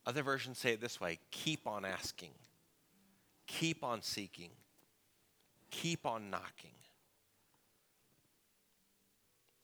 Other 0.06 0.22
versions 0.22 0.56
say 0.56 0.72
it 0.72 0.80
this 0.80 0.98
way 0.98 1.18
keep 1.30 1.66
on 1.66 1.84
asking, 1.84 2.30
keep 3.46 3.84
on 3.84 4.00
seeking, 4.00 4.48
keep 5.70 6.06
on 6.06 6.30
knocking. 6.30 6.70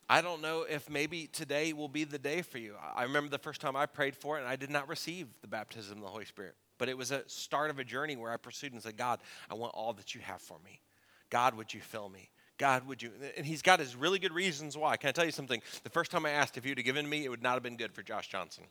I 0.06 0.20
don't 0.20 0.42
know 0.42 0.66
if 0.68 0.90
maybe 0.90 1.26
today 1.26 1.72
will 1.72 1.88
be 1.88 2.04
the 2.04 2.18
day 2.18 2.42
for 2.42 2.58
you. 2.58 2.74
I 2.94 3.04
remember 3.04 3.30
the 3.30 3.38
first 3.38 3.62
time 3.62 3.74
I 3.74 3.86
prayed 3.86 4.14
for 4.14 4.36
it 4.36 4.40
and 4.42 4.48
I 4.48 4.56
did 4.56 4.70
not 4.70 4.86
receive 4.86 5.28
the 5.40 5.48
baptism 5.48 5.96
of 5.96 6.04
the 6.04 6.10
Holy 6.10 6.26
Spirit. 6.26 6.54
But 6.76 6.90
it 6.90 6.96
was 6.96 7.10
a 7.10 7.26
start 7.26 7.70
of 7.70 7.78
a 7.78 7.84
journey 7.84 8.16
where 8.16 8.30
I 8.30 8.36
pursued 8.36 8.74
and 8.74 8.82
said, 8.82 8.98
God, 8.98 9.18
I 9.50 9.54
want 9.54 9.72
all 9.74 9.94
that 9.94 10.14
you 10.14 10.20
have 10.20 10.42
for 10.42 10.58
me. 10.62 10.82
God, 11.30 11.56
would 11.56 11.72
you 11.72 11.80
fill 11.80 12.10
me? 12.10 12.28
God, 12.58 12.86
would 12.86 13.02
you? 13.02 13.10
And 13.36 13.44
he's 13.44 13.62
got 13.62 13.80
his 13.80 13.94
really 13.94 14.18
good 14.18 14.32
reasons 14.32 14.76
why. 14.76 14.96
Can 14.96 15.08
I 15.08 15.12
tell 15.12 15.24
you 15.24 15.32
something? 15.32 15.60
The 15.82 15.90
first 15.90 16.10
time 16.10 16.24
I 16.24 16.30
asked 16.30 16.56
if 16.56 16.64
you 16.64 16.70
would 16.70 16.78
have 16.78 16.84
given 16.84 17.08
me, 17.08 17.24
it 17.24 17.28
would 17.28 17.42
not 17.42 17.54
have 17.54 17.62
been 17.62 17.76
good 17.76 17.92
for 17.92 18.02
Josh 18.02 18.28
Johnson. 18.28 18.64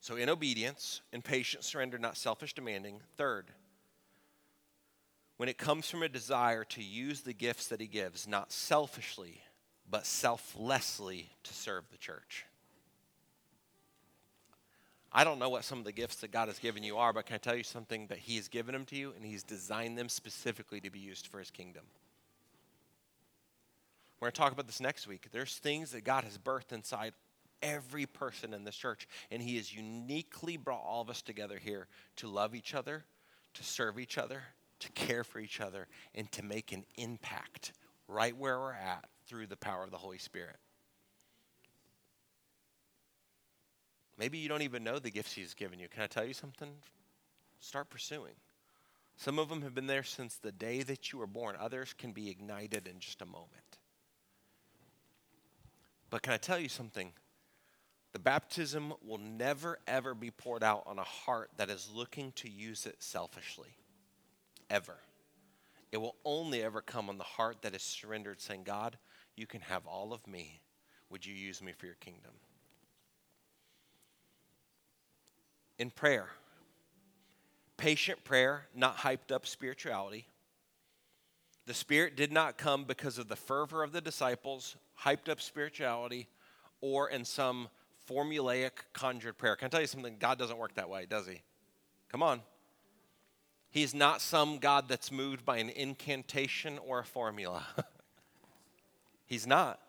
So, 0.00 0.16
in 0.16 0.28
obedience, 0.28 1.02
in 1.12 1.22
patient 1.22 1.64
surrender, 1.64 1.98
not 1.98 2.16
selfish 2.16 2.54
demanding. 2.54 3.00
Third, 3.16 3.50
when 5.36 5.48
it 5.48 5.58
comes 5.58 5.88
from 5.88 6.02
a 6.02 6.08
desire 6.08 6.64
to 6.64 6.82
use 6.82 7.20
the 7.20 7.32
gifts 7.32 7.68
that 7.68 7.80
he 7.80 7.86
gives, 7.86 8.26
not 8.26 8.52
selfishly, 8.52 9.42
but 9.88 10.06
selflessly 10.06 11.30
to 11.44 11.54
serve 11.54 11.84
the 11.90 11.98
church. 11.98 12.46
I 15.12 15.24
don't 15.24 15.40
know 15.40 15.48
what 15.48 15.64
some 15.64 15.78
of 15.78 15.84
the 15.84 15.92
gifts 15.92 16.16
that 16.16 16.30
God 16.30 16.48
has 16.48 16.58
given 16.58 16.84
you 16.84 16.96
are, 16.96 17.12
but 17.12 17.26
can 17.26 17.34
I 17.34 17.38
tell 17.38 17.56
you 17.56 17.64
something 17.64 18.06
that 18.06 18.18
He 18.18 18.36
has 18.36 18.48
given 18.48 18.72
them 18.72 18.84
to 18.86 18.96
you 18.96 19.12
and 19.16 19.24
He's 19.24 19.42
designed 19.42 19.98
them 19.98 20.08
specifically 20.08 20.80
to 20.80 20.90
be 20.90 21.00
used 21.00 21.26
for 21.26 21.40
His 21.40 21.50
kingdom? 21.50 21.82
We're 24.20 24.26
going 24.26 24.32
to 24.32 24.40
talk 24.40 24.52
about 24.52 24.66
this 24.66 24.80
next 24.80 25.08
week. 25.08 25.28
There's 25.32 25.56
things 25.56 25.92
that 25.92 26.04
God 26.04 26.24
has 26.24 26.38
birthed 26.38 26.72
inside 26.72 27.14
every 27.62 28.06
person 28.06 28.54
in 28.54 28.64
this 28.64 28.76
church, 28.76 29.08
and 29.30 29.42
He 29.42 29.56
has 29.56 29.74
uniquely 29.74 30.56
brought 30.56 30.84
all 30.84 31.02
of 31.02 31.10
us 31.10 31.22
together 31.22 31.58
here 31.58 31.88
to 32.16 32.28
love 32.28 32.54
each 32.54 32.74
other, 32.74 33.04
to 33.54 33.64
serve 33.64 33.98
each 33.98 34.16
other, 34.16 34.42
to 34.78 34.92
care 34.92 35.24
for 35.24 35.40
each 35.40 35.60
other, 35.60 35.88
and 36.14 36.30
to 36.32 36.44
make 36.44 36.70
an 36.70 36.84
impact 36.96 37.72
right 38.06 38.36
where 38.36 38.60
we're 38.60 38.72
at 38.72 39.06
through 39.26 39.46
the 39.46 39.56
power 39.56 39.82
of 39.82 39.90
the 39.90 39.98
Holy 39.98 40.18
Spirit. 40.18 40.56
Maybe 44.20 44.36
you 44.36 44.50
don't 44.50 44.60
even 44.60 44.84
know 44.84 44.98
the 44.98 45.10
gifts 45.10 45.32
He's 45.32 45.54
given 45.54 45.78
you. 45.78 45.88
Can 45.88 46.02
I 46.02 46.06
tell 46.06 46.26
you 46.26 46.34
something? 46.34 46.68
Start 47.58 47.88
pursuing. 47.88 48.34
Some 49.16 49.38
of 49.38 49.48
them 49.48 49.62
have 49.62 49.74
been 49.74 49.86
there 49.86 50.02
since 50.02 50.36
the 50.36 50.52
day 50.52 50.82
that 50.82 51.10
you 51.10 51.18
were 51.18 51.26
born, 51.26 51.56
others 51.58 51.94
can 51.96 52.12
be 52.12 52.28
ignited 52.28 52.86
in 52.86 53.00
just 53.00 53.22
a 53.22 53.26
moment. 53.26 53.78
But 56.10 56.20
can 56.20 56.34
I 56.34 56.36
tell 56.36 56.58
you 56.58 56.68
something? 56.68 57.12
The 58.12 58.18
baptism 58.18 58.92
will 59.06 59.18
never, 59.18 59.78
ever 59.86 60.14
be 60.14 60.30
poured 60.30 60.62
out 60.62 60.82
on 60.84 60.98
a 60.98 61.04
heart 61.04 61.50
that 61.56 61.70
is 61.70 61.88
looking 61.94 62.32
to 62.32 62.50
use 62.50 62.84
it 62.84 62.96
selfishly 62.98 63.74
ever. 64.68 64.98
It 65.92 65.96
will 65.98 66.16
only 66.26 66.62
ever 66.62 66.82
come 66.82 67.08
on 67.08 67.16
the 67.16 67.24
heart 67.24 67.62
that 67.62 67.74
is 67.74 67.82
surrendered, 67.82 68.40
saying, 68.42 68.64
God, 68.64 68.98
you 69.34 69.46
can 69.46 69.62
have 69.62 69.86
all 69.86 70.12
of 70.12 70.26
me. 70.26 70.60
Would 71.08 71.24
you 71.24 71.34
use 71.34 71.62
me 71.62 71.72
for 71.72 71.86
your 71.86 71.94
kingdom? 71.96 72.32
In 75.80 75.88
prayer, 75.88 76.28
patient 77.78 78.22
prayer, 78.22 78.66
not 78.74 78.98
hyped 78.98 79.32
up 79.32 79.46
spirituality. 79.46 80.26
The 81.64 81.72
Spirit 81.72 82.16
did 82.16 82.30
not 82.30 82.58
come 82.58 82.84
because 82.84 83.16
of 83.16 83.28
the 83.28 83.36
fervor 83.36 83.82
of 83.82 83.90
the 83.90 84.02
disciples, 84.02 84.76
hyped 85.04 85.30
up 85.30 85.40
spirituality, 85.40 86.28
or 86.82 87.08
in 87.08 87.24
some 87.24 87.70
formulaic 88.06 88.72
conjured 88.92 89.38
prayer. 89.38 89.56
Can 89.56 89.66
I 89.66 89.68
tell 89.70 89.80
you 89.80 89.86
something? 89.86 90.16
God 90.18 90.38
doesn't 90.38 90.58
work 90.58 90.74
that 90.74 90.90
way, 90.90 91.06
does 91.08 91.26
He? 91.26 91.40
Come 92.12 92.22
on. 92.22 92.42
He's 93.70 93.94
not 93.94 94.20
some 94.20 94.58
God 94.58 94.86
that's 94.86 95.10
moved 95.10 95.46
by 95.46 95.56
an 95.56 95.70
incantation 95.70 96.78
or 96.86 96.98
a 96.98 97.04
formula. 97.04 97.64
He's 99.24 99.46
not. 99.46 99.80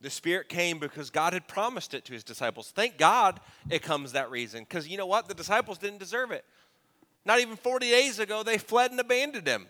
The 0.00 0.10
Spirit 0.10 0.48
came 0.48 0.78
because 0.78 1.10
God 1.10 1.32
had 1.32 1.48
promised 1.48 1.94
it 1.94 2.04
to 2.06 2.12
His 2.12 2.24
disciples. 2.24 2.70
Thank 2.74 2.98
God 2.98 3.40
it 3.70 3.82
comes 3.82 4.12
that 4.12 4.30
reason. 4.30 4.60
Because 4.60 4.86
you 4.86 4.98
know 4.98 5.06
what? 5.06 5.28
The 5.28 5.34
disciples 5.34 5.78
didn't 5.78 5.98
deserve 5.98 6.30
it. 6.30 6.44
Not 7.24 7.40
even 7.40 7.56
40 7.56 7.90
days 7.90 8.18
ago, 8.18 8.42
they 8.42 8.58
fled 8.58 8.90
and 8.90 9.00
abandoned 9.00 9.46
Him. 9.46 9.66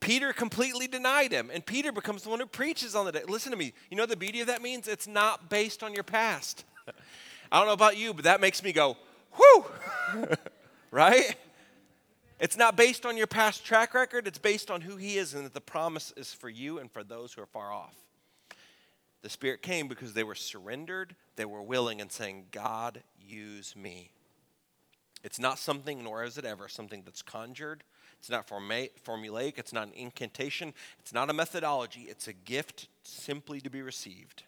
Peter 0.00 0.32
completely 0.32 0.88
denied 0.88 1.30
Him, 1.30 1.50
and 1.52 1.64
Peter 1.64 1.92
becomes 1.92 2.22
the 2.22 2.28
one 2.28 2.40
who 2.40 2.46
preaches 2.46 2.96
on 2.96 3.06
the 3.06 3.12
day. 3.12 3.22
Listen 3.28 3.52
to 3.52 3.58
me. 3.58 3.72
You 3.88 3.96
know 3.96 4.06
the 4.06 4.16
beauty 4.16 4.40
of 4.40 4.48
that 4.48 4.60
means? 4.60 4.88
It's 4.88 5.06
not 5.06 5.48
based 5.48 5.82
on 5.82 5.94
your 5.94 6.02
past. 6.02 6.64
I 7.52 7.58
don't 7.58 7.66
know 7.66 7.72
about 7.72 7.96
you, 7.96 8.12
but 8.12 8.24
that 8.24 8.40
makes 8.40 8.62
me 8.64 8.72
go, 8.72 8.96
whoo, 9.38 9.64
right? 10.90 11.36
It's 12.40 12.56
not 12.56 12.76
based 12.76 13.06
on 13.06 13.16
your 13.16 13.28
past 13.28 13.64
track 13.64 13.94
record, 13.94 14.26
it's 14.26 14.38
based 14.38 14.72
on 14.72 14.80
who 14.80 14.96
He 14.96 15.18
is 15.18 15.34
and 15.34 15.44
that 15.44 15.54
the 15.54 15.60
promise 15.60 16.12
is 16.16 16.34
for 16.34 16.48
you 16.48 16.80
and 16.80 16.90
for 16.90 17.04
those 17.04 17.32
who 17.34 17.42
are 17.42 17.46
far 17.46 17.72
off. 17.72 17.94
The 19.22 19.30
Spirit 19.30 19.62
came 19.62 19.88
because 19.88 20.14
they 20.14 20.24
were 20.24 20.34
surrendered, 20.34 21.14
they 21.36 21.44
were 21.44 21.62
willing, 21.62 22.00
and 22.00 22.10
saying, 22.10 22.46
God, 22.50 23.02
use 23.20 23.76
me. 23.76 24.10
It's 25.22 25.38
not 25.38 25.58
something, 25.58 26.02
nor 26.02 26.24
is 26.24 26.36
it 26.36 26.44
ever, 26.44 26.68
something 26.68 27.02
that's 27.04 27.22
conjured. 27.22 27.84
It's 28.18 28.28
not 28.28 28.48
formulaic. 28.48 29.58
It's 29.58 29.72
not 29.72 29.88
an 29.88 29.94
incantation. 29.94 30.74
It's 30.98 31.12
not 31.12 31.30
a 31.30 31.32
methodology. 31.32 32.06
It's 32.08 32.28
a 32.28 32.32
gift 32.32 32.88
simply 33.02 33.60
to 33.60 33.70
be 33.70 33.82
received. 33.82 34.42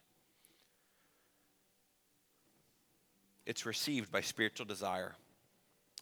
It's 3.47 3.67
received 3.67 4.11
by 4.11 4.21
spiritual 4.21 4.67
desire 4.67 5.15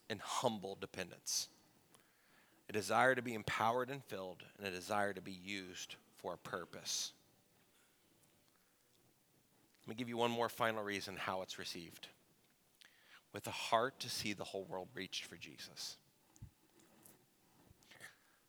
and 0.09 0.21
humble 0.21 0.77
dependence 0.81 1.49
a 2.69 2.73
desire 2.73 3.15
to 3.15 3.23
be 3.23 3.35
empowered 3.35 3.91
and 3.91 4.03
filled, 4.05 4.43
and 4.57 4.67
a 4.67 4.71
desire 4.71 5.13
to 5.13 5.21
be 5.21 5.39
used 5.45 5.97
for 6.17 6.35
a 6.35 6.39
purpose. 6.39 7.13
Let 9.83 9.89
me 9.89 9.95
give 9.97 10.09
you 10.09 10.17
one 10.17 10.31
more 10.31 10.49
final 10.49 10.83
reason 10.83 11.17
how 11.17 11.43
it's 11.43 11.59
received 11.59 12.09
with 13.33 13.47
a 13.47 13.51
heart 13.51 13.99
to 14.01 14.11
see 14.11 14.33
the 14.33 14.45
whole 14.45 14.65
world 14.65 14.89
reached 14.95 15.25
for 15.25 15.37
Jesus. 15.37 15.97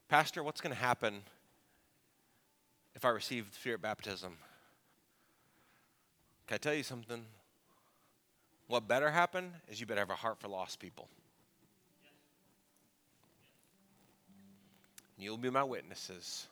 Pastor, 0.09 0.43
what's 0.43 0.61
going 0.61 0.75
to 0.75 0.79
happen 0.79 1.21
if 2.93 3.05
I 3.05 3.09
receive 3.09 3.47
spirit 3.51 3.81
baptism? 3.81 4.37
Can 6.47 6.55
I 6.55 6.57
tell 6.57 6.73
you 6.73 6.83
something? 6.83 7.25
What 8.67 8.87
better 8.87 9.09
happen 9.09 9.53
is 9.67 9.79
you 9.79 9.85
better 9.85 10.01
have 10.01 10.09
a 10.09 10.15
heart 10.15 10.39
for 10.39 10.47
lost 10.47 10.79
people. 10.79 11.07
You'll 15.17 15.37
be 15.37 15.49
my 15.49 15.63
witnesses. 15.63 16.47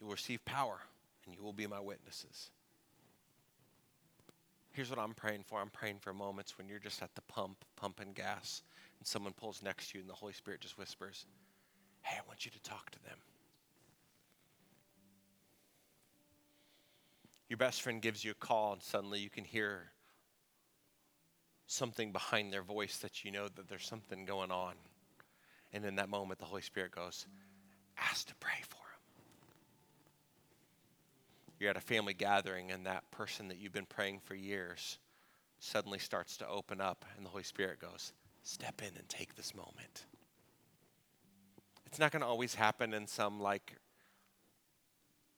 You 0.00 0.06
will 0.06 0.14
receive 0.14 0.44
power, 0.44 0.78
and 1.26 1.34
you 1.34 1.42
will 1.42 1.52
be 1.52 1.66
my 1.66 1.80
witnesses. 1.80 2.50
Here's 4.72 4.90
what 4.90 4.98
I'm 4.98 5.14
praying 5.14 5.44
for 5.46 5.60
I'm 5.60 5.70
praying 5.70 5.98
for 6.00 6.12
moments 6.12 6.58
when 6.58 6.68
you're 6.68 6.80
just 6.80 7.02
at 7.02 7.14
the 7.14 7.22
pump, 7.22 7.64
pumping 7.76 8.12
gas, 8.12 8.62
and 8.98 9.06
someone 9.06 9.32
pulls 9.32 9.62
next 9.62 9.90
to 9.90 9.98
you, 9.98 10.02
and 10.02 10.10
the 10.10 10.14
Holy 10.14 10.32
Spirit 10.32 10.60
just 10.60 10.76
whispers, 10.76 11.26
Hey, 12.02 12.16
I 12.18 12.26
want 12.26 12.44
you 12.44 12.50
to 12.50 12.62
talk 12.62 12.90
to 12.90 13.02
them. 13.04 13.16
Your 17.48 17.56
best 17.56 17.82
friend 17.82 18.02
gives 18.02 18.24
you 18.24 18.32
a 18.32 18.34
call, 18.34 18.72
and 18.72 18.82
suddenly 18.82 19.20
you 19.20 19.30
can 19.30 19.44
hear 19.44 19.92
something 21.66 22.12
behind 22.12 22.52
their 22.52 22.62
voice 22.62 22.98
that 22.98 23.24
you 23.24 23.30
know 23.30 23.48
that 23.54 23.68
there's 23.68 23.86
something 23.86 24.24
going 24.24 24.50
on. 24.50 24.74
And 25.72 25.84
in 25.84 25.96
that 25.96 26.08
moment, 26.08 26.38
the 26.38 26.46
Holy 26.46 26.62
Spirit 26.62 26.92
goes, 26.92 27.26
Ask 27.96 28.26
to 28.28 28.34
pray 28.36 28.60
for. 28.68 28.83
You're 31.58 31.70
at 31.70 31.76
a 31.76 31.80
family 31.80 32.14
gathering, 32.14 32.70
and 32.70 32.86
that 32.86 33.10
person 33.10 33.48
that 33.48 33.58
you've 33.58 33.72
been 33.72 33.86
praying 33.86 34.20
for 34.24 34.34
years 34.34 34.98
suddenly 35.58 35.98
starts 35.98 36.36
to 36.38 36.48
open 36.48 36.80
up, 36.80 37.04
and 37.16 37.24
the 37.24 37.30
Holy 37.30 37.44
Spirit 37.44 37.80
goes, 37.80 38.12
Step 38.42 38.82
in 38.82 38.94
and 38.98 39.08
take 39.08 39.34
this 39.34 39.54
moment. 39.54 40.04
It's 41.86 41.98
not 41.98 42.12
going 42.12 42.20
to 42.20 42.28
always 42.28 42.54
happen 42.54 42.92
in 42.92 43.06
some 43.06 43.40
like 43.40 43.76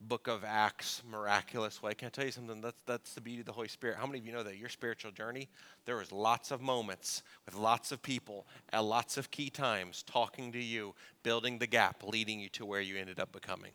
book 0.00 0.26
of 0.26 0.44
Acts 0.44 1.02
miraculous 1.08 1.82
way. 1.82 1.94
Can 1.94 2.06
I 2.06 2.10
tell 2.10 2.24
you 2.24 2.32
something? 2.32 2.60
That's, 2.60 2.76
that's 2.86 3.14
the 3.14 3.20
beauty 3.20 3.40
of 3.40 3.46
the 3.46 3.52
Holy 3.52 3.68
Spirit. 3.68 3.96
How 3.98 4.06
many 4.06 4.18
of 4.18 4.26
you 4.26 4.32
know 4.32 4.42
that 4.42 4.58
your 4.58 4.68
spiritual 4.68 5.10
journey, 5.10 5.48
there 5.84 5.96
was 5.96 6.12
lots 6.12 6.50
of 6.50 6.60
moments 6.60 7.22
with 7.44 7.54
lots 7.54 7.92
of 7.92 8.02
people 8.02 8.46
at 8.72 8.84
lots 8.84 9.16
of 9.16 9.30
key 9.30 9.50
times 9.50 10.02
talking 10.02 10.52
to 10.52 10.62
you, 10.62 10.94
building 11.22 11.58
the 11.58 11.66
gap, 11.66 12.02
leading 12.04 12.40
you 12.40 12.48
to 12.50 12.66
where 12.66 12.80
you 12.80 12.96
ended 12.96 13.20
up 13.20 13.32
becoming. 13.32 13.72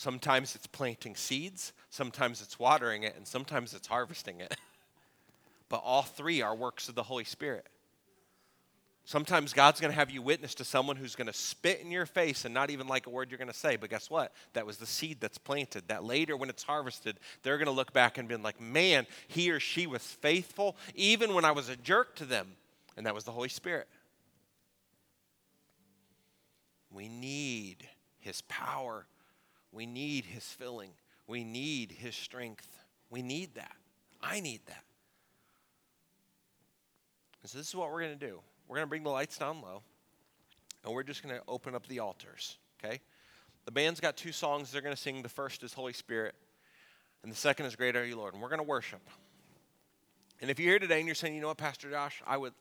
Sometimes 0.00 0.54
it's 0.54 0.66
planting 0.66 1.14
seeds, 1.14 1.74
sometimes 1.90 2.40
it's 2.40 2.58
watering 2.58 3.02
it, 3.02 3.14
and 3.18 3.28
sometimes 3.28 3.74
it's 3.74 3.86
harvesting 3.86 4.40
it. 4.40 4.56
but 5.68 5.82
all 5.84 6.00
three 6.00 6.40
are 6.40 6.54
works 6.54 6.88
of 6.88 6.94
the 6.94 7.02
Holy 7.02 7.24
Spirit. 7.24 7.66
Sometimes 9.04 9.52
God's 9.52 9.78
going 9.78 9.90
to 9.90 9.98
have 9.98 10.10
you 10.10 10.22
witness 10.22 10.54
to 10.54 10.64
someone 10.64 10.96
who's 10.96 11.14
going 11.14 11.26
to 11.26 11.34
spit 11.34 11.82
in 11.82 11.90
your 11.90 12.06
face 12.06 12.46
and 12.46 12.54
not 12.54 12.70
even 12.70 12.88
like 12.88 13.08
a 13.08 13.10
word 13.10 13.30
you're 13.30 13.36
going 13.36 13.48
to 13.48 13.54
say. 13.54 13.76
But 13.76 13.90
guess 13.90 14.08
what? 14.08 14.32
That 14.54 14.64
was 14.64 14.78
the 14.78 14.86
seed 14.86 15.18
that's 15.20 15.36
planted. 15.36 15.88
That 15.88 16.02
later, 16.02 16.34
when 16.34 16.48
it's 16.48 16.62
harvested, 16.62 17.20
they're 17.42 17.58
going 17.58 17.66
to 17.66 17.70
look 17.70 17.92
back 17.92 18.16
and 18.16 18.26
be 18.26 18.36
like, 18.36 18.58
man, 18.58 19.06
he 19.28 19.50
or 19.50 19.60
she 19.60 19.86
was 19.86 20.00
faithful 20.00 20.78
even 20.94 21.34
when 21.34 21.44
I 21.44 21.52
was 21.52 21.68
a 21.68 21.76
jerk 21.76 22.16
to 22.16 22.24
them. 22.24 22.52
And 22.96 23.04
that 23.04 23.14
was 23.14 23.24
the 23.24 23.32
Holy 23.32 23.50
Spirit. 23.50 23.86
We 26.90 27.06
need 27.06 27.86
his 28.18 28.40
power, 28.48 29.04
we 29.72 29.86
need 29.86 30.24
his 30.24 30.44
filling, 30.44 30.90
we 31.26 31.44
need 31.44 31.92
his 31.92 32.14
strength. 32.14 32.68
We 33.10 33.22
need 33.22 33.56
that. 33.56 33.72
I 34.22 34.40
need 34.40 34.60
that. 34.66 34.84
And 37.42 37.50
so, 37.50 37.58
this 37.58 37.68
is 37.68 37.74
what 37.74 37.90
we're 37.90 38.02
going 38.02 38.18
to 38.18 38.26
do. 38.26 38.40
We're 38.68 38.76
going 38.76 38.86
to 38.86 38.90
bring 38.90 39.02
the 39.02 39.10
lights 39.10 39.36
down 39.36 39.60
low, 39.62 39.82
and 40.84 40.94
we're 40.94 41.02
just 41.02 41.22
going 41.22 41.34
to 41.34 41.42
open 41.48 41.74
up 41.74 41.86
the 41.88 41.98
altars, 41.98 42.56
okay? 42.82 43.00
The 43.64 43.72
band's 43.72 43.98
got 43.98 44.16
two 44.16 44.30
songs 44.30 44.70
they're 44.70 44.82
going 44.82 44.94
to 44.94 45.00
sing. 45.00 45.22
The 45.22 45.28
first 45.28 45.62
is 45.64 45.72
Holy 45.72 45.92
Spirit, 45.92 46.34
and 47.22 47.32
the 47.32 47.36
second 47.36 47.66
is 47.66 47.74
Great 47.74 47.96
Are 47.96 48.04
You, 48.04 48.16
Lord. 48.16 48.34
And 48.34 48.42
we're 48.42 48.48
going 48.48 48.60
to 48.60 48.64
worship. 48.64 49.00
And 50.40 50.50
if 50.50 50.60
you're 50.60 50.70
here 50.70 50.78
today 50.78 50.98
and 50.98 51.06
you're 51.06 51.14
saying, 51.14 51.34
you 51.34 51.40
know 51.40 51.48
what, 51.48 51.58
Pastor 51.58 51.90
Josh, 51.90 52.22
I 52.26 52.36
would. 52.36 52.52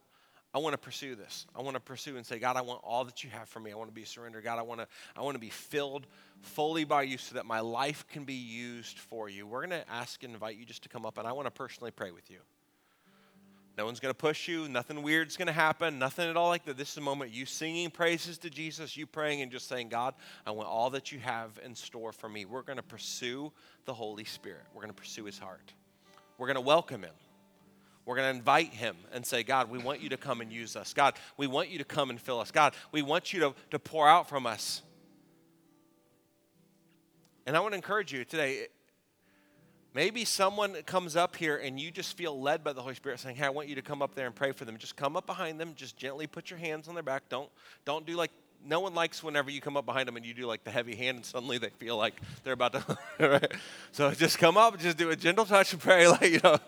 I 0.53 0.57
want 0.57 0.73
to 0.73 0.79
pursue 0.79 1.15
this. 1.15 1.45
I 1.55 1.61
want 1.61 1.75
to 1.75 1.79
pursue 1.79 2.17
and 2.17 2.25
say, 2.25 2.39
God, 2.39 2.55
I 2.57 2.61
want 2.61 2.81
all 2.83 3.05
that 3.05 3.23
you 3.23 3.29
have 3.29 3.47
for 3.47 3.59
me. 3.59 3.71
I 3.71 3.75
want 3.75 3.89
to 3.89 3.93
be 3.93 4.03
surrendered. 4.03 4.43
God, 4.43 4.57
I 4.57 4.63
want 4.63 4.81
to, 4.81 4.87
I 5.15 5.21
want 5.21 5.35
to 5.35 5.39
be 5.39 5.49
filled 5.49 6.07
fully 6.41 6.85
by 6.85 7.03
you 7.03 7.19
so 7.19 7.35
that 7.35 7.45
my 7.45 7.59
life 7.59 8.05
can 8.07 8.23
be 8.23 8.33
used 8.33 8.97
for 8.97 9.29
you. 9.29 9.45
We're 9.45 9.67
going 9.67 9.81
to 9.81 9.89
ask 9.89 10.23
and 10.23 10.33
invite 10.33 10.57
you 10.57 10.65
just 10.65 10.83
to 10.83 10.89
come 10.89 11.05
up, 11.05 11.19
and 11.19 11.27
I 11.27 11.33
want 11.33 11.45
to 11.45 11.51
personally 11.51 11.91
pray 11.91 12.09
with 12.09 12.31
you. 12.31 12.39
No 13.77 13.85
one's 13.85 13.99
going 14.01 14.09
to 14.09 14.17
push 14.17 14.47
you. 14.47 14.67
Nothing 14.67 15.03
weird's 15.03 15.37
going 15.37 15.47
to 15.47 15.53
happen. 15.53 15.99
Nothing 15.99 16.29
at 16.29 16.35
all 16.35 16.49
like 16.49 16.65
that. 16.65 16.77
This 16.77 16.91
is 16.91 16.97
a 16.97 17.01
moment 17.01 17.31
you 17.31 17.45
singing 17.45 17.89
praises 17.91 18.37
to 18.39 18.49
Jesus, 18.49 18.97
you 18.97 19.05
praying 19.05 19.41
and 19.41 19.49
just 19.49 19.69
saying, 19.69 19.87
God, 19.87 20.15
I 20.45 20.51
want 20.51 20.67
all 20.67 20.89
that 20.89 21.13
you 21.13 21.19
have 21.19 21.57
in 21.63 21.75
store 21.75 22.11
for 22.11 22.27
me. 22.27 22.43
We're 22.43 22.63
going 22.63 22.77
to 22.77 22.83
pursue 22.83 23.53
the 23.85 23.93
Holy 23.93 24.25
Spirit. 24.25 24.63
We're 24.73 24.81
going 24.81 24.93
to 24.93 24.99
pursue 24.99 25.23
his 25.23 25.39
heart. 25.39 25.71
We're 26.37 26.47
going 26.47 26.55
to 26.55 26.61
welcome 26.61 27.03
him. 27.03 27.13
We're 28.09 28.15
going 28.15 28.33
to 28.33 28.39
invite 28.39 28.73
him 28.73 28.95
and 29.13 29.23
say, 29.23 29.43
God, 29.43 29.69
we 29.69 29.77
want 29.77 30.01
you 30.01 30.09
to 30.09 30.17
come 30.17 30.41
and 30.41 30.51
use 30.51 30.75
us. 30.75 30.93
God, 30.93 31.13
we 31.37 31.45
want 31.45 31.69
you 31.69 31.77
to 31.77 31.83
come 31.83 32.09
and 32.09 32.19
fill 32.19 32.39
us. 32.39 32.49
God, 32.49 32.73
we 32.91 33.03
want 33.03 33.33
you 33.33 33.39
to, 33.41 33.53
to 33.69 33.77
pour 33.77 34.09
out 34.09 34.27
from 34.27 34.47
us. 34.47 34.81
And 37.45 37.55
I 37.55 37.59
want 37.59 37.73
to 37.73 37.75
encourage 37.75 38.11
you 38.11 38.25
today 38.25 38.65
Maybe 39.93 40.25
someone 40.25 40.73
comes 40.83 41.15
up 41.15 41.35
here 41.35 41.57
and 41.57 41.79
you 41.79 41.91
just 41.91 42.15
feel 42.15 42.39
led 42.39 42.63
by 42.63 42.73
the 42.73 42.81
Holy 42.81 42.95
Spirit 42.95 43.19
saying, 43.19 43.35
Hey, 43.35 43.45
I 43.45 43.49
want 43.49 43.67
you 43.67 43.75
to 43.75 43.81
come 43.81 44.01
up 44.01 44.15
there 44.15 44.27
and 44.27 44.35
pray 44.35 44.51
for 44.51 44.65
them. 44.65 44.77
Just 44.77 44.95
come 44.95 45.17
up 45.17 45.25
behind 45.25 45.59
them, 45.59 45.73
just 45.75 45.97
gently 45.97 46.27
put 46.27 46.49
your 46.49 46.59
hands 46.59 46.87
on 46.87 46.93
their 46.93 47.03
back. 47.03 47.23
Don't 47.29 47.49
don't 47.85 48.05
do 48.05 48.15
like 48.15 48.31
no 48.63 48.81
one 48.81 48.93
likes 48.93 49.23
whenever 49.23 49.49
you 49.49 49.61
come 49.61 49.77
up 49.77 49.85
behind 49.85 50.07
them 50.07 50.15
and 50.17 50.25
you 50.25 50.33
do 50.33 50.45
like 50.45 50.63
the 50.63 50.71
heavy 50.71 50.95
hand 50.95 51.17
and 51.17 51.25
suddenly 51.25 51.57
they 51.57 51.69
feel 51.69 51.97
like 51.97 52.13
they're 52.43 52.53
about 52.53 52.73
to 52.73 52.97
right? 53.19 53.51
So 53.91 54.11
just 54.11 54.37
come 54.37 54.57
up, 54.57 54.77
just 54.79 54.97
do 54.97 55.09
a 55.09 55.15
gentle 55.15 55.45
touch 55.45 55.73
and 55.73 55.81
pray, 55.81 56.07
like 56.09 56.29
you 56.29 56.39
know, 56.43 56.59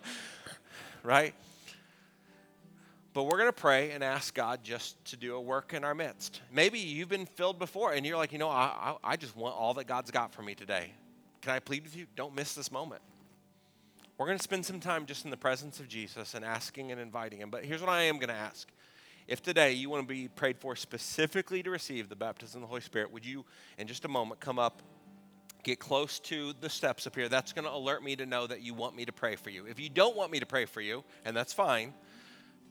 right? 1.04 1.34
But 3.14 3.24
we're 3.24 3.38
going 3.38 3.50
to 3.50 3.54
pray 3.54 3.92
and 3.92 4.04
ask 4.04 4.34
God 4.34 4.64
just 4.64 5.04
to 5.06 5.18
do 5.18 5.36
a 5.36 5.42
work 5.42 5.74
in 5.74 5.84
our 5.84 5.94
midst. 5.94 6.42
Maybe 6.52 6.80
you've 6.80 7.10
been 7.10 7.26
filled 7.26 7.60
before 7.60 7.92
and 7.92 8.06
you're 8.06 8.18
like, 8.18 8.32
you 8.32 8.40
know, 8.40 8.50
I, 8.50 8.96
I, 9.04 9.12
I 9.12 9.16
just 9.18 9.36
want 9.36 9.56
all 9.56 9.74
that 9.74 9.86
God's 9.86 10.12
got 10.12 10.34
for 10.34 10.42
me 10.42 10.56
today. 10.56 10.94
Can 11.42 11.52
I 11.52 11.60
plead 11.60 11.84
with 11.84 11.96
you? 11.96 12.06
Don't 12.16 12.34
miss 12.34 12.54
this 12.54 12.72
moment. 12.72 13.02
We're 14.18 14.28
going 14.28 14.38
to 14.38 14.44
spend 14.44 14.66
some 14.66 14.80
time 14.80 15.08
just 15.08 15.26
in 15.26 15.32
the 15.32 15.38
presence 15.38 15.80
of 15.80 15.88
Jesus 15.90 16.36
and 16.36 16.46
asking 16.46 16.92
and 16.92 17.02
inviting 17.02 17.40
him. 17.40 17.50
But 17.50 17.66
here's 17.66 17.82
what 17.82 17.90
I 17.90 18.04
am 18.04 18.16
going 18.16 18.30
to 18.30 18.36
ask. 18.36 18.70
If 19.28 19.42
today 19.42 19.74
you 19.74 19.90
want 19.90 20.08
to 20.08 20.14
be 20.14 20.28
prayed 20.28 20.58
for 20.60 20.76
specifically 20.76 21.64
to 21.64 21.70
receive 21.70 22.08
the 22.08 22.16
baptism 22.16 22.60
of 22.60 22.62
the 22.62 22.68
Holy 22.68 22.82
Spirit, 22.82 23.12
would 23.12 23.26
you, 23.26 23.46
in 23.78 23.88
just 23.88 24.06
a 24.06 24.08
moment, 24.08 24.40
come 24.40 24.60
up, 24.60 24.82
get 25.64 25.80
close 25.80 26.20
to 26.20 26.54
the 26.62 26.70
steps 26.70 27.08
up 27.08 27.16
here? 27.16 27.30
That's 27.30 27.54
going 27.54 27.66
to 27.66 27.72
alert 27.72 28.04
me 28.04 28.16
to 28.16 28.26
know 28.26 28.48
that 28.48 28.62
you 28.62 28.74
want 28.74 28.96
me 28.96 29.06
to 29.06 29.12
pray 29.12 29.36
for 29.36 29.50
you. 29.50 29.66
If 29.66 29.80
you 29.80 29.90
don't 29.90 30.16
want 30.16 30.32
me 30.32 30.40
to 30.40 30.46
pray 30.46 30.66
for 30.66 30.82
you, 30.82 31.04
and 31.26 31.36
that's 31.36 31.54
fine, 31.54 31.94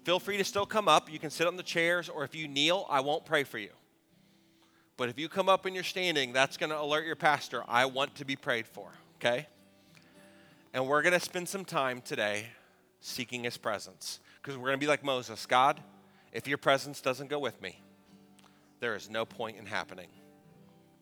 feel 0.05 0.21
free 0.21 0.37
to 0.37 0.45
still 0.45 0.67
come 0.67 0.89
up. 0.89 1.11
You 1.11 1.19
can 1.19 1.31
sit 1.31 1.47
on 1.47 1.57
the 1.57 1.63
chairs, 1.63 2.09
or 2.09 2.25
if 2.25 2.35
you 2.35 2.49
kneel, 2.49 2.87
I 2.89 3.01
won't 3.01 3.25
pray 3.25 3.45
for 3.45 3.59
you. 3.59 3.71
But 4.97 5.09
if 5.09 5.19
you 5.19 5.29
come 5.29 5.49
up 5.49 5.65
and 5.65 5.75
you're 5.75 5.83
standing, 5.83 6.33
that's 6.33 6.57
going 6.57 6.71
to 6.71 6.79
alert 6.79 7.07
your 7.07 7.17
pastor. 7.17 7.65
I 7.67 7.87
want 7.87 8.17
to 8.17 8.25
be 8.25 8.37
prayed 8.37 8.67
for, 8.67 8.93
okay? 9.17 9.47
And 10.75 10.87
we're 10.87 11.03
going 11.03 11.15
to 11.15 11.21
spend 11.21 11.49
some 11.49 11.65
time 11.65 12.03
today 12.03 12.47
seeking 13.01 13.45
his 13.45 13.57
presence 13.57 14.21
because 14.43 14.59
we're 14.59 14.67
going 14.67 14.79
to 14.79 14.85
be 14.85 14.87
like 14.87 15.03
Moses 15.03 15.47
God, 15.47 15.81
if 16.33 16.47
your 16.47 16.59
presence 16.59 17.01
doesn't 17.01 17.29
go 17.29 17.39
with 17.39 17.61
me, 17.61 17.81
there 18.81 18.95
is 18.95 19.11
no 19.11 19.25
point 19.25 19.57
in 19.57 19.67
happening. 19.67 20.09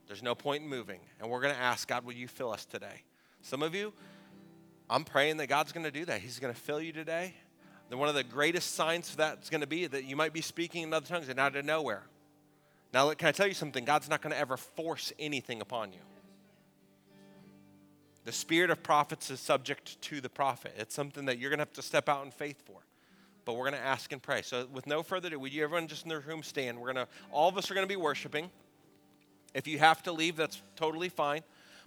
There's 0.09 0.23
no 0.23 0.35
point 0.35 0.65
in 0.65 0.69
moving. 0.69 1.01
And 1.21 1.31
we're 1.31 1.41
going 1.41 1.55
to 1.55 1.61
ask, 1.61 1.87
God, 1.87 2.05
will 2.05 2.15
you 2.15 2.27
fill 2.27 2.51
us 2.51 2.65
today? 2.65 3.03
Some 3.43 3.63
of 3.63 3.75
you, 3.75 3.93
I'm 4.91 5.05
praying 5.05 5.37
that 5.37 5.47
God's 5.47 5.71
going 5.71 5.85
to 5.85 5.93
do 5.93 6.05
that. 6.07 6.21
He's 6.21 6.41
going 6.41 6.53
to 6.53 6.59
fill 6.59 6.81
you 6.81 6.93
today. 6.93 7.35
Then 7.91 7.99
one 7.99 8.09
of 8.09 8.15
the 8.15 8.25
greatest 8.25 8.75
signs 8.75 9.11
for 9.11 9.19
that 9.19 9.39
is 9.43 9.51
going 9.51 9.61
to 9.61 9.67
be 9.67 9.87
that 9.87 10.05
you 10.05 10.17
might 10.17 10.33
be 10.33 10.41
speaking 10.41 10.83
in 10.83 10.93
other 10.93 11.07
tongues 11.07 11.29
and 11.29 11.39
out 11.39 11.57
of 11.57 11.65
nowhere. 11.65 12.03
Now, 12.93 13.13
can 13.13 13.29
I 13.29 13.33
tell 13.33 13.47
you 13.47 13.55
something? 13.55 13.85
God's 13.85 14.09
not 14.09 14.23
going 14.23 14.33
to 14.33 14.39
ever 14.39 14.57
force 14.57 15.13
anything 15.19 15.61
upon 15.61 15.93
you. 15.93 15.99
The 18.25 18.33
spirit 18.33 18.71
of 18.71 18.83
prophets 18.83 19.31
is 19.31 19.41
subject 19.41 20.01
to 20.03 20.21
the 20.21 20.29
prophet. 20.29 20.75
It's 20.77 20.95
something 20.95 21.27
that 21.27 21.39
you're 21.39 21.51
going 21.51 21.59
to 21.59 21.63
have 21.63 21.73
to 21.75 21.83
step 21.83 22.09
out 22.09 22.25
in 22.25 22.31
faith 22.31 22.63
for. 22.67 22.81
But 23.45 23.55
we're 23.55 23.71
going 23.71 23.81
to 23.81 23.87
ask 23.87 24.13
and 24.13 24.23
pray. 24.23 24.43
So, 24.43 24.67
with 24.71 24.87
no 24.87 25.03
further 25.03 25.29
ado, 25.29 25.39
would 25.39 25.53
you 25.53 25.65
everyone 25.65 25.89
just 25.89 26.03
in 26.05 26.11
their 26.11 26.21
room 26.21 26.43
stand? 26.43 26.79
We're 26.79 26.93
going 26.93 27.07
to, 27.07 27.09
all 27.31 27.49
of 27.49 27.57
us 27.57 27.71
are 27.71 27.75
going 27.75 27.87
to 27.87 27.89
be 27.89 27.97
worshiping. 27.97 28.51
If 29.55 29.67
you 29.67 29.79
have 29.79 30.03
to 30.05 30.13
leave, 30.13 30.37
that's 30.37 30.61
totally 30.77 31.09
fine. 31.09 31.43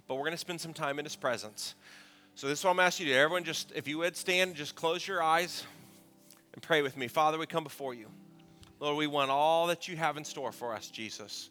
But 0.08 0.16
we're 0.16 0.22
going 0.22 0.32
to 0.32 0.38
spend 0.38 0.60
some 0.60 0.74
time 0.74 0.98
in 0.98 1.04
His 1.04 1.16
presence. 1.16 1.74
So, 2.34 2.48
this 2.48 2.60
is 2.60 2.64
what 2.64 2.72
I'm 2.72 2.80
asking 2.80 3.06
you 3.06 3.12
to 3.12 3.18
do. 3.18 3.22
Everyone, 3.22 3.44
just, 3.44 3.72
if 3.74 3.86
you 3.86 3.98
would 3.98 4.16
stand, 4.16 4.54
just 4.54 4.74
close 4.74 5.06
your 5.06 5.22
eyes 5.22 5.64
and 6.54 6.62
pray 6.62 6.82
with 6.82 6.96
me. 6.96 7.08
Father, 7.08 7.38
we 7.38 7.46
come 7.46 7.64
before 7.64 7.94
you. 7.94 8.06
Lord, 8.80 8.96
we 8.96 9.06
want 9.06 9.30
all 9.30 9.68
that 9.68 9.86
you 9.86 9.96
have 9.96 10.16
in 10.16 10.24
store 10.24 10.50
for 10.50 10.74
us, 10.74 10.88
Jesus. 10.88 11.50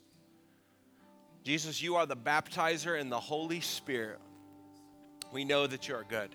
Jesus, 1.43 1.81
you 1.81 1.95
are 1.95 2.05
the 2.05 2.17
baptizer 2.17 2.99
in 2.99 3.09
the 3.09 3.19
Holy 3.19 3.61
Spirit 3.61 4.19
we 5.31 5.45
know 5.45 5.65
that 5.65 5.87
you 5.87 5.95
are 5.95 6.03
good. 6.03 6.29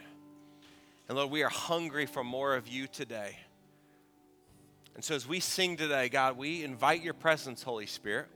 And 1.09 1.17
Lord, 1.17 1.31
we 1.31 1.43
are 1.43 1.51
hungry 1.51 2.07
for 2.07 2.25
more 2.25 2.57
of 2.57 2.67
you 2.67 2.87
today. 2.87 3.37
And 4.95 5.05
so 5.05 5.15
as 5.15 5.29
we 5.29 5.41
sing 5.41 5.77
today, 5.77 6.09
God, 6.09 6.37
we 6.37 6.65
invite 6.65 7.03
your 7.03 7.15
presence, 7.15 7.63
Holy 7.63 7.87
Spirit. 7.87 8.27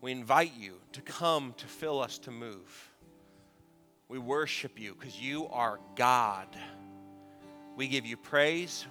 We 0.00 0.12
invite 0.12 0.52
you 0.58 0.74
to 0.92 1.00
come 1.02 1.54
to 1.56 1.66
fill 1.66 2.00
us 2.00 2.18
to 2.18 2.30
move. 2.30 2.90
We 4.08 4.18
worship 4.18 4.78
you 4.78 4.94
because 4.94 5.20
you 5.20 5.48
are 5.48 5.80
God. 5.96 6.48
We 7.76 7.88
give 7.88 8.06
you 8.06 8.16
praise, 8.16 8.86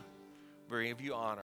we 0.70 0.88
give 0.88 1.02
you 1.02 1.14
honor. 1.14 1.45